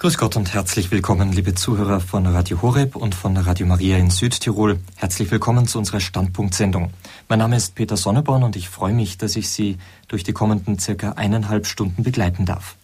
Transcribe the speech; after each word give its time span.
Grüß 0.00 0.16
Gott 0.16 0.36
und 0.36 0.54
herzlich 0.54 0.92
willkommen, 0.92 1.32
liebe 1.32 1.56
Zuhörer 1.56 1.98
von 1.98 2.24
Radio 2.24 2.62
Horeb 2.62 2.94
und 2.94 3.16
von 3.16 3.36
Radio 3.36 3.66
Maria 3.66 3.96
in 3.96 4.10
Südtirol. 4.10 4.78
Herzlich 4.94 5.28
willkommen 5.32 5.66
zu 5.66 5.76
unserer 5.76 5.98
Standpunktsendung. 5.98 6.92
Mein 7.28 7.40
Name 7.40 7.56
ist 7.56 7.74
Peter 7.74 7.96
Sonneborn 7.96 8.44
und 8.44 8.54
ich 8.54 8.68
freue 8.68 8.92
mich, 8.92 9.18
dass 9.18 9.34
ich 9.34 9.48
Sie 9.48 9.76
durch 10.06 10.22
die 10.22 10.32
kommenden 10.32 10.78
circa 10.78 11.14
eineinhalb 11.14 11.66
Stunden 11.66 12.04
begleiten 12.04 12.46
darf. 12.46 12.76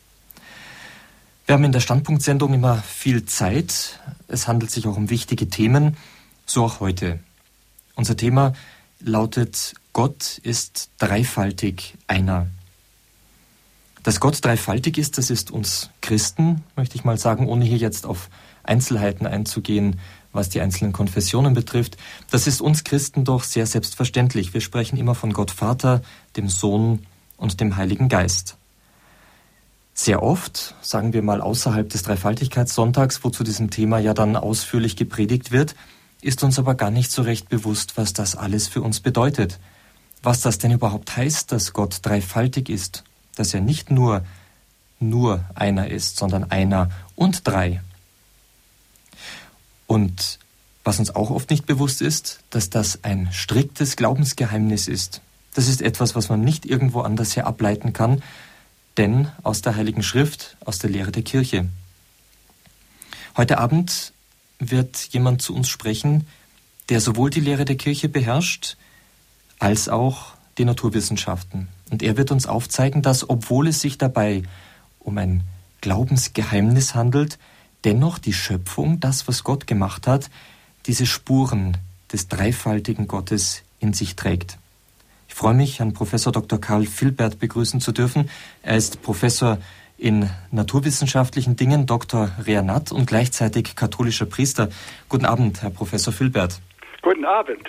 Wir 1.47 1.53
haben 1.53 1.63
in 1.63 1.71
der 1.71 1.79
Standpunktsendung 1.79 2.53
immer 2.53 2.79
viel 2.79 3.25
Zeit. 3.27 4.01
Es 4.27 4.49
handelt 4.49 4.73
sich 4.73 4.89
auch 4.89 4.97
um 4.97 5.09
wichtige 5.09 5.49
Themen, 5.49 5.97
so 6.47 6.65
auch 6.65 6.81
heute. 6.81 7.21
Unser 7.95 8.17
Thema 8.17 8.55
lautet 8.99 9.75
Gott 9.93 10.39
ist 10.39 10.91
dreifaltig 10.99 11.95
einer. 12.09 12.49
Dass 14.05 14.21
Gott 14.21 14.45
dreifaltig 14.45 14.99
ist, 14.99 15.17
das 15.17 15.31
ist 15.31 15.51
uns 15.51 15.89
Christen, 16.03 16.63
möchte 16.77 16.95
ich 16.95 17.05
mal 17.05 17.17
sagen, 17.17 17.49
ohne 17.49 17.65
hier 17.65 17.79
jetzt 17.79 18.05
auf 18.05 18.29
Einzelheiten 18.63 19.27
einzugehen, 19.27 19.99
was 20.31 20.51
die 20.51 20.61
einzelnen 20.61 20.93
Konfessionen 20.93 21.55
betrifft. 21.55 21.97
Das 22.31 22.47
ist 22.47 22.61
uns 22.61 22.85
Christen 22.85 23.25
doch 23.25 23.43
sehr 23.45 23.67
selbstverständlich. 23.67 24.53
Wir 24.53 24.61
sprechen 24.61 24.99
immer 24.99 25.15
von 25.15 25.33
Gott 25.33 25.51
Vater, 25.51 26.03
dem 26.37 26.51
Sohn 26.51 27.07
und 27.39 27.61
dem 27.61 27.77
Heiligen 27.77 28.11
Geist. 28.11 28.59
Sehr 29.95 30.23
oft, 30.23 30.75
sagen 30.83 31.15
wir 31.15 31.23
mal 31.23 31.41
außerhalb 31.41 31.89
des 31.89 32.03
Dreifaltigkeitssonntags, 32.03 33.25
wo 33.25 33.31
zu 33.31 33.43
diesem 33.43 33.71
Thema 33.71 34.01
ja 34.01 34.13
dann 34.13 34.37
ausführlich 34.37 34.97
gepredigt 34.97 35.51
wird, 35.51 35.75
ist 36.21 36.45
uns 36.45 36.59
aber 36.59 36.75
gar 36.75 36.91
nicht 36.91 37.11
so 37.11 37.23
recht 37.23 37.49
bewusst, 37.49 37.97
was 37.97 38.13
das 38.13 38.37
alles 38.37 38.69
für 38.69 38.83
uns 38.83 39.01
bedeutet. 39.01 39.61
Was 40.23 40.43
das 40.43 40.59
denn 40.59 40.73
überhaupt 40.73 41.17
heißt, 41.17 41.53
dass 41.53 41.73
Gott 41.73 42.01
dreifaltig 42.03 42.69
ist 42.69 43.05
dass 43.35 43.55
er 43.55 43.61
nicht 43.61 43.91
nur 43.91 44.25
nur 45.01 45.45
einer 45.55 45.89
ist, 45.89 46.17
sondern 46.17 46.51
einer 46.51 46.91
und 47.15 47.47
drei. 47.47 47.83
Und 49.87 50.39
was 50.83 50.99
uns 50.99 51.15
auch 51.15 51.31
oft 51.31 51.51
nicht 51.51 51.67
bewusst 51.67 52.03
ist, 52.03 52.41
dass 52.51 52.71
das 52.71 53.05
ein 53.05 53.31
striktes 53.33 53.97
Glaubensgeheimnis 53.97 54.89
ist. 54.89 55.21
Das 55.55 55.69
ist 55.69 55.83
etwas, 55.83 56.15
was 56.15 56.29
man 56.29 56.43
nicht 56.43 56.67
irgendwo 56.67 57.01
anders 57.01 57.37
her 57.37 57.47
ableiten 57.47 57.93
kann, 57.93 58.23
denn 58.97 59.29
aus 59.43 59.63
der 59.63 59.77
Heiligen 59.77 60.03
Schrift, 60.03 60.57
aus 60.65 60.79
der 60.79 60.91
Lehre 60.91 61.11
der 61.13 61.23
Kirche. 61.23 61.69
Heute 63.37 63.59
Abend 63.59 64.13
wird 64.59 64.97
jemand 65.11 65.43
zu 65.43 65.55
uns 65.55 65.69
sprechen, 65.69 66.27
der 66.89 67.01
sowohl 67.01 67.31
die 67.31 67.41
Lehre 67.41 67.65
der 67.65 67.77
Kirche 67.77 68.09
beherrscht, 68.09 68.77
als 69.59 69.89
auch 69.89 70.35
die 70.59 70.65
Naturwissenschaften. 70.65 71.69
Und 71.95 72.03
er 72.03 72.17
wird 72.17 72.33
uns 72.33 72.49
aufzeigen, 72.49 73.03
dass, 73.03 73.31
obwohl 73.31 73.69
es 73.69 73.81
sich 73.81 73.99
dabei 73.99 74.43
um 74.99 75.17
ein 75.17 75.45
Glaubensgeheimnis 75.81 76.97
handelt, 76.97 77.39
dennoch 77.85 78.19
die 78.19 78.33
Schöpfung, 78.33 78.99
das, 78.99 79.29
was 79.29 79.45
Gott 79.45 79.69
gemacht 79.69 80.09
hat, 80.09 80.29
diese 80.87 81.07
Spuren 81.07 81.77
des 82.13 82.27
dreifaltigen 82.27 83.07
Gottes 83.07 83.63
in 83.79 83.93
sich 83.93 84.17
trägt. 84.17 84.59
Ich 85.29 85.37
freue 85.37 85.55
mich, 85.55 85.79
Herrn 85.79 85.93
Professor 85.93 86.33
Dr. 86.33 86.61
Karl 86.61 86.87
Filbert 86.87 87.39
begrüßen 87.39 87.81
zu 87.81 87.93
dürfen. 87.93 88.29
Er 88.65 88.77
ist 88.77 89.01
Professor 89.01 89.59
in 89.97 90.29
naturwissenschaftlichen 90.51 91.55
Dingen, 91.55 91.87
Dr. 91.87 92.33
Reanat 92.45 92.91
und 92.91 93.07
gleichzeitig 93.07 93.77
katholischer 93.77 94.27
Priester. 94.27 94.69
Guten 95.09 95.27
Abend, 95.27 95.63
Herr 95.63 95.71
Professor 95.71 96.13
Filbert. 96.13 96.61
Guten 97.03 97.25
Abend. 97.25 97.63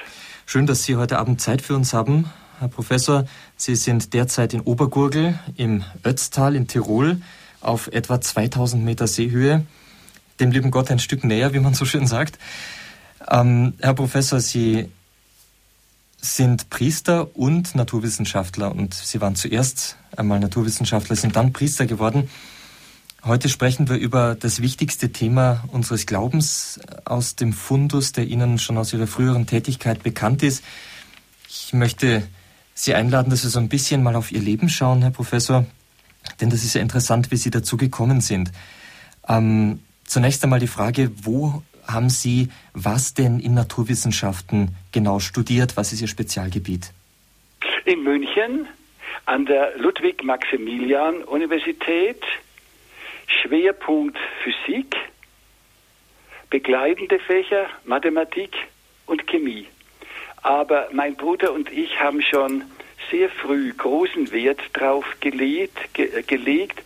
Schön, 0.47 0.65
dass 0.65 0.83
Sie 0.83 0.95
heute 0.95 1.19
Abend 1.19 1.41
Zeit 1.41 1.61
für 1.61 1.75
uns 1.75 1.93
haben. 1.93 2.31
Herr 2.59 2.69
Professor. 2.69 3.25
Sie 3.57 3.75
sind 3.75 4.13
derzeit 4.13 4.53
in 4.53 4.61
Obergurgel 4.61 5.39
im 5.55 5.83
Ötztal 6.03 6.55
in 6.55 6.67
Tirol 6.67 7.21
auf 7.61 7.87
etwa 7.87 8.19
2000 8.19 8.83
Meter 8.83 9.07
Seehöhe, 9.07 9.65
dem 10.39 10.51
lieben 10.51 10.71
Gott 10.71 10.91
ein 10.91 10.99
Stück 10.99 11.23
näher, 11.23 11.53
wie 11.53 11.59
man 11.59 11.73
so 11.73 11.85
schön 11.85 12.05
sagt. 12.05 12.37
Ähm, 13.29 13.73
Herr 13.79 13.93
Professor, 13.93 14.39
Sie 14.39 14.89
sind 16.21 16.69
Priester 16.69 17.35
und 17.35 17.75
Naturwissenschaftler 17.75 18.75
und 18.75 18.93
Sie 18.93 19.21
waren 19.21 19.35
zuerst 19.35 19.95
einmal 20.17 20.39
Naturwissenschaftler, 20.39 21.15
sind 21.15 21.35
dann 21.35 21.53
Priester 21.53 21.85
geworden. 21.85 22.29
Heute 23.23 23.49
sprechen 23.49 23.89
wir 23.89 23.95
über 23.95 24.35
das 24.35 24.61
wichtigste 24.61 25.11
Thema 25.11 25.63
unseres 25.71 26.05
Glaubens 26.05 26.79
aus 27.05 27.35
dem 27.35 27.53
Fundus, 27.53 28.11
der 28.11 28.27
Ihnen 28.27 28.59
schon 28.59 28.77
aus 28.77 28.93
Ihrer 28.93 29.07
früheren 29.07 29.47
Tätigkeit 29.47 30.03
bekannt 30.03 30.43
ist. 30.43 30.63
Ich 31.47 31.73
möchte 31.73 32.27
Sie 32.77 32.93
einladen, 32.93 33.29
dass 33.29 33.43
wir 33.43 33.49
so 33.49 33.59
ein 33.59 33.69
bisschen 33.69 34.03
mal 34.03 34.17
auf 34.17 34.33
Ihr 34.33 34.41
Leben 34.41 34.67
schauen, 34.67 35.01
Herr 35.01 35.11
Professor, 35.11 35.65
denn 36.41 36.49
das 36.49 36.65
ist 36.65 36.75
ja 36.75 36.81
interessant, 36.81 37.31
wie 37.31 37.37
Sie 37.37 37.49
dazu 37.49 37.77
gekommen 37.77 38.19
sind. 38.19 38.51
Ähm, 39.29 39.79
zunächst 40.03 40.43
einmal 40.43 40.59
die 40.59 40.67
Frage, 40.67 41.09
wo 41.23 41.63
haben 41.87 42.09
Sie 42.09 42.49
was 42.73 43.13
denn 43.13 43.39
in 43.39 43.53
Naturwissenschaften 43.53 44.75
genau 44.91 45.19
studiert? 45.19 45.77
Was 45.77 45.93
ist 45.93 46.01
Ihr 46.01 46.09
Spezialgebiet? 46.09 46.91
In 47.85 48.03
München 48.03 48.67
an 49.25 49.45
der 49.45 49.77
Ludwig-Maximilian-Universität, 49.77 52.21
Schwerpunkt 53.27 54.17
Physik, 54.43 54.97
begleitende 56.49 57.19
Fächer 57.19 57.67
Mathematik 57.85 58.51
und 59.05 59.25
Chemie. 59.27 59.67
Aber 60.45 60.89
mein 60.91 61.15
Bruder 61.15 61.53
und 61.53 61.71
ich 61.71 61.99
haben 61.99 62.21
schon 62.21 62.65
sehr 63.09 63.29
früh 63.29 63.73
großen 63.73 64.31
Wert 64.31 64.59
darauf 64.73 65.03
gelegt, 65.19 65.75
ge 65.95 66.05
äh, 66.05 66.21
gelegt 66.21 66.83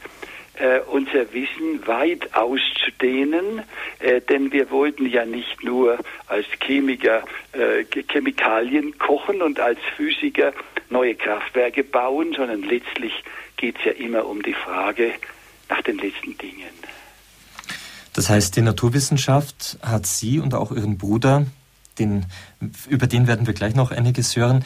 äh, 0.54 0.80
unser 0.90 1.34
Wissen 1.34 1.86
weit 1.86 2.34
auszudehnen, 2.36 3.64
äh, 4.00 4.22
denn 4.22 4.54
wir 4.54 4.72
wollten 4.72 5.06
ja 5.06 5.26
nicht 5.26 5.62
nur 5.62 6.00
als 6.28 6.46
Chemiker 6.62 7.26
äh, 7.52 7.84
Chemikalien 8.10 8.98
kochen 8.98 9.42
und 9.42 9.60
als 9.60 9.80
Physiker 9.98 10.54
neue 10.90 11.16
Kraftwerke 11.16 11.84
bauen, 11.84 12.32
sondern 12.34 12.62
letztlich 12.64 13.12
geht 13.58 13.76
es 13.80 13.84
ja 13.84 13.92
immer 13.92 14.26
um 14.26 14.42
die 14.42 14.54
Frage 14.54 15.12
nach 15.68 15.82
den 15.82 15.98
letzten 15.98 16.38
Dingen. 16.38 16.70
Das 18.14 18.30
heißt, 18.30 18.56
die 18.56 18.62
Naturwissenschaft 18.62 19.78
hat 19.82 20.06
Sie 20.06 20.40
und 20.40 20.54
auch 20.54 20.72
Ihren 20.72 20.98
Bruder 20.98 21.46
den, 22.00 22.26
über 22.88 23.08
den 23.08 23.28
werden 23.28 23.46
wir 23.46 23.54
gleich 23.54 23.76
noch 23.76 23.92
einiges 23.92 24.36
hören, 24.36 24.64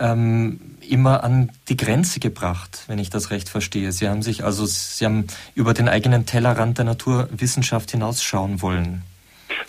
ähm, 0.00 0.78
immer 0.88 1.22
an 1.22 1.52
die 1.68 1.76
Grenze 1.76 2.20
gebracht, 2.20 2.84
wenn 2.88 2.98
ich 2.98 3.10
das 3.10 3.30
recht 3.30 3.48
verstehe. 3.48 3.92
Sie 3.92 4.08
haben 4.08 4.22
sich 4.22 4.44
also, 4.44 4.64
Sie 4.66 5.04
haben 5.04 5.26
über 5.54 5.74
den 5.74 5.88
eigenen 5.88 6.26
Tellerrand 6.26 6.78
der 6.78 6.86
Naturwissenschaft 6.86 7.90
hinausschauen 7.90 8.62
wollen. 8.62 9.02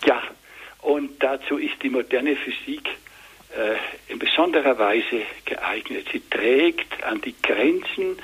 Ja, 0.06 0.20
und 0.80 1.10
dazu 1.20 1.58
ist 1.58 1.82
die 1.82 1.90
moderne 1.90 2.34
Physik 2.36 2.88
äh, 3.50 4.12
in 4.12 4.18
besonderer 4.18 4.78
Weise 4.78 5.22
geeignet. 5.44 6.06
Sie 6.12 6.22
trägt 6.30 7.04
an 7.04 7.20
die 7.20 7.34
Grenzen 7.42 8.16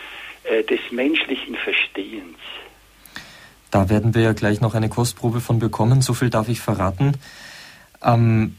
äh, 0.45 0.65
des 0.65 0.81
menschlichen 0.91 1.57
Verstehens. 1.57 2.39
Da 3.71 3.91
werden 3.91 4.15
wir 4.15 4.23
ja 4.23 4.33
gleich 4.33 4.61
noch 4.61 4.75
eine 4.75 4.89
Kostprobe 4.89 5.41
von 5.41 5.59
bekommen, 5.59 6.01
so 6.01 6.15
viel 6.15 6.31
darf 6.31 6.49
ich 6.49 6.61
verraten. 6.61 7.19
Ähm, 8.03 8.57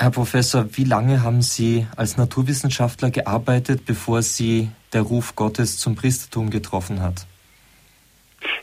Herr 0.00 0.12
Professor, 0.12 0.64
wie 0.76 0.84
lange 0.84 1.24
haben 1.24 1.42
Sie 1.42 1.86
als 1.96 2.16
Naturwissenschaftler 2.16 3.10
gearbeitet, 3.10 3.84
bevor 3.84 4.22
Sie 4.22 4.68
der 4.92 5.02
Ruf 5.02 5.34
Gottes 5.34 5.78
zum 5.78 5.96
Priestertum 5.96 6.50
getroffen 6.50 7.02
hat? 7.02 7.26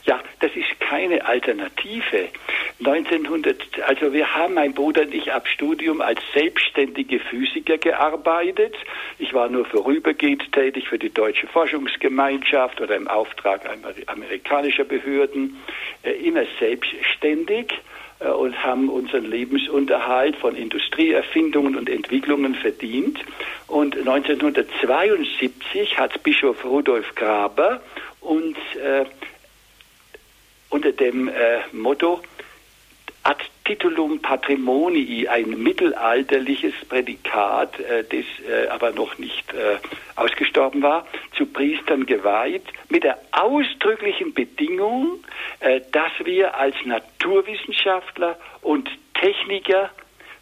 Ja, 0.06 0.22
das 0.40 0.52
ist 0.56 0.80
keine 0.80 1.26
Alternative. 1.26 2.30
1900, 2.80 3.58
also 3.86 4.14
wir 4.14 4.34
haben, 4.34 4.54
mein 4.54 4.74
Bruder 4.74 5.02
und 5.02 5.14
ich, 5.14 5.34
ab 5.34 5.48
Studium 5.48 6.00
als 6.00 6.20
selbstständige 6.34 7.20
Physiker 7.20 7.78
gearbeitet. 7.78 8.76
Ich 9.18 9.34
war 9.34 9.50
nur 9.50 9.66
vorübergehend 9.66 10.52
tätig 10.54 10.88
für 10.88 11.00
die 11.00 11.10
Deutsche 11.10 11.48
Forschungsgemeinschaft 11.48 12.80
oder 12.80 12.96
im 12.96 13.10
Auftrag 13.10 13.62
amerikanischer 14.08 14.86
Behörden, 14.86 15.58
äh, 16.04 16.12
immer 16.12 16.44
selbstständig. 16.60 17.74
Äh, 18.20 18.30
und 18.30 18.64
haben 18.64 18.90
unseren 18.90 19.26
Lebensunterhalt 19.26 20.36
von 20.38 20.56
Industrieerfindungen 20.56 21.76
und 21.76 21.90
Entwicklungen 21.90 22.56
verdient. 22.56 23.20
Und 23.68 23.98
1972 23.98 25.98
hat 25.98 26.24
Bischof 26.24 26.64
Rudolf 26.64 27.16
Graber 27.16 27.82
uns 28.22 28.58
äh, 28.76 29.06
unter 30.70 30.92
dem 30.92 31.28
äh, 31.28 31.60
Motto 31.72 32.22
ad 33.24 33.44
titulum 33.66 34.20
patrimonii, 34.22 35.28
ein 35.28 35.50
mittelalterliches 35.62 36.74
Prädikat, 36.88 37.80
äh, 37.80 38.04
das 38.04 38.26
äh, 38.48 38.68
aber 38.70 38.92
noch 38.92 39.18
nicht 39.18 39.54
äh, 39.54 39.78
ausgestorben 40.16 40.82
war, 40.82 41.06
zu 41.36 41.46
Priestern 41.48 42.06
geweiht, 42.06 42.64
mit 42.90 43.04
der 43.04 43.18
ausdrücklichen 43.32 44.34
Bedingung, 44.34 45.20
dass 45.92 46.12
wir 46.24 46.58
als 46.58 46.76
Naturwissenschaftler 46.86 48.38
und 48.62 48.90
Techniker 49.14 49.90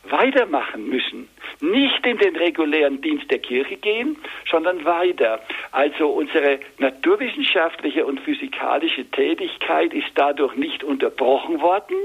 weitermachen 0.03 0.89
müssen. 0.89 1.29
Nicht 1.61 2.05
in 2.05 2.17
den 2.17 2.35
regulären 2.35 3.01
Dienst 3.01 3.31
der 3.31 3.39
Kirche 3.39 3.77
gehen, 3.77 4.17
sondern 4.49 4.83
weiter. 4.85 5.39
Also 5.71 6.09
unsere 6.09 6.59
naturwissenschaftliche 6.77 8.05
und 8.05 8.19
physikalische 8.19 9.05
Tätigkeit 9.05 9.93
ist 9.93 10.09
dadurch 10.15 10.55
nicht 10.55 10.83
unterbrochen 10.83 11.61
worden, 11.61 11.95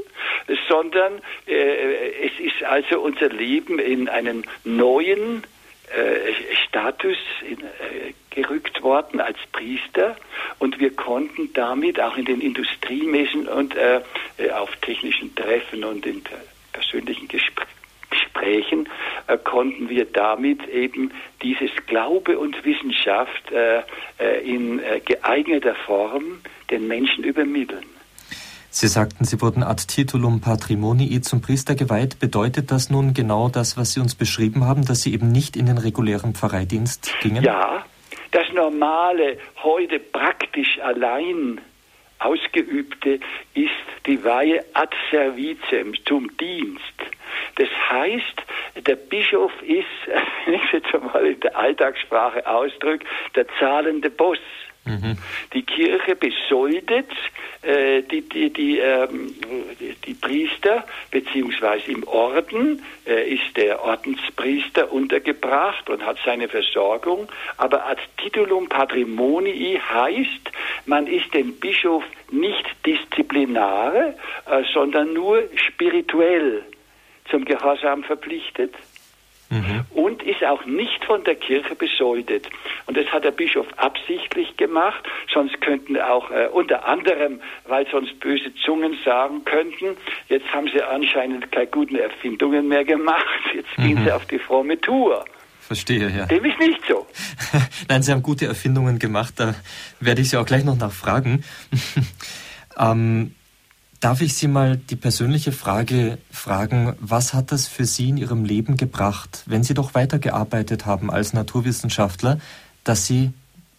sondern 0.69 1.21
äh, 1.47 2.27
es 2.27 2.39
ist 2.39 2.62
also 2.62 3.00
unser 3.00 3.31
Leben 3.31 3.79
in 3.79 4.09
einen 4.09 4.47
neuen 4.65 5.43
äh, 5.91 6.55
Status 6.69 7.17
in, 7.49 7.61
äh, 7.61 8.12
gerückt 8.31 8.83
worden 8.83 9.21
als 9.21 9.39
Priester 9.53 10.17
und 10.59 10.79
wir 10.79 10.94
konnten 10.94 11.53
damit 11.55 12.01
auch 12.01 12.17
in 12.17 12.27
den 12.27 12.41
Industriemessen 12.41 13.49
und 13.49 13.75
äh, 13.75 14.03
äh 14.37 14.51
auf 14.51 14.77
technischen 14.77 15.35
Treffen 15.35 15.85
und 15.85 16.06
in 16.06 16.23
persönlichen 16.73 17.27
Gespr 17.27 17.67
Gesprächen 18.10 18.88
äh, 19.26 19.37
konnten 19.38 19.88
wir 19.88 20.05
damit 20.05 20.66
eben 20.69 21.12
dieses 21.43 21.70
Glaube 21.87 22.38
und 22.38 22.64
Wissenschaft 22.64 23.50
äh, 23.50 23.82
in 24.40 24.81
geeigneter 25.05 25.75
Form 25.75 26.40
den 26.70 26.88
Menschen 26.88 27.25
übermitteln. 27.25 27.84
Sie 28.70 28.87
sagten, 28.87 29.25
Sie 29.25 29.40
wurden 29.40 29.62
ad 29.62 29.82
titulum 29.88 30.40
patrimonii 30.40 31.20
zum 31.22 31.40
Priester 31.40 31.75
geweiht. 31.75 32.20
Bedeutet 32.20 32.70
das 32.70 32.90
nun 32.90 33.14
genau 33.14 33.49
das, 33.49 33.76
was 33.76 33.94
Sie 33.94 34.00
uns 34.00 34.14
beschrieben 34.14 34.66
haben, 34.66 34.84
dass 34.84 35.02
Sie 35.02 35.14
eben 35.14 35.32
nicht 35.32 35.56
in 35.56 35.66
den 35.66 35.78
regulären 35.78 36.34
Pfarreidienst 36.34 37.12
gingen? 37.20 37.43
Ja, 37.43 37.84
das 38.31 38.52
normale, 38.52 39.38
heute 39.62 39.99
praktisch 39.99 40.78
allein 40.81 41.60
ausgeübte 42.19 43.20
ist 43.55 43.70
die 44.06 44.22
Weihe 44.22 44.64
ad 44.75 44.94
servicem, 45.10 45.94
zum 46.05 46.37
Dienst. 46.37 46.82
Das 47.58 47.69
heißt, 47.90 48.87
der 48.87 48.96
Bischof 48.96 49.52
ist, 49.62 49.87
wenn 50.46 50.55
ich 50.55 50.62
es 50.66 50.72
jetzt 50.72 50.94
einmal 50.94 51.26
in 51.26 51.40
der 51.40 51.56
Alltagssprache 51.56 52.46
ausdrücke, 52.46 53.05
der 53.34 53.46
zahlende 53.58 54.10
Boss. 54.10 54.38
Mhm. 54.84 55.19
Die 55.52 55.64
Kirche 55.64 56.16
besoldet 56.16 57.10
äh, 57.62 58.02
die, 58.02 58.22
die, 58.22 58.50
die, 58.50 58.78
ähm, 58.78 59.34
die, 60.06 60.14
Priester, 60.14 60.84
beziehungsweise 61.10 61.90
im 61.90 62.06
Orden 62.08 62.82
äh, 63.06 63.34
ist 63.34 63.56
der 63.56 63.82
Ordenspriester 63.82 64.90
untergebracht 64.90 65.90
und 65.90 66.06
hat 66.06 66.16
seine 66.25 66.49
Versorgung. 66.49 67.28
Aber 67.58 67.87
ad 67.87 68.00
titulum 68.16 68.69
patrimonii 68.69 69.78
heißt, 69.78 70.52
man 70.87 71.06
ist 71.06 71.34
dem 71.34 71.56
Bischof 71.56 72.05
nicht 72.31 72.64
disziplinare, 72.87 74.14
äh, 74.46 74.62
sondern 74.72 75.12
nur 75.12 75.43
spirituell 75.56 76.64
zum 77.31 77.45
Gehorsam 77.45 78.05
verpflichtet 78.05 78.75
mhm. 79.51 79.85
und 79.91 80.23
ist 80.23 80.45
auch 80.45 80.65
nicht 80.65 81.05
von 81.05 81.25
der 81.25 81.35
Kirche 81.35 81.75
besoldet. 81.75 82.49
Und 82.87 82.97
das 82.97 83.07
hat 83.07 83.25
der 83.25 83.31
Bischof 83.31 83.67
absichtlich 83.77 84.57
gemacht, 84.57 85.05
sonst 85.33 85.61
könnten 85.61 85.99
auch 86.01 86.31
äh, 86.31 86.49
unter 86.53 86.87
anderem, 86.87 87.41
weil 87.67 87.87
sonst 87.91 88.19
böse 88.21 88.55
Zungen 88.65 88.97
sagen 89.05 89.45
könnten, 89.45 89.97
jetzt 90.29 90.51
haben 90.53 90.69
sie 90.73 90.83
anscheinend 90.83 91.51
keine 91.53 91.67
guten 91.67 91.97
Erfindungen 91.97 92.69
mehr 92.69 92.85
gemacht, 92.85 93.25
jetzt 93.55 93.77
mhm. 93.79 93.83
gehen 93.83 94.05
sie 94.05 94.13
auf 94.13 94.27
die 94.27 94.39
fromme 94.39 94.81
Tour. 94.81 95.25
Verstehe, 95.61 96.09
ja. 96.09 96.25
Dem 96.25 96.47
ist 96.47 96.59
nicht 96.59 96.81
so. 96.89 97.07
Nein, 97.89 98.03
Sie 98.03 98.11
haben 98.11 98.23
gute 98.23 98.47
Erfindungen 98.47 98.99
gemacht, 98.99 99.35
da 99.37 99.55
werde 100.01 100.23
ich 100.23 100.31
Sie 100.31 100.39
auch 100.39 100.47
gleich 100.47 100.65
noch 100.65 100.79
nachfragen. 100.79 101.45
ähm, 102.79 103.35
Darf 104.00 104.21
ich 104.21 104.35
Sie 104.35 104.47
mal 104.47 104.77
die 104.77 104.95
persönliche 104.95 105.50
Frage 105.50 106.19
fragen, 106.31 106.95
was 107.00 107.35
hat 107.35 107.50
das 107.50 107.67
für 107.67 107.85
Sie 107.85 108.11
in 108.11 108.17
Ihrem 108.17 108.45
Leben 108.45 108.77
gebracht, 108.77 109.43
wenn 109.47 109.65
Sie 109.65 109.75
doch 109.75 109.95
weitergearbeitet 109.95 110.87
haben 110.87 111.11
als 111.11 111.33
Naturwissenschaftler, 111.33 112.39
dass 112.85 113.06
Sie 113.06 113.33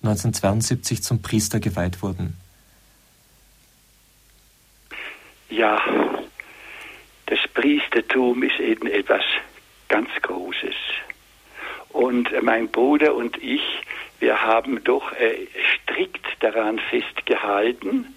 1972 0.04 1.04
zum 1.04 1.21
Priester 1.21 1.62
geweiht 1.62 2.01
wurden? 2.01 2.36
Ja, 5.50 5.81
das 7.27 7.39
Priestertum 7.54 8.44
ist 8.44 8.60
eben 8.60 8.88
etwas 8.88 9.24
ganz 9.88 10.10
Großes. 10.22 10.75
Und 11.89 12.30
mein 12.44 12.68
Bruder 12.68 13.15
und 13.15 13.42
ich, 13.42 13.63
wir 14.19 14.42
haben 14.42 14.83
doch 14.83 15.13
äh, 15.13 15.48
strikt 15.75 16.25
daran 16.42 16.77
festgehalten, 16.89 18.15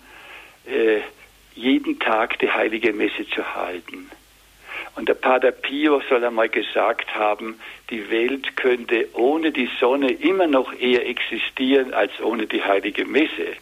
äh, 0.66 1.00
jeden 1.54 1.99
Tag 1.99 2.38
die 2.38 2.50
heilige 2.50 2.93
Messe 2.93 3.26
zu 3.34 3.54
halten. 3.54 4.08
Und 4.94 5.08
der 5.08 5.14
Pater 5.14 5.52
Pio 5.52 6.02
soll 6.08 6.25
einmal 6.25 6.49
gesagt 6.49 7.14
haben, 7.14 7.56
die 7.90 8.10
Welt 8.10 8.56
könnte 8.56 9.08
ohne 9.14 9.50
die 9.50 9.69
Sonne 9.81 10.10
immer 10.12 10.46
noch 10.46 10.72
eher 10.75 11.06
existieren 11.06 11.94
als 11.94 12.12
ohne 12.22 12.46
die 12.46 12.62
heilige 12.62 13.06
Messe. 13.06 13.56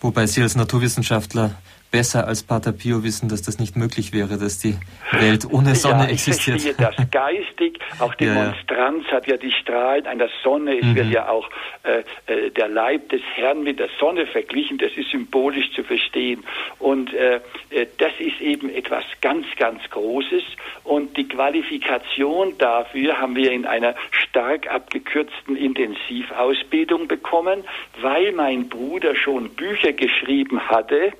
Wobei 0.00 0.26
Sie 0.26 0.42
als 0.42 0.56
Naturwissenschaftler 0.56 1.60
besser 1.90 2.26
als 2.26 2.42
Pater 2.42 2.72
Pio 2.72 3.02
wissen, 3.02 3.28
dass 3.28 3.42
das 3.42 3.58
nicht 3.58 3.76
möglich 3.76 4.12
wäre, 4.12 4.38
dass 4.38 4.58
die 4.58 4.76
Welt 5.12 5.46
ohne 5.50 5.74
Sonne 5.74 6.00
ja, 6.00 6.04
ich 6.06 6.12
existiert. 6.12 6.64
Ich 6.64 6.76
das 6.76 6.96
geistig. 7.10 7.78
Auch 7.98 8.14
die 8.14 8.24
ja, 8.26 8.34
Monstranz 8.34 9.06
hat 9.06 9.26
ja 9.26 9.36
die 9.36 9.52
Strahlen 9.52 10.06
einer 10.06 10.28
Sonne. 10.42 10.78
Es 10.78 10.84
mhm. 10.84 10.96
wird 10.96 11.10
ja 11.10 11.28
auch 11.28 11.48
äh, 11.84 12.00
äh, 12.26 12.50
der 12.50 12.68
Leib 12.68 13.08
des 13.08 13.22
Herrn 13.34 13.62
mit 13.62 13.78
der 13.78 13.88
Sonne 13.98 14.26
verglichen. 14.26 14.78
Das 14.78 14.92
ist 14.96 15.10
symbolisch 15.10 15.72
zu 15.74 15.82
verstehen. 15.82 16.44
Und 16.78 17.12
äh, 17.14 17.36
äh, 17.70 17.86
das 17.98 18.12
ist 18.18 18.40
eben 18.40 18.68
etwas 18.68 19.04
ganz, 19.20 19.46
ganz 19.56 19.80
Großes. 19.90 20.42
Und 20.84 21.16
die 21.16 21.26
Qualifikation 21.26 22.56
dafür 22.58 23.18
haben 23.18 23.34
wir 23.34 23.52
in 23.52 23.66
einer 23.66 23.94
stark 24.10 24.70
abgekürzten 24.70 25.56
Intensivausbildung 25.56 27.08
bekommen, 27.08 27.64
weil 28.00 28.32
mein 28.32 28.68
Bruder 28.68 29.14
schon 29.14 29.50
Bücher 29.50 29.92
geschrieben 29.92 30.60
hatte, 30.68 31.12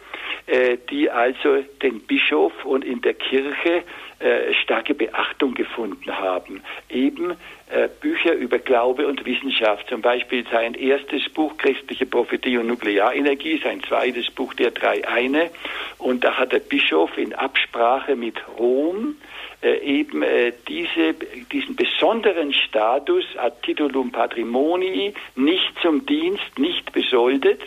äh, 0.47 0.58
die 0.91 1.11
also 1.11 1.63
den 1.83 2.01
Bischof 2.01 2.53
und 2.65 2.85
in 2.85 3.01
der 3.03 3.15
Kirche 3.15 3.83
äh, 4.21 4.53
starke 4.65 4.95
Beachtung 4.95 5.55
gefunden 5.55 6.11
haben. 6.11 6.63
Eben 6.91 7.33
äh, 7.71 7.89
Bücher 8.01 8.35
über 8.35 8.59
Glaube 8.59 9.07
und 9.07 9.25
Wissenschaft, 9.25 9.89
zum 9.89 10.03
Beispiel 10.03 10.45
sein 10.51 10.75
erstes 10.75 11.29
Buch 11.29 11.57
Christliche 11.57 12.07
Prophetie 12.07 12.59
und 12.59 12.67
Nuklearenergie, 12.67 13.61
sein 13.63 13.83
zweites 13.85 14.31
Buch 14.31 14.55
Der 14.55 14.73
Drei 14.73 15.07
Eine. 15.07 15.51
Und 15.99 16.25
da 16.25 16.37
hat 16.37 16.53
der 16.53 16.61
Bischof 16.61 17.17
in 17.17 17.35
Absprache 17.35 18.17
mit 18.17 18.37
Rom 18.59 19.17
äh, 19.63 19.79
eben 19.79 20.23
äh, 20.23 20.53
diese, 20.67 21.15
diesen 21.53 21.77
besonderen 21.77 22.53
Status 22.53 23.25
ad 23.37 23.57
titulum 23.63 24.11
patrimonii 24.11 25.15
nicht 25.37 25.79
zum 25.81 26.07
Dienst, 26.07 26.59
nicht 26.59 26.93
besoldet, 26.93 27.61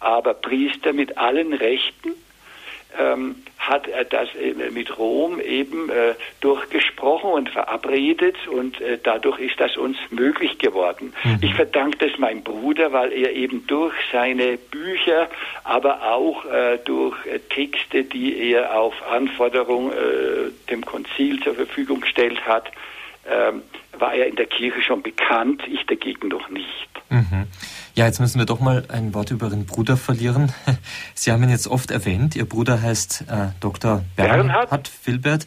aber 0.00 0.34
Priester 0.34 0.92
mit 0.92 1.16
allen 1.16 1.52
Rechten 1.52 2.12
ähm, 2.98 3.36
hat 3.58 3.88
er 3.88 4.04
das 4.04 4.28
mit 4.72 4.98
Rom 4.98 5.40
eben 5.40 5.88
äh, 5.88 6.14
durchgesprochen 6.40 7.30
und 7.30 7.48
verabredet 7.48 8.36
und 8.48 8.80
äh, 8.80 8.98
dadurch 9.02 9.40
ist 9.40 9.58
das 9.58 9.76
uns 9.76 9.96
möglich 10.10 10.58
geworden. 10.58 11.14
Mhm. 11.24 11.38
Ich 11.40 11.54
verdanke 11.54 12.06
das 12.06 12.18
meinem 12.18 12.42
Bruder, 12.42 12.92
weil 12.92 13.12
er 13.12 13.32
eben 13.32 13.66
durch 13.66 13.94
seine 14.12 14.58
Bücher, 14.58 15.28
aber 15.64 16.02
auch 16.12 16.44
äh, 16.44 16.78
durch 16.84 17.16
äh, 17.26 17.38
Texte, 17.38 18.04
die 18.04 18.52
er 18.52 18.78
auf 18.78 18.94
Anforderung 19.10 19.92
äh, 19.92 20.50
dem 20.70 20.84
Konzil 20.84 21.40
zur 21.40 21.54
Verfügung 21.54 22.00
gestellt 22.00 22.46
hat, 22.46 22.70
ähm, 23.30 23.62
war 23.98 24.14
er 24.14 24.26
in 24.26 24.36
der 24.36 24.46
Kirche 24.46 24.82
schon 24.82 25.02
bekannt, 25.02 25.62
ich 25.66 25.84
dagegen 25.86 26.28
noch 26.28 26.48
nicht. 26.50 26.88
Mhm. 27.10 27.46
Ja, 27.94 28.06
jetzt 28.06 28.20
müssen 28.20 28.38
wir 28.38 28.46
doch 28.46 28.60
mal 28.60 28.84
ein 28.88 29.14
Wort 29.14 29.30
über 29.30 29.46
Ihren 29.46 29.66
Bruder 29.66 29.96
verlieren. 29.96 30.52
Sie 31.14 31.30
haben 31.30 31.42
ihn 31.42 31.50
jetzt 31.50 31.68
oft 31.68 31.90
erwähnt. 31.90 32.34
Ihr 32.34 32.44
Bruder 32.44 32.82
heißt 32.82 33.26
äh, 33.28 33.48
Dr. 33.60 34.04
Bernhard, 34.16 34.70
Bernhard 34.70 34.88
Filbert. 34.88 35.46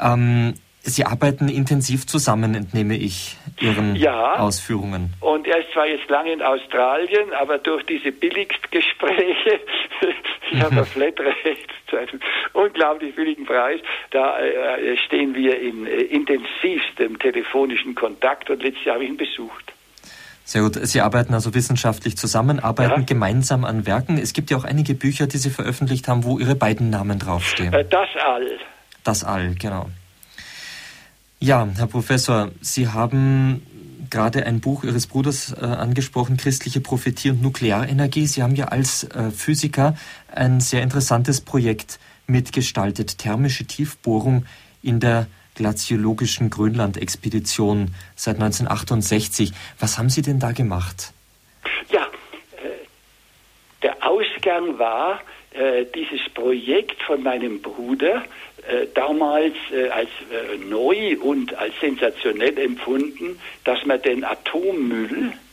Ähm, 0.00 0.54
Sie 0.86 1.04
arbeiten 1.04 1.48
intensiv 1.48 2.06
zusammen, 2.06 2.54
entnehme 2.54 2.94
ich 2.94 3.38
Ihren 3.58 3.96
ja, 3.96 4.34
Ausführungen. 4.34 5.14
Und 5.20 5.46
er 5.46 5.60
ist 5.60 5.72
zwar 5.72 5.86
jetzt 5.86 6.10
lange 6.10 6.32
in 6.32 6.42
Australien, 6.42 7.32
aber 7.40 7.56
durch 7.56 7.86
diese 7.86 8.12
Billigstgespräche, 8.12 9.60
ich 10.52 10.60
habe 10.60 10.74
mhm. 10.82 10.84
Flatrate 10.84 11.56
zu 11.88 11.96
einem 11.96 12.20
unglaublich 12.52 13.14
billigen 13.14 13.46
Preis, 13.46 13.80
da 14.10 14.38
äh, 14.38 14.96
stehen 15.06 15.34
wir 15.34 15.58
in 15.58 15.86
äh, 15.86 16.02
intensivstem 16.02 17.18
telefonischen 17.18 17.94
Kontakt 17.94 18.50
und 18.50 18.62
letztes 18.62 18.84
Jahr 18.84 18.96
habe 18.96 19.04
ich 19.04 19.10
ihn 19.10 19.16
besucht. 19.16 19.72
Sehr 20.44 20.60
gut. 20.60 20.74
Sie 20.74 21.00
arbeiten 21.00 21.32
also 21.32 21.54
wissenschaftlich 21.54 22.18
zusammen, 22.18 22.60
arbeiten 22.60 23.00
ja. 23.00 23.06
gemeinsam 23.06 23.64
an 23.64 23.86
Werken. 23.86 24.18
Es 24.18 24.34
gibt 24.34 24.50
ja 24.50 24.58
auch 24.58 24.64
einige 24.64 24.92
Bücher, 24.94 25.26
die 25.26 25.38
Sie 25.38 25.48
veröffentlicht 25.48 26.08
haben, 26.08 26.24
wo 26.24 26.38
Ihre 26.38 26.54
beiden 26.54 26.90
Namen 26.90 27.18
draufstehen. 27.18 27.72
Äh, 27.72 27.86
das 27.86 28.08
All. 28.22 28.58
Das 29.02 29.24
All, 29.24 29.54
genau. 29.54 29.86
Ja, 31.44 31.68
Herr 31.76 31.88
Professor, 31.88 32.52
Sie 32.62 32.88
haben 32.88 33.60
gerade 34.08 34.46
ein 34.46 34.60
Buch 34.60 34.82
Ihres 34.82 35.06
Bruders 35.06 35.52
äh, 35.52 35.62
angesprochen, 35.62 36.38
Christliche 36.38 36.80
Prophetie 36.80 37.28
und 37.28 37.42
Nuklearenergie. 37.42 38.26
Sie 38.26 38.42
haben 38.42 38.54
ja 38.54 38.68
als 38.68 39.04
äh, 39.04 39.30
Physiker 39.30 39.94
ein 40.34 40.60
sehr 40.60 40.82
interessantes 40.82 41.42
Projekt 41.42 41.98
mitgestaltet, 42.26 43.18
thermische 43.18 43.66
Tiefbohrung 43.66 44.46
in 44.82 45.00
der 45.00 45.26
glaziologischen 45.54 46.48
Grönland-Expedition 46.48 47.94
seit 48.16 48.36
1968. 48.36 49.52
Was 49.78 49.98
haben 49.98 50.08
Sie 50.08 50.22
denn 50.22 50.40
da 50.40 50.52
gemacht? 50.52 51.12
Ja, 51.90 52.06
äh, 52.56 52.86
der 53.82 53.96
Ausgang 54.02 54.78
war 54.78 55.20
äh, 55.52 55.84
dieses 55.94 56.26
Projekt 56.32 57.02
von 57.02 57.22
meinem 57.22 57.60
Bruder, 57.60 58.24
damals 58.94 59.54
äh, 59.72 59.88
als 59.88 60.08
äh, 60.30 60.56
neu 60.64 61.18
und 61.20 61.54
als 61.56 61.74
sensationell 61.80 62.58
empfunden, 62.58 63.38
dass 63.64 63.84
man 63.84 64.00
den 64.02 64.24
Atommüll 64.24 65.32
äh, 65.32 65.43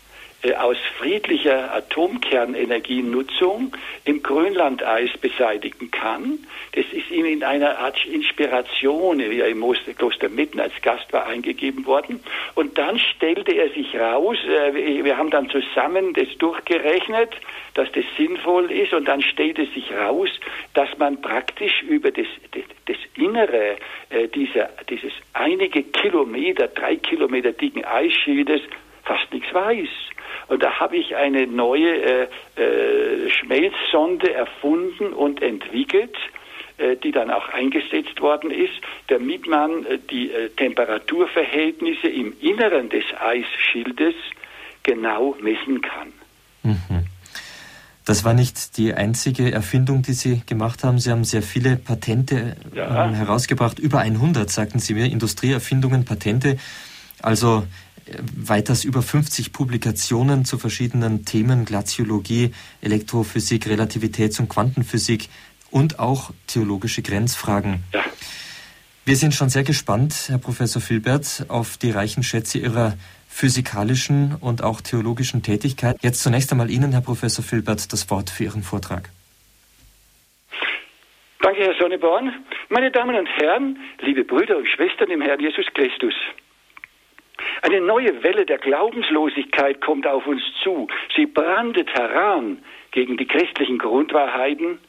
aus 0.58 0.78
friedlicher 0.98 1.74
Atomkernenergienutzung 1.74 3.76
im 4.06 4.24
Grönlandeis 4.24 5.12
beseitigen 5.20 5.92
kann. 5.92 6.40
Das 6.74 6.86
ist 6.92 7.12
ihm 7.12 7.26
in 7.26 7.44
einer 7.44 7.78
Art 7.80 8.04
Inspiration, 8.06 9.20
wie 9.20 9.40
er 9.40 9.48
im 9.48 9.64
Kloster 9.98 10.30
Mitten 10.30 10.60
als 10.60 10.74
Gast 10.82 11.12
war, 11.14 11.28
eingegeben 11.28 11.86
worden. 11.86 12.22
Und 12.56 12.78
dann 12.78 12.98
stellte 12.98 13.52
er 13.52 13.70
sich 13.70 13.96
raus, 13.96 14.38
äh, 14.48 15.04
wir 15.04 15.18
haben 15.18 15.30
dann 15.30 15.50
zusammen 15.50 16.14
das 16.14 16.28
durchgerechnet, 16.40 17.30
dass 17.74 17.92
das 17.92 18.06
sinnvoll 18.18 18.72
ist 18.72 18.94
und 18.94 19.08
dann 19.08 19.22
stellte 19.22 19.66
sich 19.68 19.92
raus, 19.94 20.30
dass 20.74 20.90
man 20.98 21.22
praktisch 21.22 21.84
über 21.84 22.12
das, 22.12 22.28
das, 22.52 22.64
das 22.88 22.98
Innere 23.16 23.78
äh, 24.10 24.28
dieser, 24.28 24.70
dieses 24.90 25.14
einige 25.34 25.84
Kilometer, 25.84 26.68
drei 26.68 26.96
Kilometer 26.96 27.52
dicken 27.52 27.86
Eisschildes 27.86 28.62
fast 29.04 29.32
nichts 29.34 29.54
weiß. 29.54 29.90
Und 30.48 30.64
da 30.64 30.80
habe 30.80 30.98
ich 30.98 31.16
eine 31.16 31.48
neue 31.48 31.90
äh, 31.90 32.28
äh, 32.56 33.30
Schmelzsonde 33.30 34.34
erfunden 34.34 35.14
und 35.14 35.42
entwickelt, 35.42 36.16
äh, 36.78 36.96
die 36.98 37.12
dann 37.12 37.30
auch 37.30 37.48
eingesetzt 37.50 38.20
worden 38.22 38.52
ist, 38.52 38.74
damit 39.08 39.48
man 39.48 39.86
äh, 39.86 40.00
die 40.10 40.32
äh, 40.32 40.50
Temperaturverhältnisse 40.50 42.08
im 42.08 42.34
Inneren 42.42 42.90
des 42.90 43.06
Eisschildes 43.20 44.16
genau 44.84 45.36
messen 45.42 45.82
kann. 45.82 46.14
Mhm. 46.64 47.06
Das 48.06 48.24
war 48.26 48.34
nicht 48.34 48.78
die 48.78 48.94
einzige 48.94 49.52
Erfindung, 49.52 50.02
die 50.02 50.14
Sie 50.14 50.42
gemacht 50.46 50.84
haben. 50.84 50.98
Sie 50.98 51.12
haben 51.12 51.24
sehr 51.24 51.44
viele 51.44 51.78
Patente 51.78 52.56
ja. 52.74 53.06
ähm, 53.06 53.14
herausgebracht. 53.14 53.78
Über 53.78 54.00
100, 54.00 54.50
sagten 54.50 54.80
Sie 54.80 54.96
mir, 54.96 55.06
Industrieerfindungen, 55.06 56.04
Patente. 56.04 56.58
Also 57.22 57.64
weiters 58.36 58.84
über 58.84 59.02
50 59.02 59.54
Publikationen 59.54 60.46
zu 60.46 60.58
verschiedenen 60.58 61.26
Themen, 61.26 61.66
Glaziologie, 61.66 62.54
Elektrophysik, 62.82 63.68
Relativitäts- 63.68 64.40
und 64.40 64.50
Quantenphysik 64.50 65.30
und 65.72 66.00
auch 66.00 66.32
theologische 66.48 67.02
Grenzfragen. 67.02 67.84
Ja. 67.94 68.04
Wir 69.04 69.16
sind 69.16 69.34
schon 69.34 69.50
sehr 69.50 69.64
gespannt, 69.64 70.26
Herr 70.28 70.38
Professor 70.38 70.82
Filbert, 70.82 71.46
auf 71.48 71.78
die 71.78 71.90
reichen 71.90 72.22
Schätze 72.22 72.60
Ihrer 72.60 72.98
physikalischen 73.28 74.36
und 74.40 74.62
auch 74.62 74.82
theologischen 74.82 75.42
Tätigkeit. 75.42 75.98
Jetzt 76.02 76.22
zunächst 76.22 76.52
einmal 76.52 76.70
Ihnen, 76.70 76.92
Herr 76.92 77.02
Professor 77.02 77.44
Filbert, 77.44 77.92
das 77.92 78.10
Wort 78.10 78.30
für 78.30 78.44
Ihren 78.44 78.62
Vortrag. 78.62 79.10
Danke, 81.42 81.62
Herr 81.62 81.74
Sonneborn. 81.80 82.46
Meine 82.70 82.92
Damen 82.92 83.16
und 83.16 83.28
Herren, 83.28 83.80
liebe 84.02 84.24
Brüder 84.24 84.58
und 84.58 84.68
Schwestern 84.68 85.10
im 85.10 85.22
Herrn 85.22 85.40
Jesus 85.40 85.66
Christus. 85.74 86.14
Eine 87.62 87.80
neue 87.80 88.24
Welle 88.24 88.46
der 88.46 88.58
Glaubenslosigkeit 88.58 89.82
kommt 89.82 90.08
auf 90.08 90.26
uns 90.26 90.42
zu. 90.64 90.88
Sie 91.16 91.28
brandet 91.28 91.94
heran 91.94 92.64
gegen 92.92 93.18
die 93.18 93.28
christlichen 93.28 93.78
Grundwahrheiten 93.78 94.80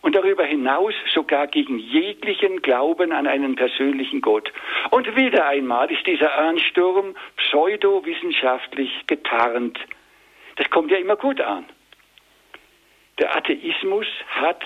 und 0.00 0.14
darüber 0.14 0.44
hinaus 0.44 0.94
sogar 1.12 1.46
gegen 1.46 1.78
jeglichen 1.78 2.62
Glauben 2.62 3.12
an 3.12 3.26
einen 3.26 3.54
persönlichen 3.54 4.20
Gott. 4.22 4.50
Und 4.90 5.14
wieder 5.14 5.46
einmal 5.46 5.90
ist 5.90 6.06
dieser 6.06 6.38
Ansturm 6.38 7.14
pseudowissenschaftlich 7.36 8.90
getarnt. 9.06 9.78
Das 10.56 10.70
kommt 10.70 10.90
ja 10.90 10.98
immer 10.98 11.16
gut 11.16 11.40
an. 11.40 11.66
Der 13.18 13.36
Atheismus 13.36 14.06
hat, 14.28 14.62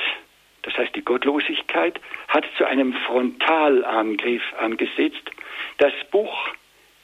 das 0.63 0.77
heißt 0.79 0.95
die 0.95 1.05
Gottlosigkeit, 1.05 2.01
hat 2.29 2.45
zu 2.57 2.65
einem 2.65 2.93
Frontalangriff 2.93 4.43
angesetzt. 4.59 5.31
Das 5.79 5.93
Buch 6.13 6.33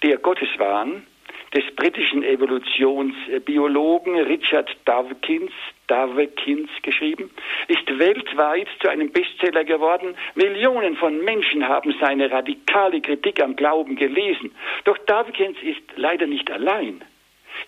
der 0.02 0.18
Gotteswahn 0.18 1.06
des 1.54 1.64
britischen 1.76 2.22
Evolutionsbiologen 2.22 4.18
Richard 4.20 4.74
Dawkins, 4.86 5.52
Dawkins 5.86 6.70
geschrieben, 6.82 7.30
ist 7.68 7.98
weltweit 7.98 8.68
zu 8.80 8.88
einem 8.88 9.12
Bestseller 9.12 9.64
geworden. 9.64 10.14
Millionen 10.34 10.96
von 10.96 11.22
Menschen 11.24 11.68
haben 11.68 11.94
seine 12.00 12.30
radikale 12.30 13.00
Kritik 13.02 13.42
am 13.42 13.54
Glauben 13.54 13.96
gelesen. 13.96 14.54
Doch 14.84 14.96
Dawkins 14.98 15.58
ist 15.62 15.82
leider 15.96 16.26
nicht 16.26 16.50
allein. 16.50 17.04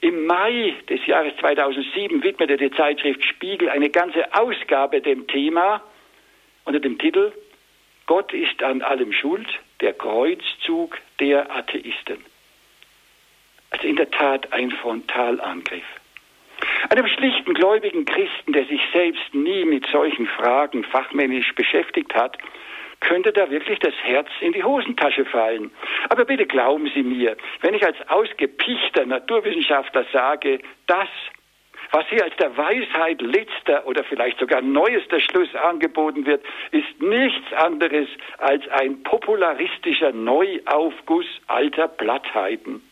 Im 0.01 0.27
Mai 0.27 0.75
des 0.89 1.05
Jahres 1.07 1.37
2007 1.41 2.23
widmete 2.23 2.57
die 2.57 2.71
Zeitschrift 2.71 3.23
Spiegel 3.23 3.69
eine 3.69 3.91
ganze 3.91 4.35
Ausgabe 4.35 5.03
dem 5.03 5.27
Thema 5.27 5.83
unter 6.65 6.81
dem 6.81 6.99
Titel 6.99 7.33
Gott 8.07 8.33
ist 8.35 8.63
an 8.63 8.83
allem 8.83 9.13
schuld, 9.13 9.49
der 9.85 9.93
Kreuzzug 9.93 10.99
der 11.21 11.55
Atheisten. 11.55 12.25
Also 13.69 13.87
in 13.87 13.97
der 13.97 14.11
Tat 14.11 14.51
ein 14.51 14.71
Frontalangriff. 14.71 15.85
Einem 16.89 17.07
schlichten 17.07 17.53
gläubigen 17.53 18.07
Christen, 18.07 18.55
der 18.55 18.65
sich 18.65 18.81
selbst 18.95 19.35
nie 19.35 19.67
mit 19.67 19.87
solchen 19.89 20.27
Fragen 20.27 20.85
fachmännisch 20.85 21.55
beschäftigt 21.55 22.15
hat, 22.15 22.39
könnte 23.01 23.31
da 23.31 23.51
wirklich 23.51 23.79
das 23.81 23.93
Herz 24.03 24.29
in 24.41 24.55
die 24.55 24.65
Hosentasche 24.65 25.27
fallen. 25.27 25.71
Aber 26.09 26.25
bitte 26.25 26.47
glauben 26.47 26.91
Sie 26.95 27.03
mir, 27.03 27.37
wenn 27.61 27.75
ich 27.75 27.85
als 27.85 27.99
ausgepichter 28.09 29.05
Naturwissenschaftler 29.05 30.07
sage, 30.15 30.61
das, 30.87 31.09
was 31.91 32.07
hier 32.09 32.25
als 32.25 32.37
der 32.37 32.57
Weisheit 32.57 33.21
letzter 33.21 33.87
oder 33.87 34.05
vielleicht 34.05 34.39
sogar 34.39 34.61
neuester 34.63 35.21
Schluss 35.21 35.55
angeboten 35.55 36.27
wird, 36.27 36.45
ist 36.71 37.01
nichts 37.01 37.53
anderes 37.53 38.09
als 38.39 38.67
ein 38.69 39.03
popularistischer 39.03 40.13
Neuaufguss 40.13 41.27
alter 41.47 41.89
Plattheiten. 41.89 42.83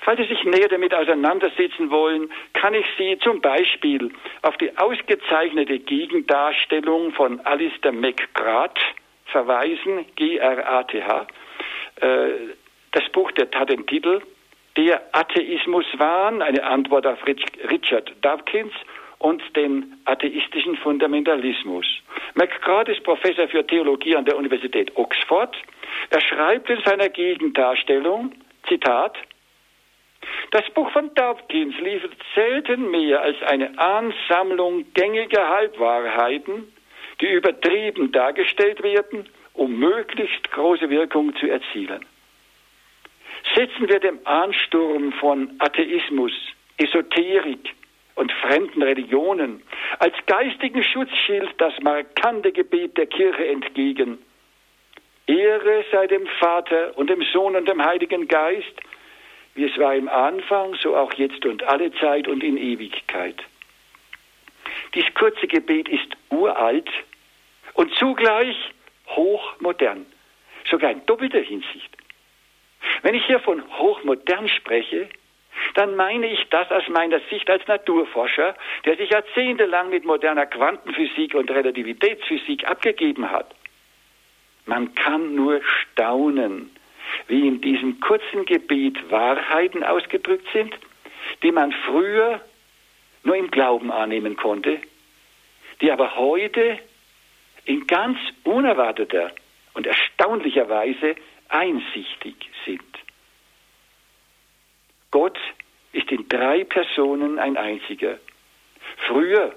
Falls 0.00 0.18
Sie 0.18 0.26
sich 0.26 0.44
näher 0.44 0.68
damit 0.68 0.94
auseinandersetzen 0.94 1.90
wollen, 1.90 2.30
kann 2.52 2.74
ich 2.74 2.86
Sie 2.98 3.18
zum 3.18 3.40
Beispiel 3.40 4.12
auf 4.42 4.56
die 4.58 4.76
ausgezeichnete 4.76 5.78
Gegendarstellung 5.80 7.12
von 7.12 7.40
Alistair 7.40 7.92
McGrath 7.92 8.78
verweisen, 9.26 10.06
G-R-A-T-H. 10.16 11.26
Äh, 12.00 12.28
das 12.92 13.08
Buch 13.10 13.32
der 13.32 13.48
hat 13.58 13.70
den 13.70 13.86
Titel 13.86 14.20
Der 14.76 15.02
Atheismuswahn, 15.12 16.42
eine 16.42 16.64
Antwort 16.64 17.06
auf 17.06 17.18
Richard 17.26 18.12
Dawkins 18.22 18.72
und 19.18 19.40
den 19.54 19.96
atheistischen 20.04 20.76
Fundamentalismus. 20.76 21.86
McGrath 22.34 22.88
ist 22.88 23.04
Professor 23.04 23.46
für 23.46 23.64
Theologie 23.64 24.16
an 24.16 24.24
der 24.24 24.36
Universität 24.36 24.90
Oxford. 24.96 25.56
Er 26.10 26.20
schreibt 26.20 26.68
in 26.68 26.80
seiner 26.84 27.08
Gegendarstellung, 27.08 28.32
Zitat, 28.68 29.16
das 30.50 30.68
Buch 30.70 30.90
von 30.90 31.14
Dawkins 31.14 31.78
liefert 31.78 32.16
selten 32.34 32.90
mehr 32.90 33.22
als 33.22 33.40
eine 33.42 33.78
Ansammlung 33.78 34.86
gängiger 34.94 35.48
Halbwahrheiten, 35.48 36.72
die 37.20 37.30
übertrieben 37.30 38.10
dargestellt 38.10 38.82
werden, 38.82 39.28
um 39.52 39.78
möglichst 39.78 40.50
große 40.50 40.90
Wirkung 40.90 41.34
zu 41.36 41.48
erzielen. 41.48 42.04
Setzen 43.54 43.88
wir 43.88 44.00
dem 44.00 44.18
Ansturm 44.24 45.12
von 45.12 45.54
Atheismus, 45.58 46.32
Esoterik 46.78 47.74
und 48.14 48.32
fremden 48.32 48.82
Religionen 48.82 49.62
als 49.98 50.14
geistigen 50.26 50.82
Schutzschild 50.82 51.50
das 51.58 51.74
markante 51.80 52.52
Gebet 52.52 52.96
der 52.96 53.06
Kirche 53.06 53.46
entgegen. 53.46 54.18
Ehre 55.26 55.84
sei 55.90 56.06
dem 56.06 56.26
Vater 56.38 56.96
und 56.96 57.10
dem 57.10 57.22
Sohn 57.32 57.56
und 57.56 57.68
dem 57.68 57.84
Heiligen 57.84 58.28
Geist, 58.28 58.74
wie 59.54 59.64
es 59.64 59.78
war 59.78 59.94
im 59.94 60.08
Anfang, 60.08 60.74
so 60.74 60.96
auch 60.96 61.12
jetzt 61.14 61.44
und 61.46 61.62
alle 61.62 61.92
Zeit 61.94 62.28
und 62.28 62.42
in 62.42 62.56
Ewigkeit. 62.56 63.36
Dies 64.94 65.06
kurze 65.14 65.46
Gebet 65.46 65.88
ist 65.88 66.16
uralt 66.30 66.88
und 67.74 67.92
zugleich 67.94 68.56
hochmodern, 69.08 70.06
sogar 70.70 70.90
in 70.90 71.04
doppelter 71.06 71.40
Hinsicht. 71.40 71.96
Wenn 73.04 73.14
ich 73.14 73.26
hier 73.26 73.38
von 73.40 73.62
hochmodern 73.78 74.48
spreche, 74.48 75.10
dann 75.74 75.94
meine 75.94 76.26
ich 76.26 76.48
das 76.48 76.70
aus 76.70 76.88
meiner 76.88 77.20
Sicht 77.28 77.50
als 77.50 77.66
Naturforscher, 77.68 78.54
der 78.86 78.96
sich 78.96 79.10
jahrzehntelang 79.10 79.90
mit 79.90 80.06
moderner 80.06 80.46
Quantenphysik 80.46 81.34
und 81.34 81.50
Relativitätsphysik 81.50 82.66
abgegeben 82.66 83.30
hat. 83.30 83.54
Man 84.64 84.94
kann 84.94 85.34
nur 85.34 85.60
staunen, 85.62 86.74
wie 87.28 87.46
in 87.46 87.60
diesem 87.60 88.00
kurzen 88.00 88.46
Gebet 88.46 89.10
Wahrheiten 89.10 89.84
ausgedrückt 89.84 90.46
sind, 90.54 90.74
die 91.42 91.52
man 91.52 91.72
früher 91.72 92.40
nur 93.22 93.36
im 93.36 93.50
Glauben 93.50 93.92
annehmen 93.92 94.34
konnte, 94.34 94.80
die 95.82 95.92
aber 95.92 96.16
heute 96.16 96.78
in 97.66 97.86
ganz 97.86 98.18
unerwarteter 98.44 99.30
und 99.74 99.86
erstaunlicher 99.86 100.70
Weise 100.70 101.16
einsichtig 101.48 102.34
sind. 102.64 102.82
Gott 105.10 105.38
ist 105.92 106.10
in 106.10 106.28
drei 106.28 106.64
Personen 106.64 107.38
ein 107.38 107.56
einziger. 107.56 108.18
Früher 109.06 109.54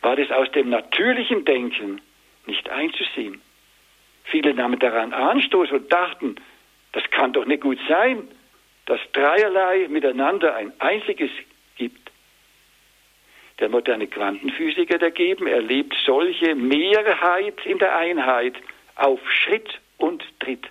war 0.00 0.18
es 0.18 0.30
aus 0.30 0.50
dem 0.52 0.70
natürlichen 0.70 1.44
Denken 1.44 2.00
nicht 2.46 2.68
einzusehen. 2.68 3.40
Viele 4.24 4.54
nahmen 4.54 4.78
daran 4.78 5.12
Anstoß 5.12 5.70
und 5.72 5.92
dachten, 5.92 6.36
das 6.92 7.04
kann 7.10 7.32
doch 7.32 7.44
nicht 7.44 7.62
gut 7.62 7.78
sein, 7.88 8.28
dass 8.86 9.00
dreierlei 9.12 9.88
miteinander 9.88 10.54
ein 10.54 10.72
einziges 10.78 11.30
gibt. 11.76 12.10
Der 13.60 13.68
moderne 13.68 14.06
Quantenphysiker 14.06 14.98
dagegen 14.98 15.46
erlebt 15.46 15.94
solche 16.04 16.54
Mehrheit 16.54 17.64
in 17.64 17.78
der 17.78 17.96
Einheit 17.96 18.54
auf 18.96 19.20
Schritt 19.30 19.80
und 19.98 20.24
Tritt. 20.40 20.66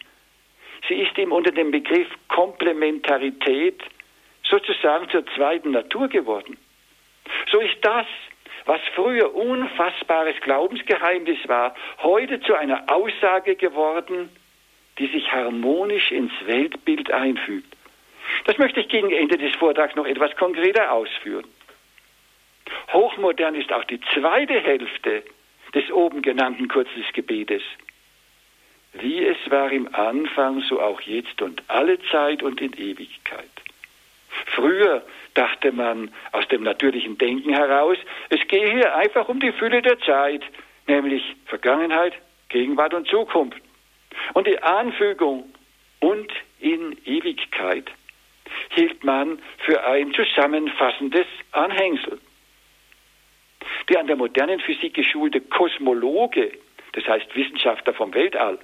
Sie 0.87 0.95
ist 0.95 1.17
ihm 1.17 1.31
unter 1.31 1.51
dem 1.51 1.71
Begriff 1.71 2.07
Komplementarität 2.27 3.81
sozusagen 4.43 5.09
zur 5.09 5.25
zweiten 5.27 5.71
Natur 5.71 6.07
geworden. 6.09 6.57
So 7.51 7.59
ist 7.59 7.77
das, 7.81 8.05
was 8.65 8.81
früher 8.95 9.33
unfassbares 9.33 10.35
Glaubensgeheimnis 10.41 11.39
war, 11.47 11.75
heute 12.01 12.39
zu 12.41 12.53
einer 12.53 12.83
Aussage 12.91 13.55
geworden, 13.55 14.29
die 14.99 15.07
sich 15.07 15.31
harmonisch 15.31 16.11
ins 16.11 16.31
Weltbild 16.45 17.11
einfügt. 17.11 17.75
Das 18.45 18.57
möchte 18.57 18.79
ich 18.79 18.89
gegen 18.89 19.11
Ende 19.11 19.37
des 19.37 19.55
Vortrags 19.55 19.95
noch 19.95 20.05
etwas 20.05 20.35
konkreter 20.35 20.91
ausführen. 20.91 21.45
Hochmodern 22.91 23.55
ist 23.55 23.71
auch 23.73 23.83
die 23.85 23.99
zweite 24.13 24.59
Hälfte 24.59 25.23
des 25.73 25.91
oben 25.91 26.21
genannten 26.21 26.67
Kurzesgebetes. 26.67 27.63
Wie 28.93 29.25
es 29.25 29.37
war 29.49 29.71
im 29.71 29.93
Anfang, 29.93 30.61
so 30.61 30.79
auch 30.79 31.01
jetzt 31.01 31.41
und 31.41 31.63
alle 31.67 31.99
Zeit 32.11 32.43
und 32.43 32.61
in 32.61 32.73
Ewigkeit. 32.73 33.49
Früher 34.55 35.03
dachte 35.33 35.71
man 35.71 36.11
aus 36.31 36.47
dem 36.49 36.63
natürlichen 36.63 37.17
Denken 37.17 37.53
heraus, 37.53 37.97
es 38.29 38.47
gehe 38.47 38.71
hier 38.71 38.95
einfach 38.95 39.29
um 39.29 39.39
die 39.39 39.51
Fülle 39.51 39.81
der 39.81 39.99
Zeit, 39.99 40.43
nämlich 40.87 41.23
Vergangenheit, 41.45 42.13
Gegenwart 42.49 42.93
und 42.93 43.07
Zukunft. 43.07 43.61
Und 44.33 44.47
die 44.47 44.61
Anfügung 44.61 45.51
und 45.99 46.31
in 46.59 46.95
Ewigkeit 47.05 47.89
hielt 48.69 49.03
man 49.03 49.39
für 49.59 49.83
ein 49.85 50.13
zusammenfassendes 50.13 51.25
Anhängsel. 51.51 52.19
Der 53.89 53.99
an 53.99 54.07
der 54.07 54.15
modernen 54.15 54.59
Physik 54.59 54.93
geschulte 54.93 55.41
Kosmologe, 55.41 56.51
das 56.93 57.07
heißt 57.07 57.35
Wissenschaftler 57.35 57.93
vom 57.93 58.13
Weltall, 58.13 58.59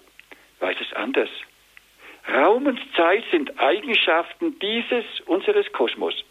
weiß 0.60 0.78
es 0.82 0.94
anders. 0.94 1.30
Raum 2.28 2.68
und 2.68 2.80
Zeit 2.96 3.24
sind 3.32 3.60
Eigenschaften 3.60 4.60
dieses 4.60 5.06
unseres 5.26 5.72
Kosmos. 5.72 6.24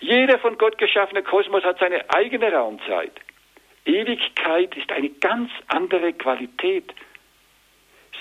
Jeder 0.00 0.38
von 0.38 0.58
Gott 0.58 0.78
geschaffene 0.78 1.22
Kosmos 1.22 1.64
hat 1.64 1.78
seine 1.78 2.08
eigene 2.10 2.52
Raumzeit. 2.52 3.12
Ewigkeit 3.84 4.76
ist 4.76 4.92
eine 4.92 5.08
ganz 5.08 5.50
andere 5.68 6.12
Qualität. 6.12 6.92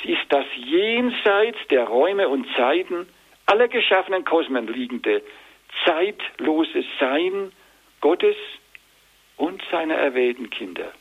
Sie 0.01 0.13
ist 0.13 0.25
das 0.29 0.46
jenseits 0.55 1.57
der 1.69 1.86
Räume 1.86 2.29
und 2.29 2.48
Zeiten 2.55 3.07
aller 3.46 3.67
geschaffenen 3.67 4.24
Kosmen 4.24 4.67
liegende, 4.67 5.22
zeitlose 5.86 6.84
Sein 7.00 7.51
Gottes 8.01 8.36
und 9.38 9.62
seiner 9.72 9.96
erwählten 9.96 10.50
Kinder. 10.50 10.91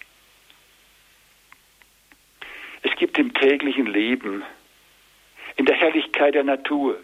Es 2.87 2.95
gibt 2.95 3.19
im 3.19 3.35
täglichen 3.35 3.87
Leben, 3.87 4.45
in 5.57 5.65
der 5.65 5.75
Herrlichkeit 5.75 6.37
der 6.37 6.45
Natur 6.45 6.97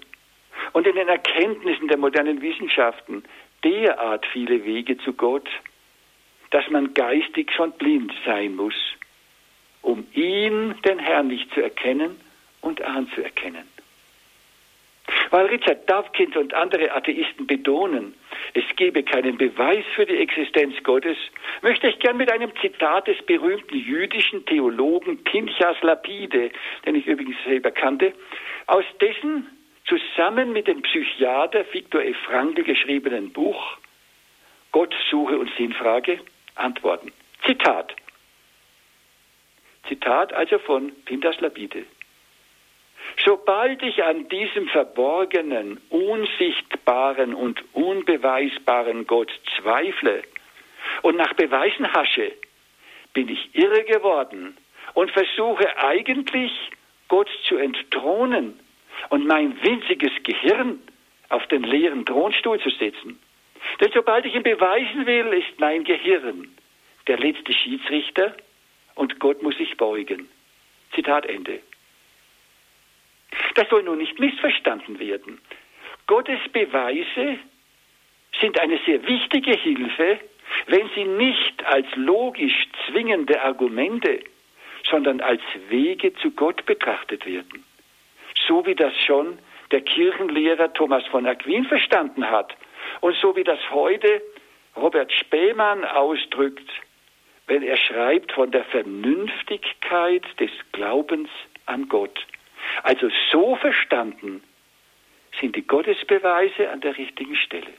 und 0.73 0.87
in 0.87 0.95
den 0.95 1.09
Erkenntnissen 1.09 1.89
der 1.89 1.97
modernen 1.97 2.41
Wissenschaften 2.41 3.25
derart 3.65 4.25
viele 4.27 4.65
Wege 4.65 4.97
zu 4.99 5.13
Gott, 5.13 5.49
dass 6.51 6.71
man 6.71 6.95
geistig 6.95 7.51
schon 7.51 7.73
blind 7.73 8.13
sein 8.25 8.55
muss, 8.55 8.77
um 9.81 10.07
ihn, 10.13 10.77
den 10.83 11.01
Herrn, 11.01 11.27
nicht 11.27 11.53
zu 11.53 11.61
erkennen 11.61 12.21
und 12.61 12.81
anzuerkennen. 12.83 13.67
Weil 15.31 15.47
Richard 15.47 15.91
Dawkins 15.91 16.37
und 16.37 16.55
andere 16.55 16.93
Atheisten 16.95 17.49
betonen, 17.49 18.15
es 18.55 18.65
gebe 18.77 19.03
keinen 19.03 19.39
Beweis 19.39 19.85
für 19.95 20.05
die 20.05 20.19
Existenz 20.19 20.75
Gottes, 20.83 21.17
möchte 21.63 21.89
ich 21.89 21.99
gern 21.99 22.17
mit 22.17 22.31
einem 22.31 22.53
Zitat 22.61 23.07
des 23.07 23.21
berühmten 23.23 23.77
jüdischen 23.77 24.45
Theologen 24.45 25.23
Pinchas 25.25 25.81
Lapide, 25.83 26.51
den 26.85 26.95
ich 26.95 27.07
übrigens 27.07 27.37
selber 27.45 27.71
kannte, 27.71 28.13
aus 28.67 28.85
dessen 29.01 29.47
zusammen 29.87 30.53
mit 30.53 30.67
dem 30.67 30.83
Psychiater 30.83 31.65
Viktor 31.73 32.03
F. 32.03 32.17
Frankl 32.27 32.63
geschriebenen 32.63 33.33
Buch 33.33 33.79
Gott 34.71 34.95
Suche 35.11 35.39
und 35.39 35.51
Sinnfrage 35.57 36.21
antworten. 36.55 37.13
Zitat. 37.47 37.95
Zitat 39.89 40.33
also 40.33 40.59
von 40.59 40.93
Pinchas 41.05 41.41
Lapide. 41.41 41.85
Sobald 43.25 43.83
ich 43.83 44.03
an 44.03 44.29
diesem 44.29 44.69
verborgenen, 44.69 45.81
unsichtbaren 45.91 47.35
und 47.35 47.63
unbeweisbaren 47.73 49.07
Gott 49.07 49.31
zweifle 49.57 50.23
und 51.03 51.17
nach 51.17 51.33
Beweisen 51.35 51.93
hasche, 51.93 52.33
bin 53.15 53.29
ich 53.29 53.55
irre 53.55 53.85
geworden 53.85 54.57
und 54.95 55.11
versuche 55.11 55.77
eigentlich, 55.79 56.53
Gott 57.09 57.29
zu 57.47 57.57
entthronen 57.57 58.59
und 59.11 59.27
mein 59.27 59.63
winziges 59.63 60.13
Gehirn 60.23 60.81
auf 61.29 61.47
den 61.49 61.63
leeren 61.63 62.07
Thronstuhl 62.07 62.59
zu 62.61 62.71
setzen. 62.71 63.21
Denn 63.81 63.91
sobald 63.93 64.25
ich 64.27 64.35
ihn 64.35 64.43
beweisen 64.43 65.07
will, 65.07 65.27
ist 65.35 65.59
mein 65.59 65.85
Gehirn 65.85 66.49
der 67.07 67.19
letzte 67.19 67.53
Schiedsrichter 67.53 68.35
und 68.95 69.19
Gott 69.19 69.43
muss 69.43 69.57
sich 69.57 69.77
beugen. 69.77 70.29
Zitat 70.95 71.27
Ende. 71.27 71.61
Das 73.55 73.69
soll 73.69 73.83
nun 73.83 73.99
nicht 73.99 74.19
missverstanden 74.19 74.99
werden. 74.99 75.41
Gottes 76.07 76.41
Beweise 76.53 77.39
sind 78.41 78.59
eine 78.61 78.79
sehr 78.87 79.07
wichtige 79.07 79.53
Hilfe, 79.53 80.19
wenn 80.67 80.89
sie 80.95 81.05
nicht 81.05 81.65
als 81.65 81.87
logisch 81.97 82.67
zwingende 82.87 83.43
Argumente, 83.43 84.21
sondern 84.91 85.21
als 85.21 85.43
Wege 85.69 86.15
zu 86.15 86.31
Gott 86.33 86.65
betrachtet 86.67 87.27
werden. 87.27 87.65
So 88.47 88.67
wie 88.67 88.75
das 88.75 88.95
schon 89.07 89.39
der 89.71 89.81
Kirchenlehrer 89.83 90.73
Thomas 90.73 91.05
von 91.07 91.27
Aquin 91.27 91.65
verstanden 91.65 92.29
hat 92.29 92.55
und 93.01 93.17
so 93.17 93.37
wie 93.37 93.45
das 93.45 93.59
heute 93.71 94.23
Robert 94.77 95.13
Spähmann 95.13 95.85
ausdrückt, 95.85 96.69
wenn 97.47 97.63
er 97.63 97.77
schreibt 97.77 98.33
von 98.33 98.51
der 98.51 98.65
Vernünftigkeit 98.65 100.25
des 100.41 100.51
Glaubens 100.73 101.29
an 101.67 101.89
Gott. 101.89 102.27
Also 102.83 103.11
so 103.31 103.57
verstanden 103.57 104.43
sind 105.41 105.57
die 105.57 105.67
Gottesbeweise 105.67 106.71
an 106.71 106.81
der 106.81 106.97
richtigen 106.97 107.37
Stelle. 107.37 107.73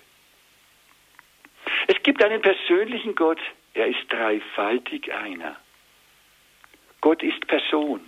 Es 1.88 2.02
gibt 2.04 2.24
einen 2.24 2.42
persönlichen 2.42 3.16
Gott, 3.16 3.40
er 3.74 3.88
ist 3.88 4.06
dreifaltig 4.10 5.14
einer. 5.14 5.56
Gott 7.02 7.22
ist 7.24 7.46
Person. 7.48 8.02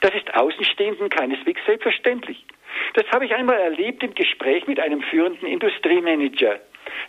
Das 0.00 0.14
ist 0.14 0.34
Außenstehenden 0.34 1.10
keineswegs 1.10 1.60
selbstverständlich. 1.66 2.44
Das 2.94 3.06
habe 3.12 3.26
ich 3.26 3.34
einmal 3.34 3.58
erlebt 3.58 4.02
im 4.02 4.14
Gespräch 4.14 4.66
mit 4.66 4.80
einem 4.80 5.02
führenden 5.02 5.46
Industriemanager. 5.46 6.60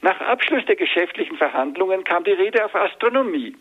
Nach 0.01 0.19
Abschluss 0.21 0.65
der 0.65 0.75
geschäftlichen 0.75 1.37
Verhandlungen 1.37 2.03
kam 2.03 2.23
die 2.23 2.31
Rede 2.31 2.63
auf 2.63 2.75
Astronomie. 2.75 3.55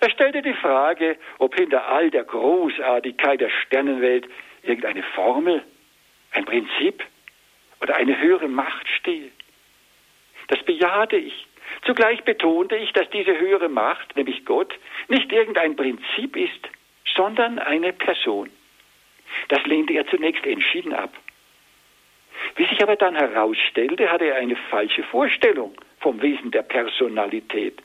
Er 0.00 0.10
stellte 0.10 0.42
die 0.42 0.54
Frage, 0.54 1.18
ob 1.38 1.54
hinter 1.56 1.88
all 1.88 2.10
der 2.10 2.24
Großartigkeit 2.24 3.40
der 3.40 3.50
Sternenwelt 3.50 4.28
irgendeine 4.62 5.02
Formel, 5.02 5.62
ein 6.32 6.44
Prinzip 6.44 7.04
oder 7.80 7.96
eine 7.96 8.20
höhere 8.20 8.48
Macht 8.48 8.86
stehe. 8.88 9.30
Das 10.48 10.62
bejahte 10.64 11.16
ich. 11.16 11.46
Zugleich 11.84 12.22
betonte 12.24 12.76
ich, 12.76 12.92
dass 12.92 13.08
diese 13.10 13.38
höhere 13.38 13.68
Macht, 13.68 14.16
nämlich 14.16 14.44
Gott, 14.44 14.74
nicht 15.08 15.32
irgendein 15.32 15.76
Prinzip 15.76 16.36
ist, 16.36 16.68
sondern 17.14 17.58
eine 17.58 17.92
Person. 17.92 18.50
Das 19.48 19.64
lehnte 19.64 19.94
er 19.94 20.06
zunächst 20.08 20.44
entschieden 20.44 20.92
ab. 20.92 21.12
Wie 22.56 22.66
sich 22.66 22.82
aber 22.82 22.96
dann 22.96 23.14
herausstellte, 23.14 24.10
hatte 24.10 24.26
er 24.26 24.36
eine 24.36 24.56
falsche 24.56 25.02
Vorstellung 25.04 25.74
vom 26.00 26.20
Wesen 26.22 26.50
der 26.50 26.62
Personalität. 26.62 27.80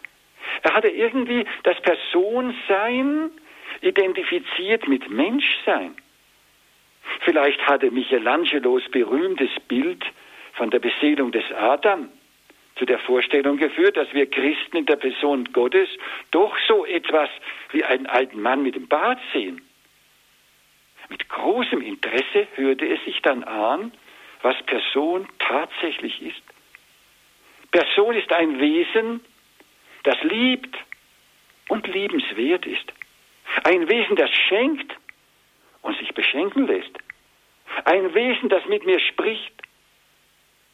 Er 0.63 0.74
hatte 0.74 0.89
irgendwie 0.89 1.46
das 1.63 1.80
Personsein 1.82 3.32
identifiziert 3.82 4.88
mit 4.88 5.10
Menschsein. 5.10 5.96
Vielleicht 7.22 7.65
hatte 7.68 7.91
Michelangelos 7.91 8.84
berühmtes 8.89 9.50
Bild 9.68 10.04
von 10.54 10.70
der 10.70 10.80
Beseelung 10.80 11.32
des 11.32 11.44
Adam 11.52 12.10
zu 12.76 12.86
der 12.86 13.00
Vorstellung 13.00 13.58
geführt, 13.58 13.96
dass 13.98 14.13
wir 14.13 14.30
Christen 14.30 14.78
in 14.78 14.86
der 14.86 14.98
Person 14.98 15.46
Gottes 15.54 15.89
doch 16.32 16.56
so 16.68 16.86
etwas 16.86 17.30
wie 17.72 17.84
einen 17.84 18.06
alten 18.06 18.41
Mann 18.41 18.63
mit 18.63 18.76
dem 18.76 18.88
Bart 18.88 19.20
sehen. 19.34 19.62
Mit 21.10 21.30
großem 21.30 21.82
Interesse 21.82 22.48
hörte 22.56 22.88
es 22.88 23.04
sich 23.06 23.22
dann 23.22 23.44
an, 23.44 23.91
was 24.46 24.62
Person 24.68 25.28
tatsächlich 25.40 26.22
ist. 26.22 26.44
Person 27.72 28.14
ist 28.14 28.32
ein 28.32 28.60
Wesen, 28.60 29.26
das 30.04 30.22
liebt 30.22 30.78
und 31.68 31.88
liebenswert 31.88 32.68
ist. 32.68 32.94
Ein 33.64 33.90
Wesen, 33.90 34.16
das 34.16 34.30
schenkt 34.48 34.96
und 35.82 35.98
sich 35.98 36.14
beschenken 36.14 36.68
lässt. 36.68 36.92
Ein 37.86 38.14
Wesen, 38.14 38.50
das 38.50 38.64
mit 38.68 38.86
mir 38.86 39.00
spricht 39.00 39.52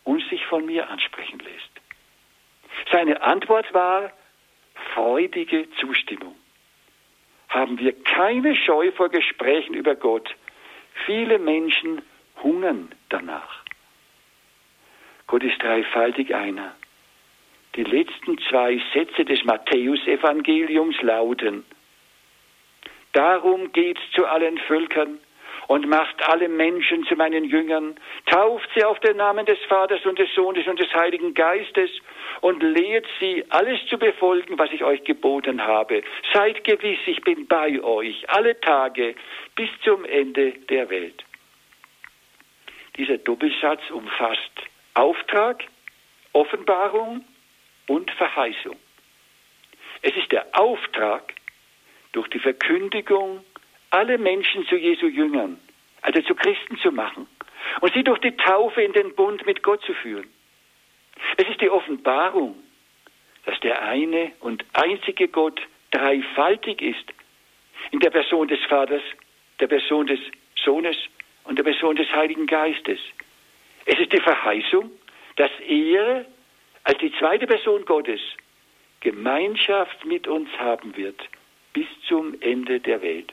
und 0.03 0.21
sich 0.29 0.45
von 0.47 0.65
mir 0.65 0.89
ansprechen 0.89 1.39
lässt. 1.39 1.71
Seine 2.91 3.21
Antwort 3.21 3.73
war 3.73 4.11
freudige 4.93 5.69
Zustimmung. 5.79 6.35
Haben 7.47 7.79
wir 7.79 7.93
keine 8.03 8.53
Scheu 8.53 8.91
vor 8.91 9.07
Gesprächen 9.07 9.75
über 9.75 9.95
Gott. 9.95 10.35
Viele 11.05 11.39
Menschen 11.39 12.01
hungern 12.43 12.93
danach. 13.07 13.60
Gott 15.31 15.43
ist 15.45 15.63
dreifaltig 15.63 16.35
einer. 16.35 16.75
Die 17.75 17.85
letzten 17.85 18.37
zwei 18.49 18.81
Sätze 18.93 19.23
des 19.23 19.45
Matthäusevangeliums 19.45 21.01
lauten, 21.01 21.63
Darum 23.13 23.71
geht's 23.71 24.01
zu 24.13 24.25
allen 24.25 24.57
Völkern 24.57 25.19
und 25.67 25.87
macht 25.87 26.21
alle 26.27 26.49
Menschen 26.49 27.05
zu 27.05 27.15
meinen 27.15 27.45
Jüngern, 27.45 27.95
tauft 28.25 28.69
sie 28.75 28.83
auf 28.83 28.99
den 28.99 29.15
Namen 29.15 29.45
des 29.45 29.59
Vaters 29.69 30.05
und 30.05 30.19
des 30.19 30.33
Sohnes 30.35 30.67
und 30.67 30.79
des 30.81 30.93
Heiligen 30.93 31.33
Geistes 31.33 31.89
und 32.41 32.61
lehrt 32.61 33.05
sie, 33.21 33.45
alles 33.51 33.79
zu 33.87 33.97
befolgen, 33.97 34.59
was 34.59 34.73
ich 34.73 34.83
euch 34.83 35.01
geboten 35.05 35.63
habe. 35.65 36.03
Seid 36.33 36.65
gewiss, 36.65 36.99
ich 37.05 37.21
bin 37.21 37.47
bei 37.47 37.81
euch 37.81 38.29
alle 38.29 38.59
Tage 38.59 39.15
bis 39.55 39.69
zum 39.85 40.03
Ende 40.03 40.51
der 40.69 40.89
Welt. 40.89 41.23
Dieser 42.97 43.17
Doppelsatz 43.17 43.89
umfasst 43.91 44.70
Auftrag, 44.93 45.63
Offenbarung 46.33 47.25
und 47.87 48.11
Verheißung. 48.11 48.77
Es 50.01 50.15
ist 50.15 50.31
der 50.31 50.47
Auftrag, 50.53 51.33
durch 52.11 52.27
die 52.29 52.39
Verkündigung 52.39 53.43
alle 53.89 54.17
Menschen 54.17 54.65
zu 54.67 54.75
Jesu 54.75 55.07
Jüngern, 55.07 55.59
also 56.01 56.21
zu 56.21 56.35
Christen 56.35 56.77
zu 56.77 56.91
machen 56.91 57.27
und 57.81 57.93
sie 57.93 58.03
durch 58.03 58.19
die 58.19 58.35
Taufe 58.35 58.81
in 58.81 58.93
den 58.93 59.15
Bund 59.15 59.45
mit 59.45 59.63
Gott 59.63 59.81
zu 59.83 59.93
führen. 59.93 60.29
Es 61.37 61.47
ist 61.47 61.61
die 61.61 61.69
Offenbarung, 61.69 62.55
dass 63.45 63.59
der 63.61 63.81
eine 63.83 64.31
und 64.39 64.65
einzige 64.73 65.27
Gott 65.27 65.61
dreifaltig 65.91 66.81
ist, 66.81 67.05
in 67.91 67.99
der 67.99 68.09
Person 68.09 68.47
des 68.47 68.63
Vaters, 68.65 69.01
der 69.59 69.67
Person 69.67 70.07
des 70.07 70.19
Sohnes 70.63 70.97
und 71.43 71.57
der 71.57 71.63
Person 71.63 71.95
des 71.95 72.11
Heiligen 72.11 72.45
Geistes. 72.45 72.99
Es 73.85 73.99
ist 73.99 74.13
die 74.13 74.21
Verheißung, 74.21 74.91
dass 75.37 75.51
er 75.67 76.25
als 76.83 76.97
die 76.99 77.13
zweite 77.17 77.47
Person 77.47 77.85
Gottes 77.85 78.21
Gemeinschaft 78.99 80.05
mit 80.05 80.27
uns 80.27 80.49
haben 80.59 80.95
wird 80.95 81.19
bis 81.73 81.87
zum 82.07 82.35
Ende 82.41 82.79
der 82.79 83.01
Welt. 83.01 83.31